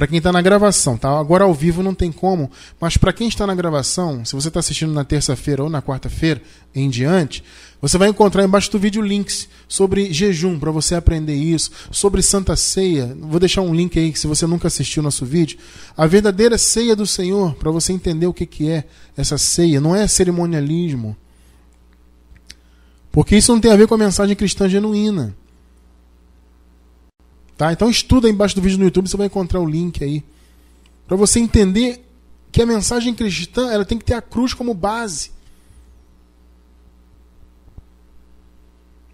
Para 0.00 0.06
quem 0.06 0.16
está 0.16 0.32
na 0.32 0.40
gravação, 0.40 0.96
tá? 0.96 1.10
Agora 1.20 1.44
ao 1.44 1.52
vivo 1.52 1.82
não 1.82 1.94
tem 1.94 2.10
como, 2.10 2.50
mas 2.80 2.96
para 2.96 3.12
quem 3.12 3.28
está 3.28 3.46
na 3.46 3.54
gravação, 3.54 4.24
se 4.24 4.34
você 4.34 4.48
está 4.48 4.58
assistindo 4.58 4.94
na 4.94 5.04
terça-feira 5.04 5.62
ou 5.62 5.68
na 5.68 5.82
quarta-feira 5.82 6.40
em 6.74 6.88
diante, 6.88 7.44
você 7.82 7.98
vai 7.98 8.08
encontrar 8.08 8.42
embaixo 8.42 8.72
do 8.72 8.78
vídeo 8.78 9.02
links 9.02 9.46
sobre 9.68 10.10
jejum 10.10 10.58
para 10.58 10.70
você 10.70 10.94
aprender 10.94 11.34
isso, 11.34 11.70
sobre 11.90 12.22
Santa 12.22 12.56
Ceia. 12.56 13.14
Vou 13.20 13.38
deixar 13.38 13.60
um 13.60 13.74
link 13.74 13.98
aí 13.98 14.16
se 14.16 14.26
você 14.26 14.46
nunca 14.46 14.68
assistiu 14.68 15.02
nosso 15.02 15.26
vídeo. 15.26 15.58
A 15.94 16.06
verdadeira 16.06 16.56
ceia 16.56 16.96
do 16.96 17.06
Senhor, 17.06 17.54
para 17.56 17.70
você 17.70 17.92
entender 17.92 18.26
o 18.26 18.32
que, 18.32 18.46
que 18.46 18.70
é 18.70 18.84
essa 19.14 19.36
ceia. 19.36 19.82
Não 19.82 19.94
é 19.94 20.08
cerimonialismo. 20.08 21.14
Porque 23.12 23.36
isso 23.36 23.52
não 23.52 23.60
tem 23.60 23.70
a 23.70 23.76
ver 23.76 23.86
com 23.86 23.96
a 23.96 23.98
mensagem 23.98 24.34
cristã 24.34 24.66
genuína. 24.66 25.36
Tá? 27.60 27.74
Então 27.74 27.90
estuda 27.90 28.26
embaixo 28.26 28.54
do 28.54 28.62
vídeo 28.62 28.78
no 28.78 28.84
YouTube, 28.84 29.06
você 29.06 29.18
vai 29.18 29.26
encontrar 29.26 29.60
o 29.60 29.66
link 29.66 30.02
aí. 30.02 30.24
Para 31.06 31.14
você 31.14 31.38
entender 31.38 32.02
que 32.50 32.62
a 32.62 32.64
mensagem 32.64 33.12
cristã 33.12 33.70
ela 33.70 33.84
tem 33.84 33.98
que 33.98 34.04
ter 34.06 34.14
a 34.14 34.22
cruz 34.22 34.54
como 34.54 34.72
base. 34.72 35.30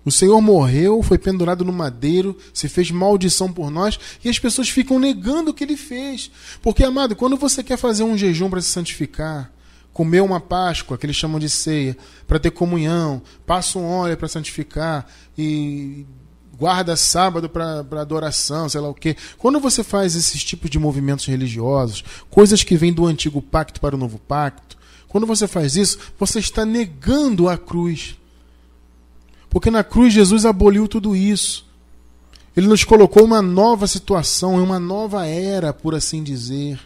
O 0.04 0.12
Senhor 0.12 0.40
morreu, 0.40 1.02
foi 1.02 1.18
pendurado 1.18 1.64
no 1.64 1.72
madeiro, 1.72 2.38
se 2.54 2.68
fez 2.68 2.88
maldição 2.92 3.52
por 3.52 3.68
nós, 3.68 3.98
e 4.24 4.28
as 4.28 4.38
pessoas 4.38 4.68
ficam 4.68 5.00
negando 5.00 5.50
o 5.50 5.52
que 5.52 5.64
ele 5.64 5.76
fez. 5.76 6.30
Porque, 6.62 6.84
amado, 6.84 7.16
quando 7.16 7.36
você 7.36 7.64
quer 7.64 7.76
fazer 7.76 8.04
um 8.04 8.16
jejum 8.16 8.48
para 8.48 8.60
se 8.60 8.68
santificar, 8.68 9.50
comer 9.92 10.20
uma 10.20 10.38
Páscoa, 10.38 10.96
que 10.96 11.04
eles 11.04 11.16
chamam 11.16 11.40
de 11.40 11.50
ceia, 11.50 11.96
para 12.28 12.38
ter 12.38 12.52
comunhão, 12.52 13.20
passa 13.44 13.76
um 13.76 13.86
óleo 13.86 14.16
para 14.16 14.28
santificar 14.28 15.04
e 15.36 16.06
guarda 16.58 16.96
sábado 16.96 17.48
para 17.48 18.00
adoração, 18.00 18.68
sei 18.68 18.80
lá 18.80 18.88
o 18.88 18.94
quê. 18.94 19.16
Quando 19.38 19.60
você 19.60 19.84
faz 19.84 20.14
esses 20.14 20.42
tipos 20.42 20.70
de 20.70 20.78
movimentos 20.78 21.26
religiosos, 21.26 22.04
coisas 22.30 22.62
que 22.62 22.76
vêm 22.76 22.92
do 22.92 23.06
antigo 23.06 23.42
pacto 23.42 23.80
para 23.80 23.94
o 23.94 23.98
novo 23.98 24.18
pacto, 24.18 24.76
quando 25.08 25.26
você 25.26 25.46
faz 25.46 25.76
isso, 25.76 25.98
você 26.18 26.38
está 26.38 26.64
negando 26.64 27.48
a 27.48 27.56
cruz. 27.56 28.16
Porque 29.48 29.70
na 29.70 29.84
cruz 29.84 30.12
Jesus 30.12 30.44
aboliu 30.44 30.88
tudo 30.88 31.14
isso. 31.14 31.64
Ele 32.56 32.66
nos 32.66 32.84
colocou 32.84 33.24
uma 33.24 33.42
nova 33.42 33.86
situação, 33.86 34.62
uma 34.62 34.78
nova 34.78 35.26
era, 35.26 35.72
por 35.72 35.94
assim 35.94 36.22
dizer. 36.22 36.80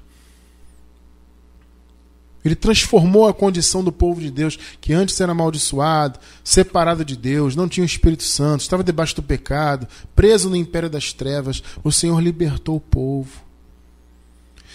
Ele 2.45 2.55
transformou 2.55 3.29
a 3.29 3.35
condição 3.35 3.85
do 3.85 3.93
povo 3.93 4.21
de 4.21 4.31
Deus, 4.31 4.59
que 4.81 4.93
antes 4.93 5.21
era 5.21 5.33
amaldiçoado, 5.33 6.19
separado 6.43 7.05
de 7.05 7.17
Deus, 7.17 7.55
não 7.55 7.69
tinha 7.69 7.85
o 7.85 7.87
Espírito 7.87 8.23
Santo, 8.23 8.63
estava 8.63 8.83
debaixo 8.83 9.17
do 9.17 9.23
pecado, 9.23 9.87
preso 10.15 10.49
no 10.49 10.57
império 10.57 10.89
das 10.89 11.13
trevas. 11.13 11.63
O 11.85 11.93
Senhor 11.93 12.19
libertou 12.21 12.77
o 12.77 12.81
povo. 12.81 13.51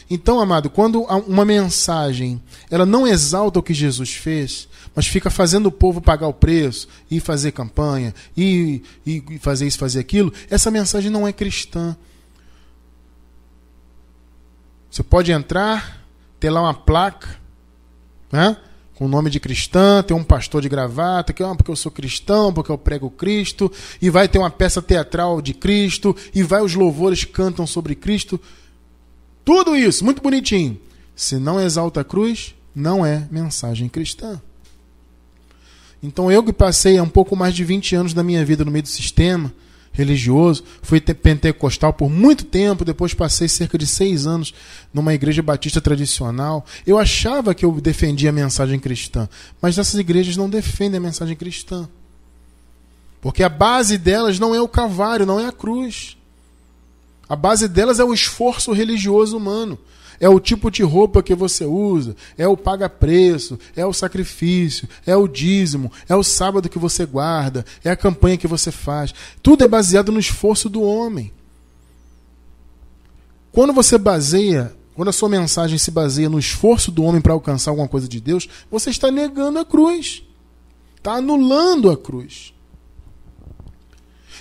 Então, 0.08 0.40
amado, 0.40 0.70
quando 0.70 1.02
uma 1.02 1.44
mensagem 1.44 2.40
ela 2.70 2.86
não 2.86 3.08
exalta 3.08 3.60
o 3.60 3.64
que 3.64 3.74
Jesus 3.74 4.12
fez, 4.12 4.68
mas 4.94 5.08
fica 5.08 5.32
fazendo 5.32 5.66
o 5.66 5.72
povo 5.72 6.00
pagar 6.00 6.28
o 6.28 6.34
preço, 6.34 6.88
e 7.10 7.20
fazer 7.20 7.52
campanha, 7.52 8.14
e, 8.38 8.84
e 9.06 9.40
fazer 9.40 9.66
isso, 9.66 9.80
fazer 9.80 10.00
aquilo, 10.00 10.32
essa 10.50 10.70
mensagem 10.70 11.10
não 11.10 11.28
é 11.28 11.34
cristã. 11.34 11.98
Você 14.92 15.02
pode 15.02 15.32
entrar, 15.32 16.06
ter 16.40 16.52
lá 16.52 16.62
uma 16.62 16.74
placa, 16.74 17.44
né? 18.36 18.58
com 18.96 19.06
o 19.06 19.10
nome 19.10 19.30
de 19.30 19.42
cristã, 19.42 20.02
ter 20.02 20.14
um 20.14 20.24
pastor 20.24 20.62
de 20.62 20.70
gravata, 20.70 21.34
que 21.34 21.44
ah, 21.44 21.54
porque 21.54 21.70
eu 21.70 21.76
sou 21.76 21.92
cristão, 21.92 22.54
porque 22.54 22.72
eu 22.72 22.78
prego 22.78 23.10
Cristo, 23.10 23.70
e 24.02 24.10
vai 24.10 24.28
ter 24.28 24.40
uma 24.40 24.50
peça 24.50 24.82
teatral 24.82 25.42
de 25.42 25.54
Cristo, 25.54 26.16
e 26.34 26.42
vai 26.42 26.62
os 26.62 26.76
louvores 26.76 27.26
cantam 27.26 27.68
sobre 27.68 27.94
Cristo. 27.94 28.40
Tudo 29.44 29.76
isso, 29.76 30.04
muito 30.04 30.22
bonitinho. 30.22 30.80
Se 31.14 31.38
não 31.38 31.60
exalta 31.60 32.02
a 32.02 32.04
cruz, 32.06 32.56
não 32.74 33.06
é 33.06 33.28
mensagem 33.30 33.90
cristã. 33.90 34.42
Então 36.02 36.32
eu 36.32 36.42
que 36.42 36.54
passei 36.54 37.00
um 37.02 37.10
pouco 37.10 37.36
mais 37.36 37.54
de 37.54 37.66
20 37.66 37.96
anos 37.96 38.14
da 38.14 38.24
minha 38.24 38.46
vida 38.46 38.64
no 38.64 38.72
meio 38.72 38.84
do 38.84 38.90
sistema 38.90 39.54
religioso, 39.96 40.64
fui 40.82 41.00
pentecostal 41.00 41.94
por 41.94 42.10
muito 42.10 42.46
tempo, 42.46 42.86
depois 42.86 43.14
passei 43.14 43.48
cerca 43.48 43.78
de 43.78 43.88
seis 43.88 44.28
anos 44.28 44.54
numa 44.94 45.14
igreja 45.14 45.42
batista 45.42 45.80
tradicional. 45.80 46.66
Eu 46.86 47.00
achava 47.00 47.56
que 47.56 47.66
eu 47.66 47.72
defendia 47.80 48.30
a 48.30 48.34
mensagem 48.34 48.78
cristã, 48.78 49.28
mas 49.62 49.78
essas 49.78 50.00
igrejas 50.00 50.36
não 50.36 50.50
defendem 50.50 50.98
a 50.98 51.02
mensagem 51.02 51.36
cristã. 51.36 51.88
Porque 53.22 53.42
a 53.42 53.50
base 53.50 53.98
delas 53.98 54.38
não 54.38 54.54
é 54.54 54.62
o 54.62 54.68
Calvário, 54.68 55.26
não 55.26 55.40
é 55.40 55.48
a 55.48 55.52
cruz. 55.52 56.18
A 57.28 57.36
base 57.36 57.68
delas 57.68 58.00
é 58.00 58.04
o 58.04 58.14
esforço 58.14 58.72
religioso 58.72 59.36
humano. 59.36 59.80
É 60.20 60.30
o 60.30 60.40
tipo 60.40 60.72
de 60.72 60.84
roupa 60.84 61.22
que 61.22 61.36
você 61.36 61.66
usa, 61.66 62.16
é 62.38 62.48
o 62.48 62.56
paga-preço, 62.56 63.60
é 63.76 63.86
o 63.86 63.94
sacrifício, 63.94 64.88
é 65.06 65.16
o 65.16 65.28
dízimo, 65.28 65.92
é 66.08 66.16
o 66.16 66.24
sábado 66.24 66.70
que 66.70 66.80
você 66.80 67.06
guarda, 67.06 67.66
é 67.84 67.90
a 67.90 67.96
campanha 67.96 68.38
que 68.38 68.48
você 68.48 68.72
faz. 68.72 69.14
Tudo 69.42 69.64
é 69.64 69.68
baseado 69.68 70.12
no 70.12 70.20
esforço 70.20 70.70
do 70.70 70.82
homem. 70.82 71.32
Quando 73.52 73.74
você 73.74 73.98
baseia, 73.98 74.76
quando 74.94 75.10
a 75.10 75.14
sua 75.14 75.30
mensagem 75.30 75.78
se 75.78 75.92
baseia 75.92 76.30
no 76.30 76.40
esforço 76.40 76.92
do 76.92 77.04
homem 77.04 77.22
para 77.22 77.34
alcançar 77.34 77.72
alguma 77.72 77.88
coisa 77.88 78.08
de 78.08 78.20
Deus, 78.20 78.48
você 78.72 78.90
está 78.90 79.12
negando 79.12 79.60
a 79.60 79.66
cruz. 79.66 80.24
Está 80.98 81.14
anulando 81.14 81.92
a 81.92 81.98
cruz. 81.98 82.54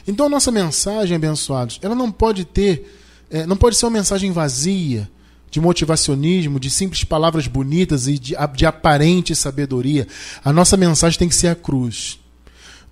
Então 0.07 0.27
a 0.27 0.29
nossa 0.29 0.51
mensagem, 0.51 1.17
abençoados, 1.17 1.79
ela 1.83 1.95
não 1.95 2.11
pode 2.11 2.45
ter, 2.45 3.01
é, 3.31 3.47
não 3.47 3.57
pode 3.57 3.77
ser 3.77 3.87
uma 3.87 3.93
mensagem 3.93 4.33
vazia, 4.33 5.11
de 5.55 5.61
motivacionismo, 5.61 6.59
de 6.59 6.69
simples 6.69 7.05
palavras 7.05 7.47
bonitas 7.47 8.09
e 8.09 8.19
de, 8.19 8.35
de 8.57 8.67
aparente 8.67 9.37
sabedoria. 9.37 10.05
A 10.45 10.53
nossa 10.53 10.77
mensagem 10.77 11.17
tem 11.17 11.29
que 11.29 11.37
ser 11.37 11.47
a 11.47 11.55
cruz. 11.55 12.19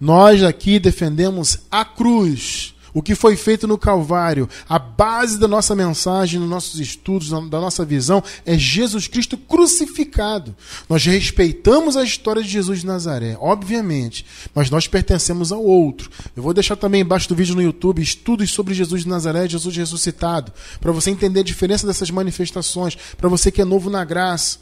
Nós 0.00 0.44
aqui 0.44 0.78
defendemos 0.78 1.58
a 1.68 1.84
cruz 1.84 2.71
o 2.94 3.02
que 3.02 3.14
foi 3.14 3.36
feito 3.36 3.66
no 3.66 3.78
Calvário, 3.78 4.48
a 4.68 4.78
base 4.78 5.38
da 5.38 5.48
nossa 5.48 5.74
mensagem, 5.74 6.38
nos 6.38 6.48
nossos 6.48 6.78
estudos, 6.78 7.30
da 7.30 7.60
nossa 7.60 7.84
visão, 7.84 8.22
é 8.44 8.58
Jesus 8.58 9.06
Cristo 9.06 9.36
crucificado. 9.36 10.54
Nós 10.88 11.04
respeitamos 11.04 11.96
a 11.96 12.04
história 12.04 12.42
de 12.42 12.48
Jesus 12.48 12.80
de 12.80 12.86
Nazaré, 12.86 13.36
obviamente, 13.40 14.26
mas 14.54 14.70
nós 14.70 14.86
pertencemos 14.86 15.52
ao 15.52 15.62
outro. 15.62 16.10
Eu 16.36 16.42
vou 16.42 16.52
deixar 16.52 16.76
também 16.76 17.00
embaixo 17.00 17.28
do 17.28 17.34
vídeo 17.34 17.54
no 17.54 17.62
YouTube 17.62 18.02
estudos 18.02 18.50
sobre 18.50 18.74
Jesus 18.74 19.02
de 19.02 19.08
Nazaré, 19.08 19.48
Jesus 19.48 19.76
ressuscitado, 19.76 20.52
para 20.80 20.92
você 20.92 21.10
entender 21.10 21.40
a 21.40 21.44
diferença 21.44 21.86
dessas 21.86 22.10
manifestações, 22.10 22.96
para 23.16 23.28
você 23.28 23.50
que 23.50 23.62
é 23.62 23.64
novo 23.64 23.88
na 23.88 24.04
graça. 24.04 24.58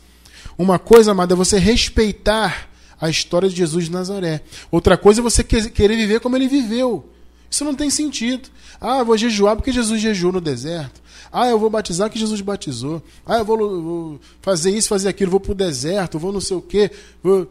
Uma 0.57 0.79
coisa, 0.79 1.13
amada, 1.13 1.35
é 1.35 1.37
você 1.37 1.59
respeitar 1.59 2.69
a 3.01 3.09
história 3.09 3.49
de 3.49 3.57
Jesus 3.57 3.87
de 3.87 3.91
Nazaré. 3.91 4.43
Outra 4.71 4.97
coisa 4.97 5.21
é 5.21 5.23
você 5.23 5.43
querer 5.43 5.97
viver 5.97 6.21
como 6.21 6.37
ele 6.37 6.47
viveu. 6.47 7.11
Isso 7.51 7.65
não 7.65 7.75
tem 7.75 7.91
sentido. 7.91 8.49
Ah, 8.81 9.01
eu 9.01 9.05
vou 9.05 9.19
jejuar 9.19 9.57
porque 9.57 9.73
Jesus 9.73 10.01
jejuou 10.01 10.33
no 10.33 10.41
deserto. 10.41 11.03
Ah, 11.33 11.49
eu 11.49 11.59
vou 11.59 11.69
batizar 11.69 12.09
porque 12.09 12.19
Jesus 12.19 12.41
batizou. 12.41 13.03
Ah, 13.27 13.39
eu 13.39 13.45
vou, 13.45 13.83
vou 13.83 14.21
fazer 14.41 14.71
isso, 14.71 14.89
fazer 14.89 15.09
aquilo, 15.09 15.31
vou 15.31 15.41
para 15.41 15.53
o 15.53 15.55
deserto, 15.55 16.19
vou 16.19 16.33
não 16.33 16.41
sei 16.41 16.57
o 16.57 16.63
quê. 16.63 16.91
Vou... 17.23 17.49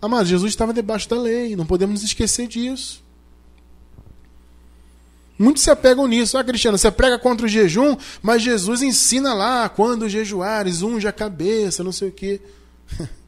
Ah, 0.00 0.08
mas 0.08 0.28
Jesus 0.28 0.52
estava 0.52 0.72
debaixo 0.72 1.08
da 1.08 1.20
lei, 1.20 1.54
não 1.54 1.66
podemos 1.66 2.00
nos 2.00 2.10
esquecer 2.10 2.46
disso. 2.46 3.02
Muitos 5.38 5.62
se 5.62 5.70
apegam 5.70 6.06
nisso. 6.06 6.36
Ah, 6.36 6.42
Cristiano, 6.42 6.76
você 6.76 6.90
prega 6.90 7.18
contra 7.18 7.46
o 7.46 7.48
jejum, 7.48 7.96
mas 8.22 8.42
Jesus 8.42 8.82
ensina 8.82 9.34
lá, 9.34 9.68
quando 9.68 10.08
jejuares, 10.08 10.82
unge 10.82 11.06
a 11.06 11.12
cabeça, 11.12 11.84
não 11.84 11.92
sei 11.92 12.08
o 12.08 12.12
quê. 12.12 12.40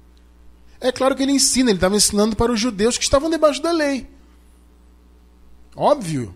É 0.82 0.90
claro 0.90 1.14
que 1.14 1.22
ele 1.22 1.32
ensina, 1.32 1.68
ele 1.68 1.76
estava 1.76 1.94
ensinando 1.94 2.34
para 2.34 2.50
os 2.50 2.58
judeus 2.58 2.96
que 2.96 3.04
estavam 3.04 3.28
debaixo 3.28 3.60
da 3.60 3.70
lei. 3.70 4.08
Óbvio. 5.80 6.34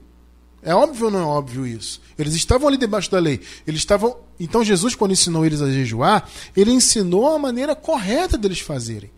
É 0.63 0.75
óbvio 0.75 1.05
ou 1.05 1.11
não 1.11 1.19
é 1.19 1.25
óbvio 1.25 1.67
isso? 1.67 2.01
Eles 2.19 2.35
estavam 2.35 2.67
ali 2.67 2.79
debaixo 2.79 3.11
da 3.11 3.19
lei. 3.19 3.43
Eles 3.67 3.83
estavam. 3.83 4.17
Então 4.41 4.65
Jesus, 4.65 4.95
quando 4.95 5.13
ensinou 5.13 5.45
eles 5.45 5.61
a 5.61 5.71
jejuar, 5.71 6.27
ele 6.57 6.71
ensinou 6.71 7.29
a 7.29 7.39
maneira 7.39 7.77
correta 7.77 8.39
deles 8.39 8.61
fazerem. 8.61 9.11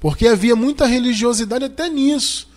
Porque 0.00 0.26
havia 0.26 0.56
muita 0.56 0.86
religiosidade 0.86 1.66
até 1.66 1.90
nisso. 1.90 2.48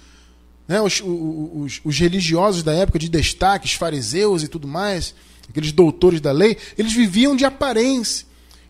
Né? 0.66 0.82
Os, 0.82 1.04
os, 1.04 1.82
os 1.84 2.00
religiosos 2.00 2.64
da 2.64 2.72
época 2.72 2.98
de 2.98 3.10
destaque, 3.10 3.66
os 3.66 3.74
fariseus 3.74 4.42
e 4.42 4.48
tudo 4.48 4.66
mais, 4.66 5.14
aqueles 5.50 5.74
doutores 5.74 6.22
da 6.22 6.32
lei, 6.32 6.58
eles 6.78 6.94
viviam 6.94 7.36
de 7.36 7.44
aparência. 7.44 8.26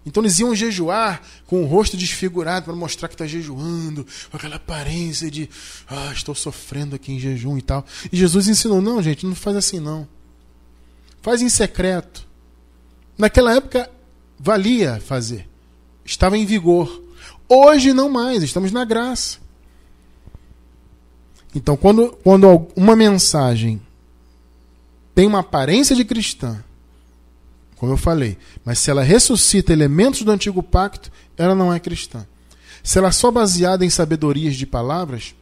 Então 0.06 0.22
eles 0.22 0.38
iam 0.40 0.54
jejuar 0.54 1.22
com 1.48 1.64
o 1.64 1.66
rosto 1.66 1.96
desfigurado 1.96 2.66
para 2.66 2.76
mostrar 2.76 3.08
que 3.08 3.14
está 3.14 3.26
jejuando, 3.26 4.06
com 4.30 4.38
aquela 4.38 4.58
aparência 4.58 5.32
de 5.32 5.50
ah, 5.88 6.12
estou 6.14 6.36
sofrendo 6.36 6.96
aqui 6.96 7.14
em 7.14 7.20
jejum 7.20 7.58
e 7.58 7.62
tal. 7.62 7.86
E 8.12 8.18
Jesus 8.18 8.48
ensinou: 8.48 8.82
não, 8.82 9.02
gente, 9.02 9.26
não 9.26 9.36
faz 9.36 9.56
assim 9.56 9.80
não. 9.80 10.08
Faz 11.22 11.42
em 11.42 11.50
secreto. 11.50 12.28
Naquela 13.18 13.56
época 13.56 13.90
valia 14.38 15.00
fazer, 15.00 15.48
estava 16.04 16.38
em 16.38 16.46
vigor. 16.46 17.02
Hoje 17.48 17.94
não 17.94 18.10
mais, 18.10 18.44
estamos 18.44 18.72
na 18.72 18.84
graça. 18.84 19.38
Então, 21.56 21.78
quando, 21.78 22.12
quando 22.24 22.68
uma 22.76 22.96
mensagem 22.96 23.80
tem 25.14 25.28
uma 25.28 25.40
aparência 25.40 25.96
de 25.96 26.04
cristã, 26.04 26.64
como 27.84 27.92
eu 27.92 27.98
falei. 27.98 28.38
Mas 28.64 28.80
se 28.80 28.90
ela 28.90 29.04
ressuscita 29.04 29.74
elementos 29.74 30.22
do 30.22 30.32
antigo 30.32 30.64
pacto, 30.64 31.12
ela 31.36 31.54
não 31.54 31.74
é 31.74 31.82
cristã. 31.82 32.26
Se 32.82 32.98
ela 32.98 33.10
é 33.10 33.12
só 33.12 33.30
baseada 33.30 33.84
em 33.84 33.90
sabedorias 33.90 34.56
de 34.56 34.66
palavras, 34.66 35.36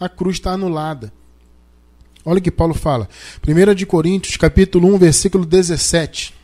a 0.00 0.08
cruz 0.08 0.36
está 0.36 0.52
anulada. 0.52 1.12
Olha 2.24 2.38
o 2.38 2.42
que 2.42 2.50
Paulo 2.50 2.72
fala. 2.72 3.06
1 3.46 3.74
de 3.74 3.84
Coríntios, 3.84 4.38
capítulo 4.38 4.94
1, 4.94 4.98
versículo 4.98 5.44
17. 5.44 6.34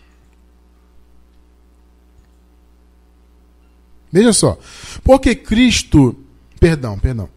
Veja 4.13 4.35
só. 4.35 4.59
Porque 5.03 5.35
Cristo, 5.35 6.15
perdão, 6.61 6.99
perdão. 6.99 7.31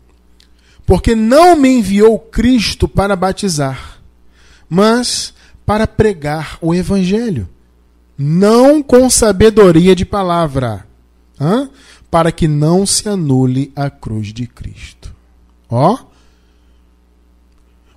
Porque 0.86 1.16
não 1.16 1.56
me 1.56 1.70
enviou 1.70 2.20
Cristo 2.20 2.86
para 2.86 3.16
batizar, 3.16 4.02
mas 4.68 5.34
para 5.66 5.88
pregar 5.88 6.58
o 6.60 6.76
evangelho 6.76 7.48
não 8.17 8.84
com 8.84 9.10
sabedoria 9.10 9.95
de 9.95 10.06
palavra, 10.06 10.88
para 12.10 12.32
que 12.32 12.47
não 12.47 12.86
se 12.86 13.10
anule 13.10 13.71
a 13.76 13.89
cruz 13.89 14.34
de 14.34 14.47
Cristo. 14.47 15.13
Ó. 15.69 15.97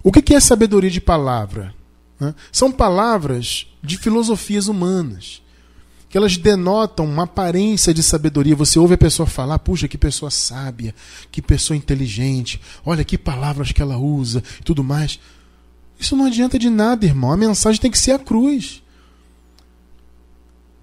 O 0.03 0.13
que 0.13 0.35
é 0.35 0.41
sabedoria 0.41 0.91
de 0.91 1.01
palavra? 1.01 1.75
São 2.51 2.73
palavras 2.73 3.67
de 3.83 3.99
filosofias 3.99 4.69
humanas 4.69 5.43
que 6.09 6.17
elas 6.17 6.37
denotam 6.37 7.05
uma 7.05 7.25
aparência 7.25 7.93
de 7.93 8.03
sabedoria. 8.03 8.55
Você 8.55 8.79
ouve 8.79 8.95
a 8.95 8.99
pessoa 8.99 9.27
falar, 9.27 9.59
puxa, 9.59 9.89
que 9.89 9.99
pessoa 9.99 10.31
sábia, 10.31 10.95
que 11.31 11.43
pessoa 11.43 11.77
inteligente, 11.77 12.61
olha 12.85 13.05
que 13.05 13.19
palavras 13.19 13.73
que 13.73 13.83
ela 13.83 13.99
usa, 13.99 14.43
tudo 14.65 14.85
mais. 14.85 15.19
Isso 15.99 16.17
não 16.17 16.27
adianta 16.27 16.59
de 16.59 16.71
nada, 16.71 17.05
irmão. 17.05 17.33
A 17.33 17.37
mensagem 17.37 17.81
tem 17.81 17.91
que 17.91 17.99
ser 17.99 18.13
a 18.13 18.19
cruz. 18.19 18.83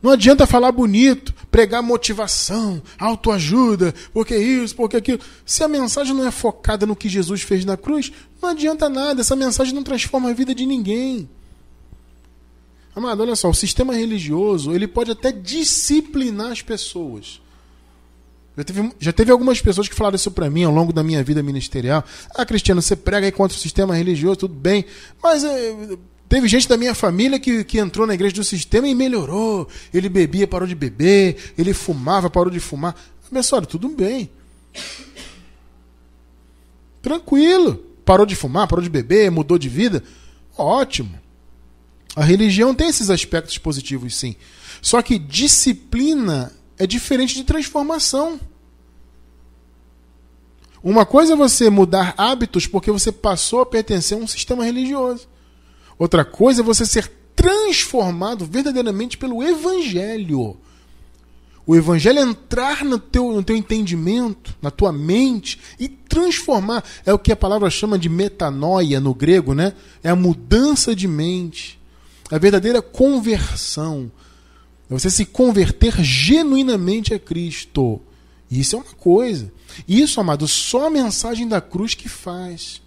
Não 0.04 0.12
adianta 0.12 0.46
falar 0.46 0.74
bonito, 0.74 1.34
pregar 1.50 1.82
motivação, 1.82 2.84
autoajuda, 3.00 3.96
porque 4.14 4.36
isso, 4.36 4.76
porque 4.76 4.98
aquilo. 4.98 5.22
Se 5.46 5.64
a 5.64 5.68
mensagem 5.70 6.14
não 6.14 6.28
é 6.28 6.32
focada 6.32 6.86
no 6.86 6.94
que 6.94 7.08
Jesus 7.08 7.42
fez 7.42 7.64
na 7.64 7.78
cruz, 7.78 8.12
não 8.42 8.50
adianta 8.50 8.90
nada. 8.90 9.22
Essa 9.22 9.34
mensagem 9.34 9.74
não 9.74 9.82
transforma 9.82 10.30
a 10.30 10.34
vida 10.34 10.54
de 10.54 10.66
ninguém. 10.66 11.30
Amado, 12.94 13.24
olha 13.24 13.34
só, 13.34 13.50
o 13.50 13.54
sistema 13.54 13.96
religioso 13.96 14.74
ele 14.74 14.90
pode 14.90 15.10
até 15.10 15.32
disciplinar 15.32 16.52
as 16.52 16.62
pessoas. 16.62 17.42
Já 18.58 18.64
teve, 18.66 18.92
já 19.00 19.14
teve 19.14 19.32
algumas 19.32 19.62
pessoas 19.62 19.88
que 19.88 19.96
falaram 19.96 20.18
isso 20.18 20.30
para 20.30 20.50
mim 20.50 20.66
ao 20.66 20.72
longo 20.74 20.92
da 20.92 21.02
minha 21.02 21.24
vida 21.24 21.42
ministerial. 21.42 22.04
Ah, 22.36 22.46
Cristiano, 22.46 22.82
você 22.82 22.98
prega 22.98 23.26
aí 23.26 23.32
contra 23.32 23.58
o 23.58 23.60
sistema 23.60 23.96
religioso, 23.96 24.36
tudo 24.42 24.54
bem, 24.54 24.86
mas 25.24 25.46
é, 25.46 25.98
Teve 26.34 26.48
gente 26.48 26.68
da 26.68 26.78
minha 26.78 26.96
família 26.96 27.40
que, 27.40 27.64
que 27.64 27.78
entrou 27.78 28.08
na 28.08 28.16
igreja 28.16 28.34
do 28.34 28.44
sistema 28.44 28.88
e 28.88 28.96
melhorou. 28.96 29.68
Ele 29.94 30.10
bebia, 30.10 30.48
parou 30.48 30.68
de 30.68 30.74
beber. 30.74 31.54
Ele 31.56 31.76
fumava, 31.76 32.28
parou 32.28 32.50
de 32.50 32.60
fumar. 32.60 32.96
Abençoado, 33.30 33.68
tudo 33.68 33.88
bem. 33.88 34.32
Tranquilo. 37.04 37.86
Parou 38.04 38.26
de 38.26 38.36
fumar, 38.36 38.68
parou 38.68 38.82
de 38.82 38.90
beber, 38.90 39.30
mudou 39.30 39.60
de 39.60 39.70
vida. 39.70 40.04
Ótimo. 40.58 41.20
A 42.16 42.24
religião 42.24 42.74
tem 42.74 42.88
esses 42.88 43.12
aspectos 43.12 43.60
positivos, 43.60 44.16
sim. 44.16 44.36
Só 44.82 45.04
que 45.04 45.20
disciplina 45.20 46.52
é 46.80 46.88
diferente 46.88 47.36
de 47.36 47.44
transformação. 47.44 48.40
Uma 50.82 51.06
coisa 51.06 51.34
é 51.34 51.36
você 51.36 51.70
mudar 51.70 52.16
hábitos 52.18 52.66
porque 52.66 52.90
você 52.90 53.12
passou 53.12 53.62
a 53.62 53.68
pertencer 53.68 54.18
a 54.18 54.22
um 54.22 54.26
sistema 54.26 54.66
religioso. 54.66 55.32
Outra 55.98 56.26
coisa 56.26 56.62
é 56.62 56.64
você 56.64 56.86
ser 56.86 57.12
transformado 57.36 58.46
verdadeiramente 58.46 59.18
pelo 59.18 59.44
Evangelho. 59.44 60.58
o 61.66 61.76
evangelho 61.76 62.20
entrar 62.20 62.84
no 62.84 63.00
teu, 63.00 63.32
no 63.32 63.42
teu 63.42 63.56
entendimento, 63.56 64.54
na 64.62 64.70
tua 64.70 64.92
mente 64.92 65.60
e 65.80 65.88
transformar. 65.88 66.84
É 67.06 67.14
o 67.14 67.20
que 67.20 67.32
a 67.32 67.38
palavra 67.38 67.70
chama 67.70 67.98
de 67.98 68.10
metanoia 68.10 69.00
no 69.00 69.14
grego, 69.14 69.54
né? 69.54 69.74
É 70.04 70.10
a 70.10 70.16
mudança 70.16 70.94
de 70.94 71.08
mente. 71.08 71.80
A 72.30 72.38
verdadeira 72.38 72.82
conversão. 72.82 74.12
É 74.90 74.94
você 74.94 75.10
se 75.10 75.26
converter 75.26 76.04
genuinamente 76.04 77.14
a 77.14 77.20
Cristo. 77.20 78.02
Isso 78.52 78.76
é 78.76 78.80
uma 78.80 78.94
coisa. 78.96 79.52
Isso, 79.88 80.20
amado, 80.20 80.48
só 80.48 80.88
a 80.88 80.92
mensagem 80.92 81.48
da 81.48 81.62
cruz 81.62 81.96
que 81.96 82.10
faz. 82.10 82.83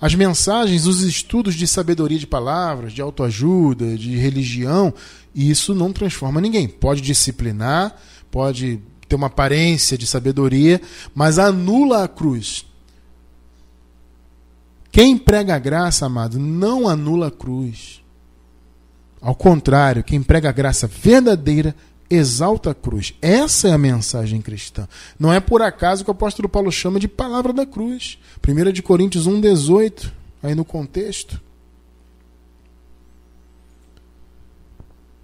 As 0.00 0.14
mensagens, 0.14 0.86
os 0.86 1.02
estudos 1.02 1.54
de 1.54 1.66
sabedoria 1.66 2.18
de 2.18 2.26
palavras, 2.26 2.92
de 2.92 3.00
autoajuda, 3.00 3.96
de 3.96 4.16
religião, 4.16 4.92
isso 5.34 5.74
não 5.74 5.92
transforma 5.92 6.40
ninguém. 6.40 6.68
Pode 6.68 7.00
disciplinar, 7.00 7.96
pode 8.30 8.80
ter 9.08 9.16
uma 9.16 9.28
aparência 9.28 9.96
de 9.96 10.06
sabedoria, 10.06 10.80
mas 11.14 11.38
anula 11.38 12.04
a 12.04 12.08
cruz. 12.08 12.66
Quem 14.90 15.16
prega 15.16 15.54
a 15.54 15.58
graça, 15.58 16.06
amado, 16.06 16.38
não 16.38 16.88
anula 16.88 17.28
a 17.28 17.30
cruz. 17.30 18.02
Ao 19.20 19.34
contrário, 19.34 20.04
quem 20.04 20.22
prega 20.22 20.50
a 20.50 20.52
graça 20.52 20.86
verdadeira 20.86 21.74
exalta 22.08 22.70
a 22.70 22.74
cruz. 22.74 23.14
Essa 23.20 23.68
é 23.68 23.72
a 23.72 23.78
mensagem 23.78 24.40
cristã. 24.40 24.88
Não 25.18 25.32
é 25.32 25.40
por 25.40 25.62
acaso 25.62 26.04
que 26.04 26.10
o 26.10 26.12
apóstolo 26.12 26.48
Paulo 26.48 26.70
chama 26.70 27.00
de 27.00 27.08
palavra 27.08 27.52
da 27.52 27.66
cruz. 27.66 28.18
1 28.46 28.72
de 28.72 28.82
Coríntios 28.82 29.26
1,18, 29.26 30.10
aí 30.42 30.54
no 30.54 30.64
contexto. 30.64 31.40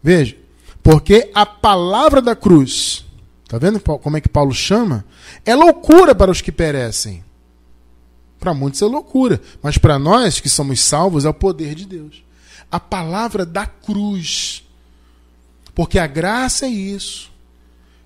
Veja, 0.03 0.37
porque 0.83 1.31
a 1.33 1.47
palavra 1.47 2.21
da 2.21 2.35
cruz, 2.35 3.05
tá 3.47 3.57
vendo 3.57 3.81
como 3.81 4.17
é 4.17 4.21
que 4.21 4.29
Paulo 4.29 4.53
chama? 4.53 5.05
É 5.45 5.55
loucura 5.55 6.15
para 6.15 6.31
os 6.31 6.41
que 6.41 6.51
perecem. 6.51 7.25
Para 8.41 8.53
muitos 8.53 8.83
é 8.83 8.87
loucura, 8.87 9.41
mas 9.63 9.79
para 9.79 10.01
nós 10.01 10.41
que 10.41 10.49
somos 10.49 10.81
salvos 10.81 11.25
é 11.25 11.29
o 11.29 11.35
poder 11.35 11.77
de 11.77 11.87
Deus. 11.87 12.25
A 12.69 12.81
palavra 12.81 13.47
da 13.47 13.65
cruz 13.65 14.62
porque 15.75 15.99
a 15.99 16.07
graça 16.07 16.67
é 16.67 16.71
isso. 16.71 17.31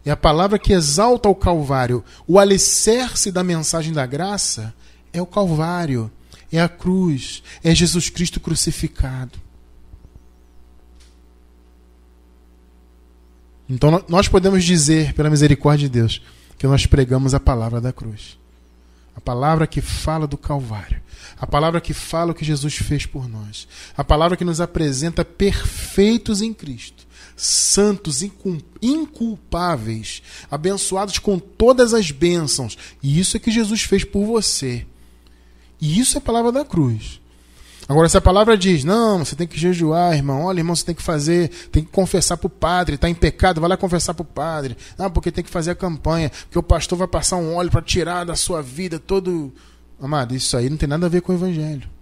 É 0.05 0.11
a 0.11 0.17
palavra 0.17 0.59
que 0.59 0.73
exalta 0.73 1.29
o 1.29 1.35
Calvário. 1.35 2.05
O 2.27 2.39
alicerce 2.39 3.33
da 3.33 3.43
mensagem 3.43 3.93
da 3.93 4.07
graça 4.07 4.73
é 5.13 5.21
o 5.21 5.27
Calvário, 5.27 6.11
é 6.53 6.61
a 6.61 6.69
cruz, 6.69 7.43
é 7.65 7.75
Jesus 7.75 8.09
Cristo 8.09 8.39
crucificado. 8.39 9.39
Então 13.69 14.05
nós 14.09 14.29
podemos 14.29 14.65
dizer, 14.65 15.13
pela 15.13 15.29
misericórdia 15.29 15.89
de 15.89 15.93
Deus, 15.99 16.23
que 16.57 16.69
nós 16.69 16.87
pregamos 16.87 17.35
a 17.35 17.41
palavra 17.41 17.81
da 17.81 17.93
cruz. 17.93 18.39
A 19.17 19.21
palavra 19.21 19.67
que 19.67 19.81
fala 19.81 20.27
do 20.27 20.37
Calvário. 20.37 21.03
A 21.37 21.47
palavra 21.49 21.81
que 21.81 21.93
fala 21.93 22.31
o 22.31 22.35
que 22.35 22.45
Jesus 22.45 22.77
fez 22.77 23.07
por 23.07 23.29
nós. 23.29 23.67
A 23.97 24.05
palavra 24.05 24.37
que 24.37 24.45
nos 24.45 24.61
apresenta 24.61 25.25
perfeitos 25.25 26.41
em 26.43 26.55
Cristo 26.55 27.06
santos, 27.37 28.25
inculpáveis, 28.81 30.23
abençoados 30.51 31.19
com 31.19 31.39
todas 31.39 31.93
as 31.93 32.11
bênçãos. 32.11 32.77
E 33.03 33.21
isso 33.21 33.37
é 33.37 33.41
que 33.41 33.51
Jesus 33.51 33.83
fez 33.83 34.03
por 34.03 34.25
você. 34.25 34.87
E 35.81 36.01
isso 36.01 36.17
é 36.17 36.19
a 36.19 36.23
palavra 36.23 36.51
da 36.51 36.65
cruz. 36.65 37.21
Agora, 37.89 38.09
se 38.09 38.17
a 38.17 38.21
palavra 38.21 38.59
diz, 38.59 38.83
não, 38.83 39.25
você 39.25 39.37
tem 39.37 39.47
que 39.47 39.59
jejuar, 39.59 40.17
irmão, 40.17 40.43
olha, 40.43 40.59
irmão, 40.59 40.75
você 40.75 40.85
tem 40.85 40.95
que 40.95 41.03
fazer, 41.03 41.51
tem 41.71 41.85
que 41.85 41.91
confessar 41.91 42.37
para 42.37 42.49
o 42.49 42.51
padre, 42.51 42.97
está 42.97 43.09
em 43.09 43.15
pecado, 43.15 43.61
vai 43.61 43.71
lá 43.71 43.77
confessar 43.77 44.13
para 44.13 44.23
o 44.23 44.27
padre. 44.27 44.77
Ah, 44.99 45.09
porque 45.09 45.31
tem 45.31 45.45
que 45.45 45.51
fazer 45.51 45.71
a 45.71 45.75
campanha, 45.75 46.31
porque 46.31 46.59
o 46.59 46.63
pastor 46.63 46.99
vai 46.99 47.07
passar 47.07 47.37
um 47.37 47.55
óleo 47.55 47.71
para 47.71 47.83
tirar 47.83 48.25
da 48.25 48.35
sua 48.35 48.61
vida 48.61 48.99
todo. 48.99 49.53
Amado, 50.01 50.35
isso 50.35 50.57
aí 50.57 50.69
não 50.69 50.77
tem 50.77 50.89
nada 50.89 51.07
a 51.07 51.09
ver 51.09 51.21
com 51.21 51.33
o 51.33 51.37
evangelho. 51.37 51.96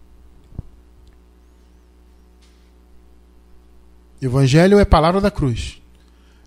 Evangelho 4.27 4.79
é 4.79 4.85
palavra 4.85 5.21
da 5.21 5.31
cruz. 5.31 5.81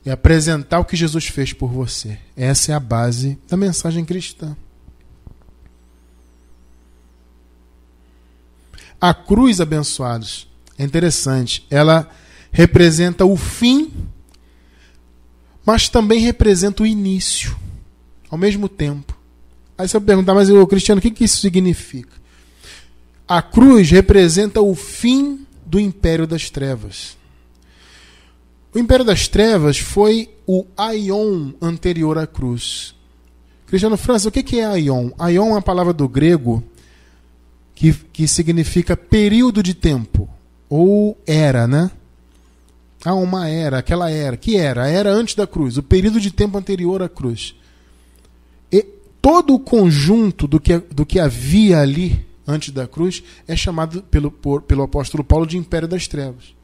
É 0.05 0.11
apresentar 0.11 0.79
o 0.79 0.85
que 0.85 0.95
Jesus 0.95 1.27
fez 1.27 1.53
por 1.53 1.69
você. 1.69 2.17
Essa 2.35 2.71
é 2.71 2.75
a 2.75 2.79
base 2.79 3.37
da 3.47 3.57
mensagem 3.57 4.05
cristã. 4.05 4.55
A 8.99 9.13
cruz, 9.13 9.61
abençoados, 9.61 10.47
é 10.77 10.83
interessante. 10.83 11.65
Ela 11.69 12.09
representa 12.51 13.25
o 13.25 13.35
fim, 13.35 13.91
mas 15.65 15.89
também 15.89 16.19
representa 16.19 16.83
o 16.83 16.87
início, 16.87 17.55
ao 18.29 18.37
mesmo 18.37 18.67
tempo. 18.67 19.15
Aí 19.77 19.87
você 19.87 19.99
vai 19.99 20.05
perguntar, 20.07 20.33
mas 20.33 20.49
eu, 20.49 20.65
Cristiano, 20.65 20.99
o 20.99 21.01
que, 21.01 21.11
que 21.11 21.25
isso 21.25 21.41
significa? 21.41 22.17
A 23.27 23.41
cruz 23.41 23.91
representa 23.91 24.61
o 24.61 24.73
fim 24.73 25.45
do 25.65 25.79
império 25.79 26.25
das 26.25 26.49
trevas. 26.49 27.16
O 28.77 28.79
Império 28.79 29.03
das 29.03 29.27
Trevas 29.27 29.79
foi 29.79 30.29
o 30.45 30.63
Aion 30.77 31.51
anterior 31.59 32.15
à 32.15 32.27
cruz. 32.27 32.93
Cristiano 33.65 33.97
França, 33.97 34.29
o 34.29 34.31
que 34.31 34.59
é 34.59 34.65
Aion? 34.65 35.09
Aion 35.17 35.47
é 35.47 35.51
uma 35.53 35.61
palavra 35.63 35.91
do 35.91 36.07
grego 36.07 36.63
que, 37.73 37.91
que 37.91 38.27
significa 38.27 38.95
período 38.95 39.63
de 39.63 39.73
tempo, 39.73 40.29
ou 40.69 41.17
era, 41.25 41.65
né? 41.65 41.89
Há 43.03 43.15
uma 43.15 43.49
era, 43.49 43.79
aquela 43.79 44.11
era. 44.11 44.37
Que 44.37 44.57
era? 44.57 44.83
A 44.83 44.87
era 44.87 45.09
antes 45.09 45.33
da 45.33 45.47
cruz, 45.47 45.75
o 45.77 45.81
período 45.81 46.21
de 46.21 46.29
tempo 46.29 46.55
anterior 46.55 47.01
à 47.01 47.09
cruz. 47.09 47.55
E 48.71 48.83
todo 49.19 49.55
o 49.55 49.59
conjunto 49.59 50.47
do 50.47 50.59
que, 50.59 50.77
do 50.77 51.03
que 51.03 51.19
havia 51.19 51.79
ali 51.79 52.23
antes 52.45 52.69
da 52.69 52.87
cruz 52.87 53.23
é 53.47 53.55
chamado 53.55 54.03
pelo, 54.03 54.29
por, 54.29 54.61
pelo 54.61 54.83
apóstolo 54.83 55.23
Paulo 55.23 55.47
de 55.47 55.57
Império 55.57 55.87
das 55.87 56.07
Trevas. 56.07 56.55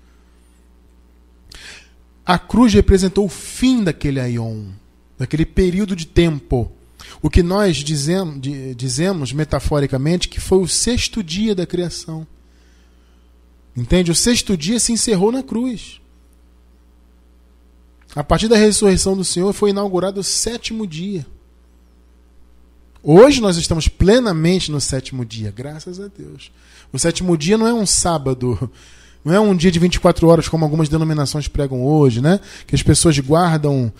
A 2.25 2.39
cruz 2.39 2.73
representou 2.73 3.25
o 3.25 3.29
fim 3.29 3.83
daquele 3.83 4.19
aion, 4.19 4.67
daquele 5.17 5.45
período 5.45 5.95
de 5.95 6.07
tempo. 6.07 6.71
O 7.21 7.29
que 7.29 7.43
nós 7.43 7.77
dizemos, 7.77 8.39
dizemos 8.75 9.33
metaforicamente 9.33 10.29
que 10.29 10.39
foi 10.39 10.59
o 10.59 10.67
sexto 10.67 11.21
dia 11.21 11.53
da 11.53 11.65
criação. 11.65 12.25
Entende? 13.75 14.11
O 14.11 14.15
sexto 14.15 14.55
dia 14.55 14.79
se 14.79 14.93
encerrou 14.93 15.31
na 15.31 15.43
cruz. 15.43 15.99
A 18.15 18.23
partir 18.23 18.47
da 18.47 18.55
ressurreição 18.55 19.17
do 19.17 19.23
Senhor 19.23 19.51
foi 19.53 19.71
inaugurado 19.71 20.19
o 20.19 20.23
sétimo 20.23 20.85
dia. 20.85 21.25
Hoje 23.01 23.41
nós 23.41 23.57
estamos 23.57 23.89
plenamente 23.89 24.71
no 24.71 24.79
sétimo 24.79 25.25
dia, 25.25 25.51
graças 25.51 25.99
a 25.99 26.07
Deus. 26.07 26.51
O 26.91 26.99
sétimo 26.99 27.37
dia 27.37 27.57
não 27.57 27.67
é 27.67 27.73
um 27.73 27.85
sábado 27.85 28.71
não 29.23 29.33
é 29.33 29.39
um 29.39 29.55
dia 29.55 29.71
de 29.71 29.79
24 29.79 30.27
horas 30.27 30.47
como 30.47 30.65
algumas 30.65 30.89
denominações 30.89 31.47
pregam 31.47 31.83
hoje, 31.85 32.21
né? 32.21 32.39
Que 32.67 32.75
as 32.75 32.83
pessoas 32.83 33.17
guardam 33.19 33.91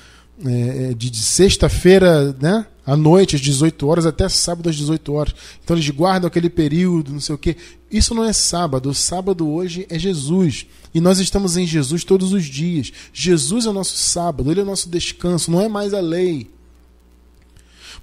é, 0.46 0.90
é, 0.90 0.94
de, 0.94 1.16
sexta-feira 1.16 2.36
né, 2.42 2.66
à 2.86 2.98
noite, 2.98 3.36
às 3.36 3.42
18 3.42 3.88
horas, 3.88 4.06
até 4.06 4.28
sábado 4.28 4.70
às 4.70 4.76
18 4.76 5.14
horas. 5.14 5.36
Então 5.64 5.76
eles 5.76 5.90
guardam 5.90 6.28
aquele 6.28 6.50
período, 6.50 7.14
não 7.14 7.22
sei 7.22 7.36
o 7.36 7.38
quê. 7.38 7.56
Isso 7.90 8.14
não 8.14 8.26
é 8.26 8.34
sábado. 8.34 8.90
O 8.90 8.94
sábado 8.94 9.48
hoje 9.48 9.86
é 9.90 9.98
Jesus. 9.98 10.66
E 10.94 11.00
nós 11.00 11.20
estamos 11.20 11.56
em 11.56 11.66
Jesus 11.66 12.04
todos 12.04 12.34
os 12.34 12.44
dias. 12.46 12.92
Jesus 13.14 13.66
é 13.66 13.70
o 13.70 13.74
nosso 13.74 13.96
sábado, 13.96 14.52
ele 14.52 14.60
é 14.60 14.64
o 14.64 14.66
nosso 14.66 14.90
descanso, 14.90 15.52
não 15.52 15.62
é 15.62 15.70
mais 15.70 15.94
a 15.94 16.02
lei. 16.02 16.50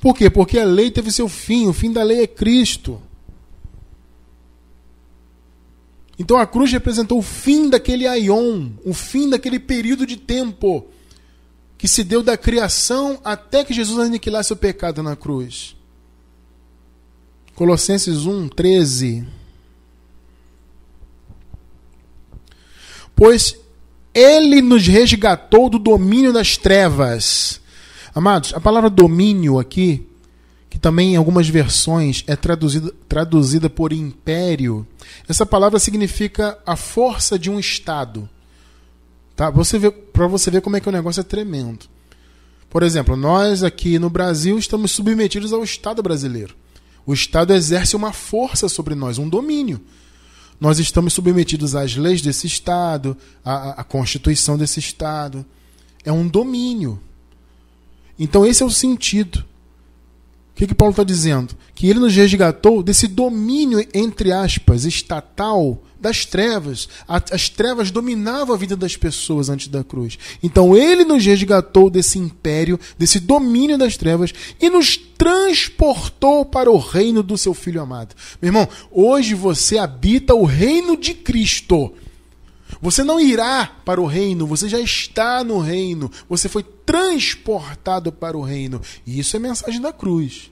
Por 0.00 0.14
quê? 0.16 0.30
Porque 0.30 0.58
a 0.58 0.64
lei 0.64 0.90
teve 0.90 1.10
seu 1.10 1.28
fim, 1.28 1.66
o 1.66 1.72
fim 1.72 1.92
da 1.92 2.02
lei 2.02 2.22
é 2.22 2.26
Cristo. 2.26 3.00
Então 6.20 6.36
a 6.36 6.46
cruz 6.46 6.70
representou 6.70 7.18
o 7.18 7.22
fim 7.22 7.70
daquele 7.70 8.06
aion, 8.06 8.72
o 8.84 8.92
fim 8.92 9.30
daquele 9.30 9.58
período 9.58 10.04
de 10.04 10.18
tempo 10.18 10.86
que 11.78 11.88
se 11.88 12.04
deu 12.04 12.22
da 12.22 12.36
criação 12.36 13.18
até 13.24 13.64
que 13.64 13.72
Jesus 13.72 13.98
aniquilasse 13.98 14.52
o 14.52 14.56
pecado 14.56 15.02
na 15.02 15.16
cruz. 15.16 15.74
Colossenses 17.54 18.26
1, 18.26 18.50
13. 18.50 19.26
Pois 23.16 23.56
ele 24.12 24.60
nos 24.60 24.86
resgatou 24.86 25.70
do 25.70 25.78
domínio 25.78 26.34
das 26.34 26.58
trevas. 26.58 27.62
Amados, 28.14 28.52
a 28.52 28.60
palavra 28.60 28.90
domínio 28.90 29.58
aqui 29.58 30.06
que 30.70 30.78
também 30.78 31.14
em 31.14 31.16
algumas 31.16 31.48
versões 31.48 32.22
é 32.28 32.36
traduzida, 32.36 32.94
traduzida 33.08 33.68
por 33.68 33.92
império. 33.92 34.86
Essa 35.28 35.44
palavra 35.44 35.80
significa 35.80 36.56
a 36.64 36.76
força 36.76 37.36
de 37.36 37.50
um 37.50 37.58
Estado. 37.58 38.30
Tá? 39.34 39.50
Você 39.50 39.90
Para 39.90 40.28
você 40.28 40.48
ver 40.48 40.60
como 40.60 40.76
é 40.76 40.80
que 40.80 40.88
o 40.88 40.92
negócio 40.92 41.20
é 41.20 41.24
tremendo. 41.24 41.86
Por 42.70 42.84
exemplo, 42.84 43.16
nós 43.16 43.64
aqui 43.64 43.98
no 43.98 44.08
Brasil 44.08 44.56
estamos 44.56 44.92
submetidos 44.92 45.52
ao 45.52 45.64
Estado 45.64 46.00
brasileiro. 46.04 46.54
O 47.04 47.12
Estado 47.12 47.52
exerce 47.52 47.96
uma 47.96 48.12
força 48.12 48.68
sobre 48.68 48.94
nós, 48.94 49.18
um 49.18 49.28
domínio. 49.28 49.80
Nós 50.60 50.78
estamos 50.78 51.14
submetidos 51.14 51.74
às 51.74 51.96
leis 51.96 52.22
desse 52.22 52.46
Estado, 52.46 53.16
à, 53.44 53.80
à 53.80 53.84
Constituição 53.84 54.56
desse 54.56 54.78
Estado, 54.78 55.44
É 56.04 56.12
um 56.12 56.28
domínio. 56.28 57.00
Então 58.16 58.46
esse 58.46 58.62
é 58.62 58.66
o 58.66 58.70
sentido. 58.70 59.44
O 60.52 60.54
que, 60.54 60.66
que 60.66 60.74
Paulo 60.74 60.92
está 60.92 61.04
dizendo? 61.04 61.54
Que 61.74 61.88
ele 61.88 61.98
nos 61.98 62.14
resgatou 62.14 62.82
desse 62.82 63.06
domínio, 63.06 63.84
entre 63.94 64.32
aspas, 64.32 64.84
estatal 64.84 65.82
das 66.00 66.24
trevas. 66.24 66.88
As 67.06 67.48
trevas 67.48 67.90
dominavam 67.90 68.54
a 68.54 68.58
vida 68.58 68.76
das 68.76 68.96
pessoas 68.96 69.48
antes 69.48 69.68
da 69.68 69.84
cruz. 69.84 70.18
Então 70.42 70.76
ele 70.76 71.04
nos 71.04 71.24
resgatou 71.24 71.90
desse 71.90 72.18
império, 72.18 72.80
desse 72.98 73.20
domínio 73.20 73.76
das 73.76 73.96
trevas 73.96 74.32
e 74.60 74.70
nos 74.70 74.96
transportou 74.96 76.44
para 76.44 76.70
o 76.70 76.78
reino 76.78 77.22
do 77.22 77.36
seu 77.36 77.52
filho 77.52 77.80
amado. 77.80 78.14
Meu 78.40 78.48
irmão, 78.48 78.68
hoje 78.90 79.34
você 79.34 79.78
habita 79.78 80.34
o 80.34 80.44
reino 80.44 80.96
de 80.96 81.14
Cristo. 81.14 81.92
Você 82.80 83.04
não 83.04 83.20
irá 83.20 83.66
para 83.84 84.00
o 84.00 84.06
reino, 84.06 84.46
você 84.46 84.68
já 84.68 84.80
está 84.80 85.44
no 85.44 85.58
reino. 85.58 86.10
Você 86.28 86.48
foi 86.48 86.62
transportado 86.62 88.10
para 88.10 88.36
o 88.36 88.42
reino. 88.42 88.80
E 89.06 89.18
isso 89.18 89.36
é 89.36 89.38
mensagem 89.38 89.80
da 89.80 89.92
cruz. 89.92 90.50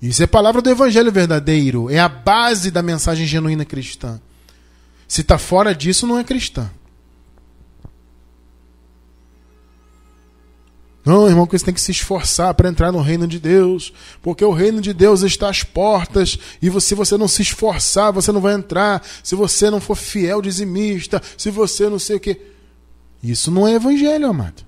Isso 0.00 0.22
é 0.22 0.26
palavra 0.26 0.62
do 0.62 0.70
evangelho 0.70 1.10
verdadeiro. 1.10 1.90
É 1.90 1.98
a 1.98 2.08
base 2.08 2.70
da 2.70 2.82
mensagem 2.82 3.26
genuína 3.26 3.64
cristã. 3.64 4.20
Se 5.06 5.20
está 5.22 5.36
fora 5.36 5.74
disso, 5.74 6.06
não 6.06 6.18
é 6.18 6.24
cristã. 6.24 6.70
Não, 11.10 11.28
irmão, 11.28 11.44
que 11.44 11.58
você 11.58 11.64
tem 11.64 11.74
que 11.74 11.80
se 11.80 11.90
esforçar 11.90 12.54
para 12.54 12.68
entrar 12.68 12.92
no 12.92 13.00
reino 13.00 13.26
de 13.26 13.40
Deus, 13.40 13.92
porque 14.22 14.44
o 14.44 14.52
reino 14.52 14.80
de 14.80 14.92
Deus 14.92 15.22
está 15.22 15.50
às 15.50 15.64
portas, 15.64 16.38
e 16.62 16.80
se 16.80 16.94
você 16.94 17.16
não 17.16 17.26
se 17.26 17.42
esforçar, 17.42 18.12
você 18.12 18.30
não 18.30 18.40
vai 18.40 18.54
entrar, 18.54 19.04
se 19.20 19.34
você 19.34 19.70
não 19.70 19.80
for 19.80 19.96
fiel 19.96 20.40
dizimista, 20.40 21.20
se 21.36 21.50
você 21.50 21.88
não 21.88 21.98
sei 21.98 22.14
o 22.14 22.20
que. 22.20 22.40
Isso 23.20 23.50
não 23.50 23.66
é 23.66 23.72
evangelho, 23.72 24.28
amado. 24.28 24.62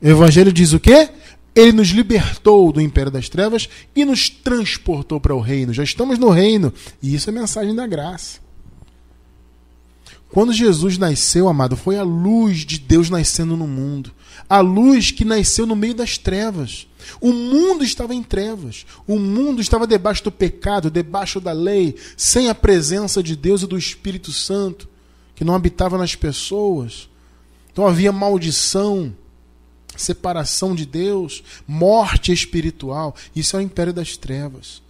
O 0.00 0.06
evangelho 0.06 0.52
diz 0.52 0.72
o 0.72 0.78
quê? 0.78 1.10
Ele 1.56 1.72
nos 1.72 1.88
libertou 1.88 2.70
do 2.70 2.80
império 2.80 3.10
das 3.10 3.28
trevas 3.28 3.68
e 3.96 4.04
nos 4.04 4.30
transportou 4.30 5.18
para 5.18 5.34
o 5.34 5.40
reino. 5.40 5.74
Já 5.74 5.82
estamos 5.82 6.20
no 6.20 6.30
reino, 6.30 6.72
e 7.02 7.16
isso 7.16 7.28
é 7.28 7.32
mensagem 7.32 7.74
da 7.74 7.84
graça. 7.84 8.38
Quando 10.30 10.52
Jesus 10.52 10.98
nasceu, 10.98 11.48
amado, 11.48 11.76
foi 11.76 11.96
a 11.96 12.02
luz 12.02 12.58
de 12.58 12.78
Deus 12.78 13.08
nascendo 13.08 13.56
no 13.56 13.66
mundo. 13.66 14.12
A 14.48 14.60
luz 14.60 15.10
que 15.10 15.24
nasceu 15.24 15.66
no 15.66 15.74
meio 15.74 15.94
das 15.94 16.18
trevas. 16.18 16.86
O 17.20 17.32
mundo 17.32 17.82
estava 17.82 18.14
em 18.14 18.22
trevas. 18.22 18.84
O 19.06 19.18
mundo 19.18 19.60
estava 19.60 19.86
debaixo 19.86 20.22
do 20.24 20.30
pecado, 20.30 20.90
debaixo 20.90 21.40
da 21.40 21.52
lei, 21.52 21.96
sem 22.16 22.48
a 22.48 22.54
presença 22.54 23.22
de 23.22 23.34
Deus 23.34 23.62
e 23.62 23.66
do 23.66 23.78
Espírito 23.78 24.30
Santo, 24.30 24.86
que 25.34 25.44
não 25.44 25.54
habitava 25.54 25.96
nas 25.96 26.14
pessoas. 26.14 27.08
Então 27.72 27.86
havia 27.86 28.12
maldição, 28.12 29.14
separação 29.96 30.74
de 30.74 30.84
Deus, 30.84 31.42
morte 31.66 32.32
espiritual. 32.32 33.14
Isso 33.34 33.56
é 33.56 33.60
o 33.60 33.62
império 33.62 33.94
das 33.94 34.16
trevas 34.16 34.82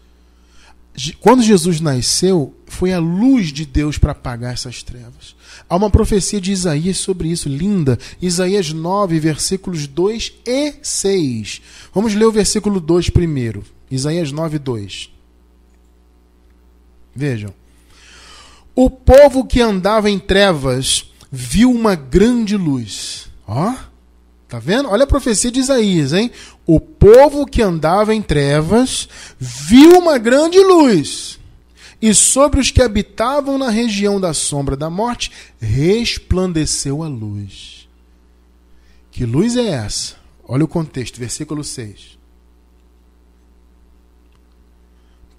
quando 1.21 1.43
Jesus 1.43 1.81
nasceu, 1.81 2.55
foi 2.67 2.93
a 2.93 2.99
luz 2.99 3.53
de 3.53 3.65
Deus 3.65 3.99
para 3.99 4.13
apagar 4.13 4.53
essas 4.53 4.83
trevas. 4.83 5.37
Há 5.69 5.77
uma 5.77 5.91
profecia 5.91 6.41
de 6.41 6.53
Isaías 6.53 6.97
sobre 6.99 7.29
isso, 7.29 7.49
linda. 7.49 7.99
Isaías 8.21 8.73
9, 8.73 9.19
versículos 9.21 9.87
2 9.87 10.33
e 10.47 10.75
6. 10.83 11.63
Vamos 11.95 12.15
ler 12.15 12.25
o 12.25 12.33
versículo 12.33 12.81
2 12.81 13.11
primeiro. 13.11 13.65
Isaías 13.91 14.33
9, 14.33 14.59
2. 14.59 15.11
Vejam. 17.15 17.55
O 18.75 18.89
povo 18.89 19.45
que 19.45 19.61
andava 19.61 20.11
em 20.11 20.19
trevas 20.19 21.11
viu 21.31 21.71
uma 21.71 21.95
grande 21.95 22.57
luz. 22.57 23.29
Ó, 23.47 23.75
Tá 24.49 24.59
vendo? 24.59 24.89
Olha 24.89 25.05
a 25.05 25.07
profecia 25.07 25.51
de 25.51 25.61
Isaías, 25.61 26.15
hein? 26.15 26.31
O 26.71 26.79
povo 26.79 27.47
que 27.47 27.63
andava 27.63 28.15
em 28.15 28.21
trevas 28.21 29.09
viu 29.39 29.99
uma 29.99 30.19
grande 30.19 30.59
luz, 30.59 31.41
e 31.99 32.13
sobre 32.13 32.61
os 32.61 32.71
que 32.71 32.83
habitavam 32.83 33.57
na 33.57 33.71
região 33.71 34.21
da 34.21 34.35
sombra 34.35 34.77
da 34.77 34.91
morte 34.91 35.33
resplandeceu 35.59 37.03
a 37.03 37.09
luz. 37.09 37.89
Que 39.11 39.25
luz 39.25 39.57
é 39.57 39.67
essa? 39.67 40.17
Olha 40.45 40.63
o 40.63 40.69
contexto, 40.69 41.19
versículo 41.19 41.65
6. 41.65 42.19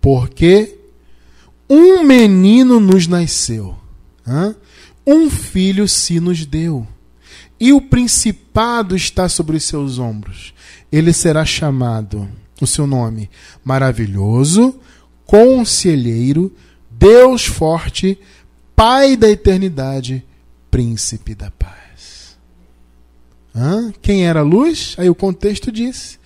Porque 0.01 0.79
um 1.69 2.03
menino 2.03 2.79
nos 2.79 3.05
nasceu, 3.05 3.77
um 5.05 5.29
filho 5.29 5.87
se 5.87 6.19
nos 6.19 6.43
deu 6.43 6.87
e 7.59 7.71
o 7.71 7.79
principado 7.79 8.95
está 8.95 9.29
sobre 9.29 9.57
os 9.57 9.63
seus 9.63 9.99
ombros. 9.99 10.55
Ele 10.91 11.13
será 11.13 11.45
chamado, 11.45 12.27
o 12.61 12.67
seu 12.67 12.87
nome, 12.87 13.29
maravilhoso, 13.63 14.79
conselheiro, 15.25 16.53
Deus 16.89 17.45
forte, 17.45 18.17
Pai 18.79 19.17
da 19.17 19.29
eternidade, 19.29 20.25
príncipe 20.71 21.35
da 21.35 21.51
paz. 21.51 22.37
Hã? 23.53 23.93
Quem 24.01 24.25
era 24.25 24.39
a 24.39 24.43
luz? 24.43 24.95
Aí 24.97 25.09
o 25.09 25.15
contexto 25.15 25.69
disse. 25.69 26.17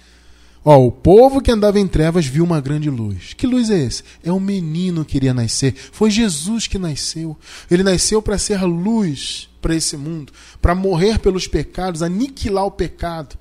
Ó, 0.64 0.86
o 0.86 0.92
povo 0.92 1.42
que 1.42 1.50
andava 1.50 1.80
em 1.80 1.88
trevas 1.88 2.28
viu 2.28 2.44
uma 2.44 2.62
grande 2.62 2.92
luz. 2.92 3.34
Que 3.34 3.48
luz 3.48 3.72
é 3.72 3.80
esse? 3.80 4.04
É 4.24 4.32
um 4.32 4.40
menino 4.40 5.04
que 5.04 5.18
iria 5.18 5.34
nascer. 5.34 5.74
Foi 5.74 6.12
Jesus 6.12 6.68
que 6.68 6.78
nasceu. 6.78 7.36
Ele 7.72 7.82
nasceu 7.82 8.22
para 8.22 8.38
ser 8.38 8.60
a 8.60 8.66
luz 8.66 9.50
para 9.60 9.76
esse 9.76 9.98
mundo, 9.98 10.32
para 10.62 10.76
morrer 10.76 11.18
pelos 11.18 11.48
pecados, 11.48 12.04
aniquilar 12.04 12.66
o 12.66 12.72
pecado, 12.72 13.36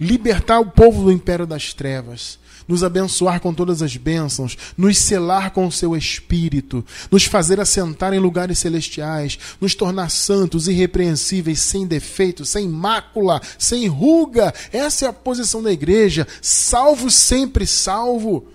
libertar 0.00 0.58
o 0.58 0.66
povo 0.66 1.04
do 1.04 1.12
império 1.12 1.46
das 1.46 1.74
trevas, 1.74 2.38
nos 2.66 2.82
abençoar 2.82 3.40
com 3.40 3.52
todas 3.52 3.82
as 3.82 3.96
bênçãos, 3.96 4.56
nos 4.76 4.96
selar 4.96 5.50
com 5.50 5.66
o 5.66 5.72
seu 5.72 5.96
espírito, 5.96 6.84
nos 7.10 7.24
fazer 7.24 7.60
assentar 7.60 8.14
em 8.14 8.18
lugares 8.18 8.60
celestiais, 8.60 9.38
nos 9.60 9.74
tornar 9.74 10.08
santos, 10.08 10.68
irrepreensíveis, 10.68 11.60
sem 11.60 11.86
defeito, 11.86 12.44
sem 12.46 12.68
mácula, 12.68 13.40
sem 13.58 13.86
ruga. 13.88 14.54
Essa 14.72 15.06
é 15.06 15.08
a 15.08 15.12
posição 15.12 15.62
da 15.62 15.72
igreja, 15.72 16.26
salvo 16.40 17.10
sempre 17.10 17.66
salvo. 17.66 18.46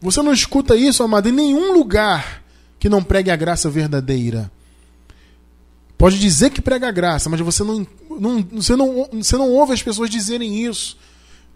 Você 0.00 0.22
não 0.22 0.32
escuta 0.32 0.76
isso, 0.76 1.02
amado, 1.02 1.28
em 1.28 1.32
nenhum 1.32 1.72
lugar 1.72 2.42
que 2.78 2.88
não 2.88 3.02
pregue 3.02 3.30
a 3.30 3.36
graça 3.36 3.68
verdadeira. 3.68 4.50
Pode 5.96 6.18
dizer 6.18 6.50
que 6.50 6.60
prega 6.60 6.88
a 6.88 6.90
graça, 6.90 7.30
mas 7.30 7.38
você 7.38 7.62
não, 7.62 7.86
não, 8.20 8.42
você, 8.52 8.76
não, 8.76 9.08
você 9.12 9.36
não 9.36 9.50
ouve 9.50 9.72
as 9.72 9.82
pessoas 9.82 10.10
dizerem 10.10 10.64
isso. 10.66 10.96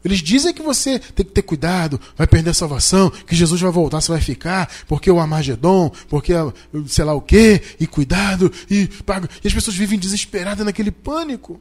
Eles 0.05 0.21
dizem 0.21 0.55
que 0.55 0.63
você 0.63 1.01
tem 1.01 1.27
que 1.27 1.33
ter 1.33 1.43
cuidado, 1.43 2.01
vai 2.17 2.29
perder 2.29 2.51
a 2.51 2.55
salvação, 2.55 3.11
que 3.11 3.35
Jesus 3.35 3.61
vai 3.61 3.73
voltar, 3.73 4.01
você 4.01 4.13
vai 4.13 4.21
ficar, 4.21 4.71
porque 4.87 5.11
o 5.11 5.19
Armagedon, 5.19 5.91
porque 6.09 6.33
sei 6.87 7.05
lá 7.05 7.13
o 7.13 7.21
quê, 7.21 7.61
e 7.81 7.89
cuidado, 7.89 8.53
e 8.71 8.87
paga. 9.05 9.29
E 9.43 9.49
as 9.49 9.53
pessoas 9.53 9.77
vivem 9.77 9.99
desesperadas 9.99 10.65
naquele 10.65 10.93
pânico. 10.93 11.61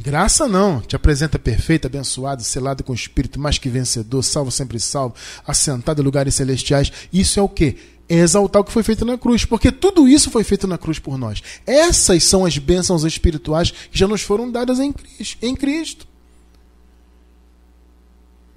Graça 0.00 0.48
não, 0.48 0.80
te 0.80 0.96
apresenta 0.96 1.38
perfeito, 1.38 1.86
abençoado, 1.86 2.42
selado 2.42 2.82
com 2.82 2.92
o 2.92 2.94
Espírito, 2.94 3.38
mais 3.38 3.58
que 3.58 3.68
vencedor, 3.68 4.22
salvo 4.22 4.50
sempre 4.50 4.78
salvo, 4.78 5.14
assentado 5.46 6.00
em 6.00 6.04
lugares 6.04 6.34
celestiais. 6.34 6.92
Isso 7.12 7.38
é 7.38 7.42
o 7.42 7.48
que? 7.48 7.76
É 8.08 8.16
exaltar 8.16 8.62
o 8.62 8.64
que 8.64 8.72
foi 8.72 8.82
feito 8.82 9.04
na 9.04 9.18
cruz, 9.18 9.44
porque 9.44 9.70
tudo 9.70 10.08
isso 10.08 10.30
foi 10.30 10.42
feito 10.42 10.66
na 10.66 10.78
cruz 10.78 10.98
por 10.98 11.18
nós. 11.18 11.42
Essas 11.66 12.24
são 12.24 12.44
as 12.44 12.56
bênçãos 12.56 13.04
espirituais 13.04 13.70
que 13.70 13.98
já 13.98 14.08
nos 14.08 14.22
foram 14.22 14.50
dadas 14.50 14.80
em 14.80 14.92
Cristo. 14.92 15.38
Em 15.42 15.54
Cristo. 15.54 16.08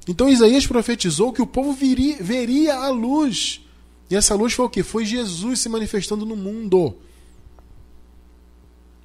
Então 0.08 0.30
Isaías 0.30 0.66
profetizou 0.66 1.32
que 1.32 1.42
o 1.42 1.48
povo 1.48 1.74
viria, 1.74 2.18
veria 2.22 2.76
a 2.76 2.90
luz. 2.90 3.62
E 4.10 4.16
essa 4.16 4.36
luz 4.36 4.52
foi 4.52 4.66
o 4.66 4.70
que? 4.70 4.84
Foi 4.84 5.06
Jesus 5.06 5.62
se 5.62 5.70
manifestando 5.70 6.26
no 6.26 6.36
mundo. 6.36 6.96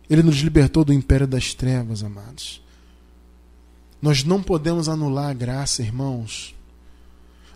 Ele 0.09 0.23
nos 0.23 0.39
libertou 0.39 0.85
do 0.85 0.93
império 0.93 1.27
das 1.27 1.55
trevas, 1.55 2.03
amados. 2.03 2.61
Nós 4.03 4.25
não 4.25 4.43
podemos 4.43 4.89
anular 4.89 5.31
a 5.31 5.35
graça, 5.35 5.83
irmãos. 5.83 6.56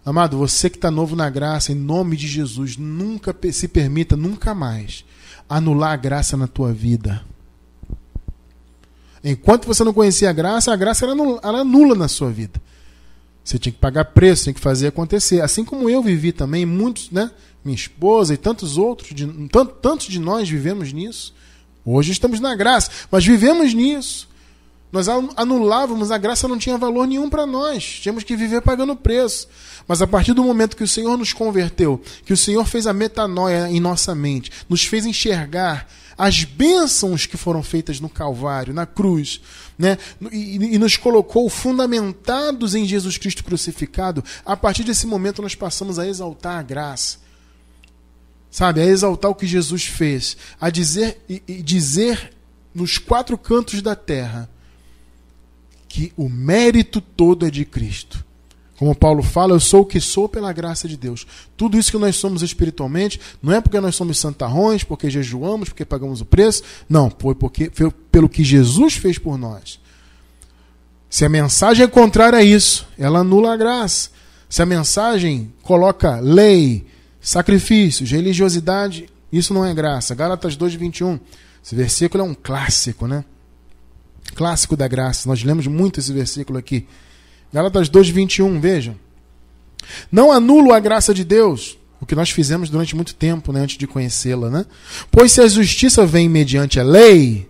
Amado, 0.05 0.39
você 0.39 0.71
que 0.71 0.77
está 0.77 0.91
novo 0.91 1.15
na 1.15 1.29
graça, 1.29 1.73
em 1.73 1.75
nome 1.75 2.17
de 2.17 2.27
Jesus, 2.27 2.77
nunca 2.77 3.37
se 3.53 3.69
permita, 3.69 4.17
nunca 4.17 4.55
mais, 4.55 5.05
anular 5.49 5.93
a 5.93 5.97
graça 5.97 6.37
na 6.37 6.47
tua 6.47 6.73
vida. 6.73 7.23
Enquanto 9.23 9.67
você 9.67 9.85
não 9.85 9.93
conhecia 9.93 10.31
a 10.31 10.33
graça, 10.33 10.73
a 10.73 10.77
graça 10.77 11.05
era 11.05 11.15
nula, 11.15 11.41
era 11.45 11.63
nula 11.63 11.95
na 11.95 12.09
sua 12.09 12.31
vida. 12.31 12.61
Você 13.45 13.59
tinha 13.59 13.73
que 13.73 13.79
pagar 13.79 14.07
preço, 14.07 14.45
tinha 14.45 14.55
que 14.55 14.61
fazer 14.61 14.89
acontecer. 14.89 15.43
Assim 15.43 15.65
como 15.65 15.89
eu 15.89 16.03
vivi 16.03 16.33
também, 16.33 16.65
muitos, 16.65 17.11
né? 17.11 17.31
Minha 17.63 17.75
esposa 17.75 18.33
e 18.33 18.39
tantos 18.39 18.79
outros, 18.79 19.15
de, 19.15 19.27
tantos 19.83 20.07
de 20.07 20.19
nós 20.19 20.49
vivemos 20.49 20.93
nisso. 20.93 21.35
Hoje 21.85 22.13
estamos 22.13 22.41
na 22.41 22.55
graça, 22.55 22.91
mas 23.11 23.25
vivemos 23.25 23.75
nisso. 23.75 24.29
Nós 24.93 25.09
anulávamos, 25.09 26.11
a 26.11 26.19
graça 26.19 26.49
não 26.49 26.59
tinha 26.59 26.77
valor 26.77 27.07
nenhum 27.07 27.31
para 27.31 27.47
nós. 27.47 28.01
Tínhamos 28.01 28.25
que 28.25 28.37
viver 28.37 28.61
pagando 28.61 28.97
preço. 28.97 29.49
Mas 29.91 30.01
a 30.01 30.07
partir 30.07 30.35
do 30.35 30.45
momento 30.45 30.77
que 30.77 30.85
o 30.85 30.89
Senhor 30.89 31.17
nos 31.17 31.33
converteu, 31.33 32.01
que 32.25 32.33
o 32.33 32.37
Senhor 32.37 32.65
fez 32.65 32.87
a 32.87 32.93
metanoia 32.93 33.69
em 33.69 33.81
nossa 33.81 34.15
mente, 34.15 34.49
nos 34.69 34.85
fez 34.85 35.05
enxergar 35.05 35.89
as 36.17 36.45
bênçãos 36.45 37.27
que 37.27 37.37
foram 37.37 37.61
feitas 37.61 37.99
no 37.99 38.09
Calvário, 38.09 38.73
na 38.73 38.87
cruz, 38.87 39.41
né? 39.77 39.99
E, 40.31 40.75
e, 40.77 40.79
nos 40.79 40.97
colocou 40.97 41.51
fundamentados 41.51 42.77
em 42.77 42.87
Jesus 42.87 43.19
Cristo 43.19 43.43
crucificado, 43.43 44.23
a 44.47 44.57
partir 44.57 44.85
desse 44.85 45.09
momento 45.09 45.43
nós 45.43 45.57
passamos 45.57 45.99
a 45.99 46.07
exaltar 46.07 46.61
a 46.61 46.63
graça. 46.63 47.19
Sabe, 48.49 48.83
a 48.83 48.87
exaltar 48.87 49.29
o 49.29 49.35
que 49.35 49.45
Jesus 49.45 49.87
fez, 49.87 50.37
a 50.61 50.71
dizer 50.71 51.21
e, 51.29 51.43
e 51.49 51.63
dizer 51.65 52.33
nos 52.73 52.97
quatro 52.97 53.37
cantos 53.37 53.83
da 53.83 53.97
terra 53.97 54.49
que 55.89 56.13
o 56.17 56.29
mérito 56.29 57.01
todo 57.01 57.45
é 57.45 57.51
de 57.51 57.65
Cristo. 57.65 58.30
Como 58.81 58.95
Paulo 58.95 59.23
fala, 59.23 59.53
eu 59.53 59.61
sou 59.61 59.83
o 59.83 59.85
que 59.85 60.01
sou 60.01 60.27
pela 60.27 60.55
graça 60.55 60.89
de 60.89 60.97
Deus. 60.97 61.27
Tudo 61.55 61.79
isso 61.79 61.91
que 61.91 61.99
nós 61.99 62.17
somos 62.17 62.41
espiritualmente, 62.41 63.21
não 63.43 63.53
é 63.53 63.61
porque 63.61 63.79
nós 63.79 63.95
somos 63.95 64.19
santarrões, 64.19 64.83
porque 64.83 65.11
jejuamos, 65.11 65.69
porque 65.69 65.85
pagamos 65.85 66.23
o 66.23 66.25
preço. 66.25 66.63
Não, 66.89 67.13
foi 67.19 67.35
porque 67.35 67.71
foi 67.75 67.91
pelo 68.11 68.27
que 68.27 68.43
Jesus 68.43 68.95
fez 68.95 69.19
por 69.19 69.37
nós. 69.37 69.79
Se 71.11 71.27
a 71.27 71.29
mensagem 71.29 71.85
é 71.85 71.89
contrária 71.89 72.39
a 72.39 72.43
isso, 72.43 72.89
ela 72.99 73.19
anula 73.19 73.53
a 73.53 73.57
graça. 73.59 74.09
Se 74.49 74.63
a 74.63 74.67
mensagem 74.67 75.53
coloca 75.63 76.19
lei, 76.19 76.87
sacrifícios, 77.21 78.11
religiosidade, 78.11 79.11
isso 79.31 79.53
não 79.53 79.63
é 79.63 79.75
graça. 79.75 80.15
Gálatas 80.15 80.57
2:21. 80.57 81.21
Esse 81.63 81.75
versículo 81.75 82.25
é 82.25 82.27
um 82.27 82.35
clássico, 82.35 83.07
né? 83.07 83.27
Clássico 84.35 84.75
da 84.75 84.89
graça. 84.89 85.29
Nós 85.29 85.43
lemos 85.43 85.67
muito 85.67 86.01
esse 86.01 86.15
versículo 86.15 86.59
aqui. 86.59 86.87
Gálatas 87.53 87.89
2:21, 87.89 88.61
vejam. 88.61 88.97
Não 90.11 90.31
anulo 90.31 90.73
a 90.73 90.79
graça 90.79 91.13
de 91.13 91.25
Deus, 91.25 91.79
o 92.01 92.07
que 92.07 92.15
nós 92.15 92.31
fizemos 92.31 92.71
durante 92.71 92.95
muito 92.95 93.15
tempo, 93.15 93.53
né, 93.53 93.61
antes 93.61 93.77
de 93.77 93.87
conhecê-la, 93.87 94.49
né? 94.49 94.67
Pois 95.11 95.33
se 95.33 95.41
a 95.41 95.49
justiça 95.49 96.07
vem 96.07 96.29
mediante 96.29 96.79
a 96.79 96.83
lei, 96.83 97.49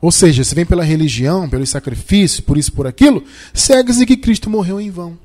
ou 0.00 0.10
seja, 0.10 0.42
se 0.42 0.54
vem 0.54 0.66
pela 0.66 0.82
religião, 0.82 1.48
pelos 1.48 1.70
sacrifícios, 1.70 2.40
por 2.40 2.56
isso 2.56 2.72
por 2.72 2.86
aquilo, 2.86 3.24
segue-se 3.52 4.06
que 4.06 4.16
Cristo 4.16 4.50
morreu 4.50 4.80
em 4.80 4.90
vão. 4.90 5.18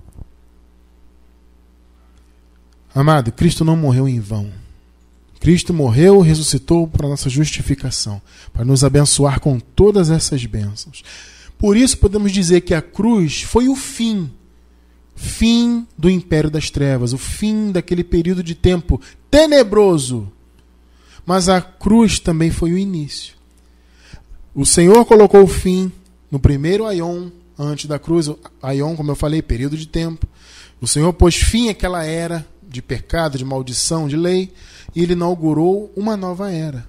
Amado, 2.94 3.32
Cristo 3.32 3.66
não 3.66 3.76
morreu 3.76 4.08
em 4.08 4.20
vão. 4.20 4.52
Cristo 5.40 5.74
morreu, 5.74 6.22
ressuscitou 6.22 6.88
para 6.88 7.10
nossa 7.10 7.30
justificação, 7.30 8.22
para 8.54 8.66
nos 8.66 8.84
abençoar 8.84 9.40
com 9.40 9.60
todas 9.60 10.10
essas 10.10 10.46
bênçãos. 10.46 11.04
Por 11.58 11.78
isso 11.78 11.98
podemos 11.98 12.32
dizer 12.32 12.62
que 12.62 12.74
a 12.74 12.82
cruz 12.82 13.42
foi 13.42 13.68
o 13.68 13.76
fim, 13.76 14.30
fim 15.16 15.88
do 15.98 16.10
império 16.10 16.50
das 16.50 16.70
trevas, 16.70 17.14
o 17.14 17.18
fim 17.18 17.72
daquele 17.72 18.04
período 18.04 18.44
de 18.44 18.56
tempo 18.56 19.00
tenebroso. 19.32 20.32
Mas 21.26 21.50
a 21.50 21.62
cruz 21.62 22.20
também 22.20 22.52
foi 22.52 22.74
o 22.74 22.78
início. 22.78 23.34
O 24.54 24.66
Senhor 24.66 25.04
colocou 25.06 25.44
o 25.44 25.48
fim 25.48 25.92
no 26.30 26.40
primeiro 26.40 26.86
aion 26.86 27.30
antes 27.58 27.86
da 27.86 27.98
cruz, 27.98 28.30
aion, 28.62 28.96
como 28.96 29.12
eu 29.12 29.16
falei, 29.16 29.42
período 29.42 29.78
de 29.78 29.88
tempo. 29.88 30.28
O 30.80 30.88
Senhor 30.88 31.12
pôs 31.14 31.36
fim 31.36 31.70
àquela 31.70 32.04
era 32.04 32.46
de 32.68 32.82
pecado, 32.82 33.38
de 33.38 33.46
maldição, 33.46 34.08
de 34.08 34.18
lei, 34.18 34.52
e 34.94 35.02
ele 35.02 35.14
inaugurou 35.14 35.92
uma 35.96 36.18
nova 36.18 36.52
era. 36.52 36.88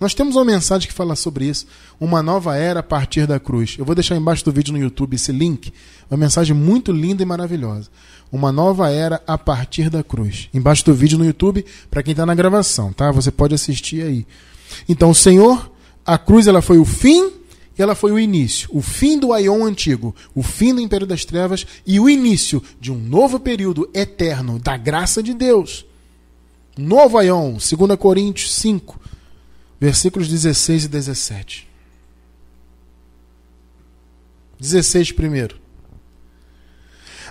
Nós 0.00 0.14
temos 0.14 0.36
uma 0.36 0.44
mensagem 0.44 0.86
que 0.86 0.94
fala 0.94 1.16
sobre 1.16 1.46
isso. 1.46 1.66
Uma 1.98 2.22
nova 2.22 2.56
era 2.56 2.80
a 2.80 2.82
partir 2.82 3.26
da 3.26 3.40
cruz. 3.40 3.74
Eu 3.78 3.84
vou 3.84 3.94
deixar 3.94 4.16
embaixo 4.16 4.44
do 4.44 4.52
vídeo 4.52 4.72
no 4.72 4.78
YouTube 4.78 5.14
esse 5.14 5.32
link. 5.32 5.72
Uma 6.08 6.16
mensagem 6.16 6.54
muito 6.54 6.92
linda 6.92 7.22
e 7.22 7.26
maravilhosa. 7.26 7.88
Uma 8.30 8.52
nova 8.52 8.90
era 8.90 9.20
a 9.26 9.36
partir 9.36 9.90
da 9.90 10.04
cruz. 10.04 10.48
Embaixo 10.54 10.84
do 10.84 10.94
vídeo 10.94 11.18
no 11.18 11.24
YouTube, 11.24 11.64
para 11.90 12.02
quem 12.02 12.12
está 12.12 12.24
na 12.24 12.34
gravação, 12.34 12.92
tá? 12.92 13.10
Você 13.10 13.30
pode 13.32 13.54
assistir 13.54 14.02
aí. 14.02 14.26
Então, 14.88 15.10
o 15.10 15.14
Senhor, 15.14 15.70
a 16.06 16.16
cruz 16.16 16.46
ela 16.46 16.62
foi 16.62 16.78
o 16.78 16.84
fim 16.84 17.32
e 17.76 17.82
ela 17.82 17.94
foi 17.94 18.12
o 18.12 18.18
início. 18.18 18.68
O 18.72 18.80
fim 18.80 19.18
do 19.18 19.32
Aion 19.32 19.64
antigo, 19.64 20.14
o 20.34 20.42
fim 20.42 20.74
do 20.74 20.80
Império 20.80 21.06
das 21.06 21.24
Trevas 21.24 21.66
e 21.86 21.98
o 21.98 22.08
início 22.08 22.62
de 22.80 22.92
um 22.92 22.98
novo 22.98 23.40
período 23.40 23.88
eterno 23.92 24.58
da 24.58 24.76
graça 24.76 25.22
de 25.22 25.34
Deus. 25.34 25.84
Novo 26.76 27.18
Aion, 27.18 27.54
2 27.54 27.98
Coríntios 27.98 28.54
5, 28.54 29.00
versículos 29.80 30.28
16 30.28 30.84
e 30.84 30.88
17. 30.88 31.68
16 34.60 35.12
primeiro. 35.12 35.56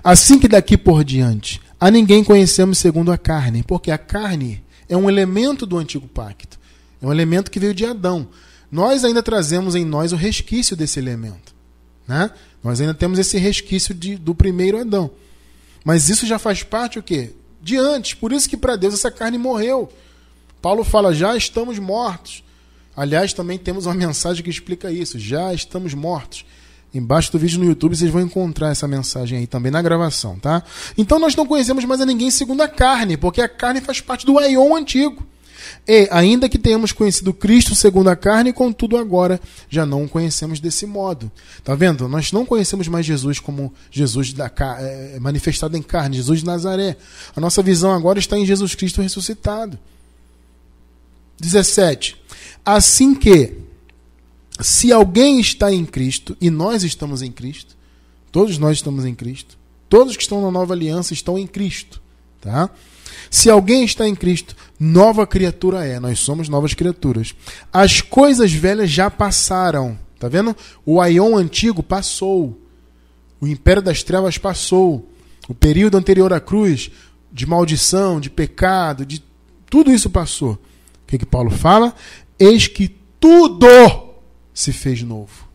Assim 0.04 0.39
que 0.39 0.48
daqui 0.48 0.78
por 0.78 1.04
diante, 1.04 1.62
a 1.80 1.91
ninguém 1.91 2.24
conhecemos 2.24 2.78
segundo 2.78 3.12
a 3.12 3.18
carne, 3.18 3.64
porque 3.64 3.91
a 3.91 3.98
carne 3.98 4.64
é 4.88 4.95
um 4.95 5.10
elemento 5.10 5.66
do 5.66 5.78
antigo 5.78 6.08
pacto. 6.08 6.58
É 7.02 7.06
um 7.06 7.12
elemento 7.12 7.52
que 7.52 7.60
veio 7.60 7.74
de 7.74 7.86
Adão. 7.86 8.28
Nós 8.72 9.04
ainda 9.04 9.22
trazemos 9.22 9.76
em 9.76 9.86
nós 9.86 10.12
o 10.12 10.16
resquício 10.16 10.76
desse 10.76 11.00
elemento. 11.00 11.54
Né? 12.08 12.32
Nós 12.64 12.80
ainda 12.80 12.93
temos 12.93 13.20
esse 13.20 13.38
resquício 13.38 13.93
de, 13.93 14.16
do 14.16 14.34
primeiro 14.34 14.80
Adão. 14.80 15.12
Mas 15.84 16.10
isso 16.10 16.26
já 16.26 16.39
faz 16.39 16.64
parte 16.64 17.00
o 17.00 17.04
quê? 17.04 17.34
De 17.62 17.78
antes. 17.78 18.14
Por 18.14 18.32
isso 18.32 18.50
que 18.50 18.58
para 18.58 18.76
Deus 18.76 18.93
essa 18.93 19.12
carne 19.12 19.38
morreu. 19.38 19.91
Paulo 20.68 20.84
fala: 20.84 21.15
já 21.15 21.34
estamos 21.38 21.80
mortos. 21.80 22.43
Aliás, 22.93 23.32
também 23.32 23.57
temos 23.57 23.86
uma 23.86 23.95
mensagem 23.95 24.43
que 24.43 24.49
explica 24.49 24.91
isso: 24.91 25.18
já 25.18 25.53
estamos 25.53 25.93
mortos. 25.93 26.43
Embaixo 26.93 27.32
do 27.32 27.39
vídeo 27.39 27.57
no 27.59 27.65
YouTube 27.65 27.95
vocês 27.95 28.11
vão 28.11 28.22
encontrar 28.22 28.72
essa 28.72 28.86
mensagem 28.86 29.39
aí 29.39 29.47
também 29.47 29.72
na 29.72 29.82
gravação, 29.82 30.38
tá? 30.38 30.61
Então 30.97 31.20
nós 31.20 31.38
não 31.38 31.45
conhecemos 31.45 31.86
mais 31.86 32.01
a 32.01 32.05
ninguém 32.05 32.30
segundo 32.30 32.61
a 32.63 32.68
carne, 32.68 33.15
porque 33.15 33.39
a 33.39 33.47
carne 33.47 33.80
faz 33.80 34.01
parte 34.01 34.26
do 34.26 34.38
aion 34.38 34.76
antigo. 34.76 35.26
E, 35.88 36.09
ainda 36.11 36.49
que 36.49 36.57
tenhamos 36.57 36.91
conhecido 36.91 37.34
Cristo 37.34 37.74
segundo 37.74 38.09
a 38.09 38.15
carne, 38.15 38.51
contudo 38.51 38.97
agora 38.97 39.39
já 39.70 39.86
não 39.86 40.03
o 40.03 40.09
conhecemos 40.09 40.59
desse 40.59 40.86
modo. 40.86 41.32
Tá 41.63 41.76
vendo? 41.76 42.09
Nós 42.09 42.34
não 42.34 42.45
conhecemos 42.45 42.89
mais 42.89 43.05
Jesus 43.05 43.39
como 43.39 43.74
Jesus 43.89 44.34
da, 44.34 44.51
é, 44.80 45.18
manifestado 45.22 45.78
em 45.78 45.82
carne, 45.82 46.18
Jesus 46.18 46.41
de 46.41 46.45
Nazaré. 46.45 46.97
A 47.34 47.39
nossa 47.39 47.63
visão 47.63 47.93
agora 47.93 48.20
está 48.20 48.38
em 48.38 48.45
Jesus 48.45 48.76
Cristo 48.76 49.01
ressuscitado. 49.01 49.80
17. 51.39 52.15
Assim 52.65 53.15
que, 53.15 53.53
se 54.59 54.91
alguém 54.91 55.39
está 55.39 55.71
em 55.71 55.85
Cristo, 55.85 56.35
e 56.41 56.49
nós 56.49 56.83
estamos 56.83 57.21
em 57.21 57.31
Cristo, 57.31 57.75
todos 58.31 58.57
nós 58.57 58.77
estamos 58.77 59.05
em 59.05 59.15
Cristo, 59.15 59.57
todos 59.89 60.15
que 60.15 60.23
estão 60.23 60.41
na 60.41 60.51
nova 60.51 60.73
aliança 60.73 61.13
estão 61.13 61.38
em 61.38 61.47
Cristo, 61.47 62.01
tá? 62.41 62.69
Se 63.29 63.49
alguém 63.49 63.83
está 63.83 64.07
em 64.07 64.15
Cristo, 64.15 64.55
nova 64.79 65.25
criatura 65.27 65.85
é, 65.85 65.99
nós 65.99 66.19
somos 66.19 66.47
novas 66.47 66.73
criaturas. 66.73 67.35
As 67.71 67.99
coisas 68.01 68.51
velhas 68.51 68.89
já 68.89 69.09
passaram, 69.09 69.97
tá 70.19 70.27
vendo? 70.27 70.55
O 70.85 71.01
Aion 71.01 71.35
antigo 71.35 71.83
passou, 71.83 72.57
o 73.39 73.47
império 73.47 73.81
das 73.81 74.03
trevas 74.03 74.38
passou, 74.38 75.09
o 75.47 75.53
período 75.53 75.97
anterior 75.97 76.33
à 76.33 76.39
cruz, 76.39 76.91
de 77.31 77.45
maldição, 77.45 78.19
de 78.19 78.29
pecado, 78.29 79.05
de 79.05 79.23
tudo 79.69 79.91
isso 79.91 80.09
passou. 80.09 80.57
O 81.08 81.10
que, 81.10 81.20
que 81.20 81.26
Paulo 81.26 81.49
fala? 81.49 81.95
Eis 82.38 82.68
que 82.68 82.89
tudo 83.18 83.66
se 84.53 84.74
fez 84.74 85.01
novo. 85.01 85.47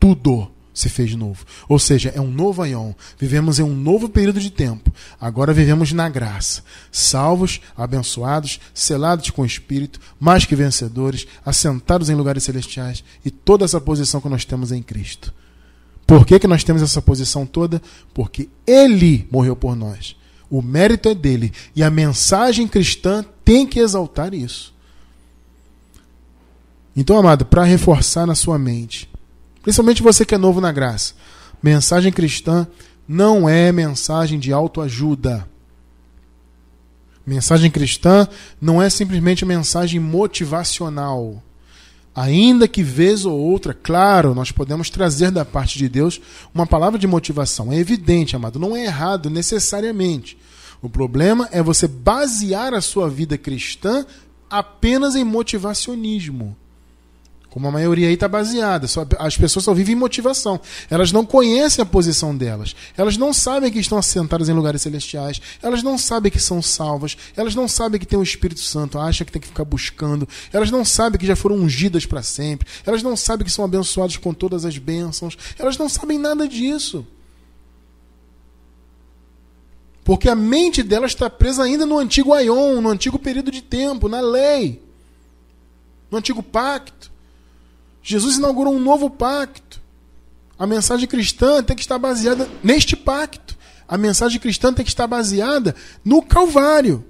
Tudo 0.00 0.50
se 0.72 0.88
fez 0.88 1.14
novo. 1.14 1.44
Ou 1.68 1.78
seja, 1.78 2.10
é 2.14 2.20
um 2.20 2.30
novo 2.30 2.62
aion. 2.62 2.92
Vivemos 3.18 3.58
em 3.58 3.62
um 3.62 3.74
novo 3.74 4.08
período 4.08 4.40
de 4.40 4.50
tempo. 4.50 4.90
Agora 5.20 5.52
vivemos 5.52 5.92
na 5.92 6.08
graça. 6.08 6.64
Salvos, 6.90 7.60
abençoados, 7.76 8.58
selados 8.72 9.28
com 9.28 9.42
o 9.42 9.46
Espírito, 9.46 10.00
mais 10.18 10.46
que 10.46 10.56
vencedores, 10.56 11.26
assentados 11.44 12.08
em 12.08 12.14
lugares 12.14 12.44
celestiais 12.44 13.04
e 13.22 13.30
toda 13.30 13.66
essa 13.66 13.78
posição 13.78 14.22
que 14.22 14.28
nós 14.30 14.46
temos 14.46 14.72
em 14.72 14.82
Cristo. 14.82 15.34
Por 16.06 16.24
que, 16.24 16.38
que 16.38 16.46
nós 16.46 16.64
temos 16.64 16.80
essa 16.80 17.02
posição 17.02 17.44
toda? 17.44 17.82
Porque 18.14 18.48
Ele 18.66 19.28
morreu 19.30 19.54
por 19.54 19.76
nós. 19.76 20.16
O 20.48 20.62
mérito 20.62 21.10
é 21.10 21.14
dele. 21.14 21.52
E 21.76 21.82
a 21.82 21.90
mensagem 21.90 22.66
cristã 22.66 23.22
tem 23.48 23.66
que 23.66 23.80
exaltar 23.80 24.34
isso. 24.34 24.74
Então, 26.94 27.16
amado, 27.16 27.46
para 27.46 27.64
reforçar 27.64 28.26
na 28.26 28.34
sua 28.34 28.58
mente, 28.58 29.08
principalmente 29.62 30.02
você 30.02 30.22
que 30.22 30.34
é 30.34 30.38
novo 30.38 30.60
na 30.60 30.70
graça, 30.70 31.14
mensagem 31.62 32.12
cristã 32.12 32.68
não 33.08 33.48
é 33.48 33.72
mensagem 33.72 34.38
de 34.38 34.52
autoajuda. 34.52 35.48
Mensagem 37.26 37.70
cristã 37.70 38.28
não 38.60 38.82
é 38.82 38.90
simplesmente 38.90 39.46
mensagem 39.46 39.98
motivacional. 39.98 41.42
Ainda 42.14 42.68
que 42.68 42.82
vez 42.82 43.24
ou 43.24 43.38
outra, 43.38 43.72
claro, 43.72 44.34
nós 44.34 44.52
podemos 44.52 44.90
trazer 44.90 45.30
da 45.30 45.46
parte 45.46 45.78
de 45.78 45.88
Deus 45.88 46.20
uma 46.52 46.66
palavra 46.66 46.98
de 46.98 47.06
motivação. 47.06 47.72
É 47.72 47.78
evidente, 47.78 48.36
amado, 48.36 48.58
não 48.58 48.76
é 48.76 48.84
errado 48.84 49.30
necessariamente. 49.30 50.36
O 50.80 50.88
problema 50.88 51.48
é 51.50 51.62
você 51.62 51.88
basear 51.88 52.72
a 52.74 52.80
sua 52.80 53.08
vida 53.08 53.36
cristã 53.36 54.06
apenas 54.48 55.16
em 55.16 55.24
motivacionismo. 55.24 56.56
Como 57.50 57.66
a 57.66 57.70
maioria 57.70 58.08
aí 58.08 58.14
está 58.14 58.28
baseada. 58.28 58.86
Só, 58.86 59.06
as 59.18 59.36
pessoas 59.36 59.64
só 59.64 59.72
vivem 59.72 59.94
em 59.94 59.98
motivação. 59.98 60.60
Elas 60.90 61.10
não 61.10 61.24
conhecem 61.24 61.82
a 61.82 61.86
posição 61.86 62.36
delas. 62.36 62.76
Elas 62.96 63.16
não 63.16 63.32
sabem 63.32 63.72
que 63.72 63.78
estão 63.78 63.98
assentadas 63.98 64.48
em 64.48 64.52
lugares 64.52 64.82
celestiais. 64.82 65.40
Elas 65.62 65.82
não 65.82 65.96
sabem 65.96 66.30
que 66.30 66.38
são 66.38 66.60
salvas. 66.60 67.16
Elas 67.36 67.54
não 67.54 67.66
sabem 67.66 67.98
que 67.98 68.06
tem 68.06 68.18
o 68.18 68.22
Espírito 68.22 68.60
Santo. 68.60 68.98
Acham 68.98 69.24
que 69.24 69.32
tem 69.32 69.40
que 69.40 69.48
ficar 69.48 69.64
buscando. 69.64 70.28
Elas 70.52 70.70
não 70.70 70.84
sabem 70.84 71.18
que 71.18 71.26
já 71.26 71.34
foram 71.34 71.56
ungidas 71.56 72.04
para 72.04 72.22
sempre. 72.22 72.68
Elas 72.84 73.02
não 73.02 73.16
sabem 73.16 73.46
que 73.46 73.52
são 73.52 73.64
abençoadas 73.64 74.16
com 74.18 74.34
todas 74.34 74.64
as 74.66 74.76
bênçãos. 74.76 75.36
Elas 75.58 75.78
não 75.78 75.88
sabem 75.88 76.18
nada 76.18 76.46
disso. 76.46 77.04
Porque 80.08 80.26
a 80.26 80.34
mente 80.34 80.82
delas 80.82 81.10
está 81.10 81.28
presa 81.28 81.62
ainda 81.62 81.84
no 81.84 81.98
antigo 81.98 82.32
Aion, 82.32 82.80
no 82.80 82.88
antigo 82.88 83.18
período 83.18 83.50
de 83.50 83.60
tempo, 83.60 84.08
na 84.08 84.22
lei, 84.22 84.82
no 86.10 86.16
antigo 86.16 86.42
pacto. 86.42 87.12
Jesus 88.02 88.38
inaugurou 88.38 88.74
um 88.74 88.80
novo 88.80 89.10
pacto. 89.10 89.82
A 90.58 90.66
mensagem 90.66 91.06
cristã 91.06 91.62
tem 91.62 91.76
que 91.76 91.82
estar 91.82 91.98
baseada 91.98 92.48
neste 92.64 92.96
pacto. 92.96 93.54
A 93.86 93.98
mensagem 93.98 94.40
cristã 94.40 94.72
tem 94.72 94.82
que 94.82 94.90
estar 94.90 95.06
baseada 95.06 95.76
no 96.02 96.22
Calvário. 96.22 97.04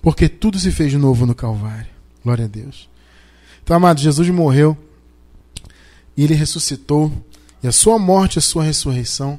Porque 0.00 0.26
tudo 0.26 0.58
se 0.58 0.72
fez 0.72 0.90
de 0.90 0.96
novo 0.96 1.26
no 1.26 1.34
Calvário. 1.34 1.92
Glória 2.24 2.46
a 2.46 2.48
Deus. 2.48 2.88
Então, 3.62 3.76
amado, 3.76 4.00
Jesus 4.00 4.30
morreu 4.30 4.74
e 6.16 6.24
ele 6.24 6.32
ressuscitou. 6.32 7.12
E 7.62 7.68
a 7.68 7.72
sua 7.72 7.98
morte 7.98 8.36
e 8.36 8.38
a 8.38 8.42
sua 8.42 8.64
ressurreição 8.64 9.38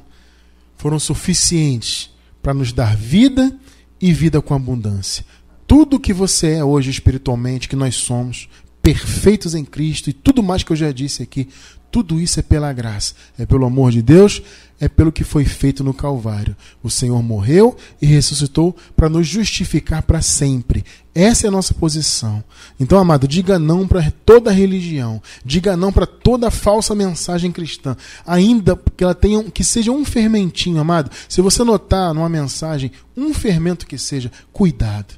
foram 0.76 0.98
suficientes 0.98 2.10
para 2.42 2.54
nos 2.54 2.72
dar 2.72 2.96
vida 2.96 3.58
e 4.00 4.12
vida 4.12 4.40
com 4.40 4.54
abundância. 4.54 5.24
Tudo 5.66 5.98
que 5.98 6.12
você 6.12 6.52
é 6.52 6.64
hoje 6.64 6.90
espiritualmente, 6.90 7.68
que 7.68 7.76
nós 7.76 7.96
somos, 7.96 8.48
perfeitos 8.80 9.54
em 9.54 9.64
Cristo 9.64 10.08
e 10.08 10.12
tudo 10.12 10.44
mais 10.44 10.62
que 10.62 10.70
eu 10.70 10.76
já 10.76 10.92
disse 10.92 11.22
aqui, 11.22 11.48
tudo 11.90 12.20
isso 12.20 12.38
é 12.38 12.42
pela 12.42 12.72
graça, 12.72 13.14
é 13.38 13.46
pelo 13.46 13.64
amor 13.64 13.90
de 13.90 14.02
Deus, 14.02 14.42
é 14.78 14.88
pelo 14.88 15.10
que 15.10 15.24
foi 15.24 15.44
feito 15.44 15.82
no 15.82 15.94
Calvário. 15.94 16.54
O 16.82 16.90
Senhor 16.90 17.20
morreu 17.22 17.76
e 18.00 18.06
ressuscitou 18.06 18.76
para 18.94 19.08
nos 19.08 19.26
justificar 19.26 20.02
para 20.02 20.20
sempre. 20.20 20.84
Essa 21.16 21.46
é 21.46 21.48
a 21.48 21.50
nossa 21.50 21.72
posição. 21.72 22.44
Então, 22.78 22.98
amado, 22.98 23.26
diga 23.26 23.58
não 23.58 23.88
para 23.88 24.12
toda 24.24 24.50
religião, 24.50 25.22
diga 25.44 25.76
não 25.76 25.90
para 25.90 26.06
toda 26.06 26.50
falsa 26.50 26.94
mensagem 26.94 27.50
cristã, 27.50 27.96
ainda 28.26 28.78
que 28.96 29.02
ela 29.02 29.14
tenha 29.14 29.42
que 29.44 29.64
seja 29.64 29.90
um 29.90 30.04
fermentinho, 30.04 30.78
amado. 30.78 31.10
Se 31.28 31.40
você 31.40 31.64
notar 31.64 32.12
numa 32.12 32.28
mensagem 32.28 32.92
um 33.16 33.32
fermento 33.32 33.86
que 33.86 33.96
seja, 33.96 34.30
cuidado 34.52 35.14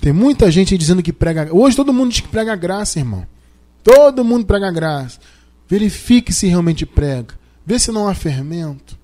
tem 0.00 0.12
muita 0.12 0.50
gente 0.50 0.76
dizendo 0.76 1.02
que 1.02 1.12
prega. 1.12 1.48
Hoje 1.52 1.76
todo 1.76 1.92
mundo 1.92 2.10
diz 2.10 2.20
que 2.20 2.28
prega 2.28 2.54
graça, 2.54 2.98
irmão. 2.98 3.26
Todo 3.82 4.24
mundo 4.24 4.46
prega 4.46 4.70
graça. 4.70 5.18
Verifique 5.68 6.32
se 6.32 6.46
realmente 6.46 6.84
prega. 6.84 7.34
Vê 7.64 7.78
se 7.78 7.90
não 7.90 8.06
há 8.06 8.14
fermento. 8.14 8.96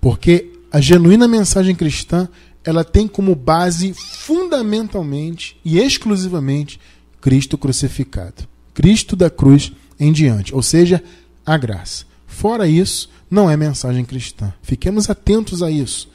Porque 0.00 0.50
a 0.72 0.80
genuína 0.80 1.28
mensagem 1.28 1.74
cristã, 1.74 2.28
ela 2.64 2.84
tem 2.84 3.08
como 3.08 3.34
base 3.34 3.94
fundamentalmente 3.94 5.56
e 5.64 5.78
exclusivamente 5.78 6.78
Cristo 7.20 7.56
crucificado. 7.56 8.48
Cristo 8.74 9.16
da 9.16 9.30
cruz 9.30 9.72
em 9.98 10.12
diante, 10.12 10.54
ou 10.54 10.62
seja, 10.62 11.02
a 11.44 11.56
graça. 11.56 12.04
Fora 12.26 12.66
isso, 12.66 13.10
não 13.30 13.50
é 13.50 13.56
mensagem 13.56 14.04
cristã. 14.04 14.52
Fiquemos 14.62 15.10
atentos 15.10 15.62
a 15.62 15.70
isso. 15.70 16.08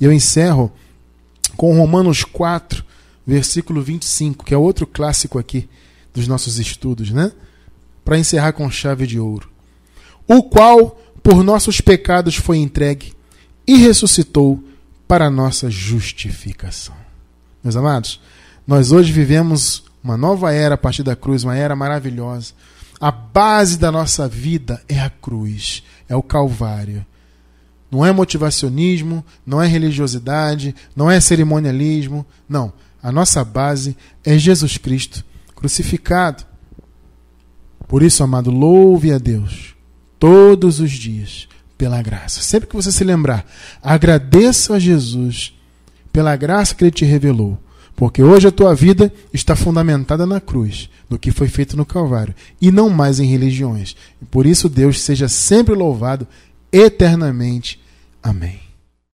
E 0.00 0.04
eu 0.04 0.12
encerro 0.12 0.72
com 1.56 1.76
Romanos 1.76 2.24
4, 2.24 2.84
versículo 3.26 3.82
25, 3.82 4.44
que 4.44 4.54
é 4.54 4.56
outro 4.56 4.86
clássico 4.86 5.38
aqui 5.38 5.68
dos 6.14 6.26
nossos 6.26 6.58
estudos, 6.58 7.10
né? 7.10 7.32
Para 8.04 8.18
encerrar 8.18 8.52
com 8.52 8.70
chave 8.70 9.06
de 9.06 9.18
ouro. 9.20 9.48
O 10.26 10.42
qual 10.42 11.00
por 11.22 11.44
nossos 11.44 11.80
pecados 11.80 12.36
foi 12.36 12.58
entregue 12.58 13.12
e 13.66 13.76
ressuscitou 13.76 14.62
para 15.08 15.30
nossa 15.30 15.70
justificação. 15.70 16.94
Meus 17.64 17.74
amados, 17.74 18.20
nós 18.66 18.92
hoje 18.92 19.10
vivemos 19.10 19.82
uma 20.04 20.16
nova 20.16 20.52
era 20.52 20.74
a 20.74 20.78
partir 20.78 21.02
da 21.02 21.16
cruz, 21.16 21.42
uma 21.42 21.56
era 21.56 21.74
maravilhosa. 21.74 22.52
A 23.00 23.10
base 23.10 23.78
da 23.78 23.90
nossa 23.90 24.28
vida 24.28 24.82
é 24.88 25.00
a 25.00 25.08
cruz, 25.08 25.82
é 26.08 26.14
o 26.14 26.22
Calvário. 26.22 27.04
Não 27.90 28.04
é 28.04 28.12
motivacionismo, 28.12 29.24
não 29.46 29.62
é 29.62 29.66
religiosidade, 29.66 30.74
não 30.94 31.10
é 31.10 31.18
cerimonialismo. 31.20 32.26
Não. 32.46 32.72
A 33.02 33.10
nossa 33.10 33.42
base 33.42 33.96
é 34.22 34.36
Jesus 34.36 34.76
Cristo 34.76 35.24
crucificado. 35.56 36.44
Por 37.86 38.02
isso, 38.02 38.22
amado, 38.22 38.50
louve 38.50 39.12
a 39.12 39.18
Deus 39.18 39.74
todos 40.18 40.80
os 40.80 40.90
dias 40.90 41.48
pela 41.78 42.02
graça. 42.02 42.42
Sempre 42.42 42.68
que 42.68 42.74
você 42.74 42.90
se 42.90 43.04
lembrar, 43.04 43.46
agradeça 43.80 44.74
a 44.74 44.78
Jesus 44.78 45.54
pela 46.12 46.34
graça 46.34 46.74
que 46.74 46.82
ele 46.84 46.90
te 46.90 47.04
revelou. 47.04 47.56
Porque 47.94 48.22
hoje 48.22 48.46
a 48.46 48.52
tua 48.52 48.74
vida 48.74 49.12
está 49.32 49.56
fundamentada 49.56 50.26
na 50.26 50.40
cruz, 50.40 50.90
no 51.08 51.18
que 51.18 51.30
foi 51.30 51.48
feito 51.48 51.76
no 51.76 51.86
Calvário, 51.86 52.34
e 52.60 52.70
não 52.70 52.90
mais 52.90 53.18
em 53.18 53.26
religiões. 53.26 53.96
E 54.20 54.24
por 54.24 54.46
isso, 54.46 54.68
Deus 54.68 55.00
seja 55.00 55.28
sempre 55.28 55.74
louvado 55.74 56.26
eternamente. 56.72 57.80
Amém. 58.22 58.67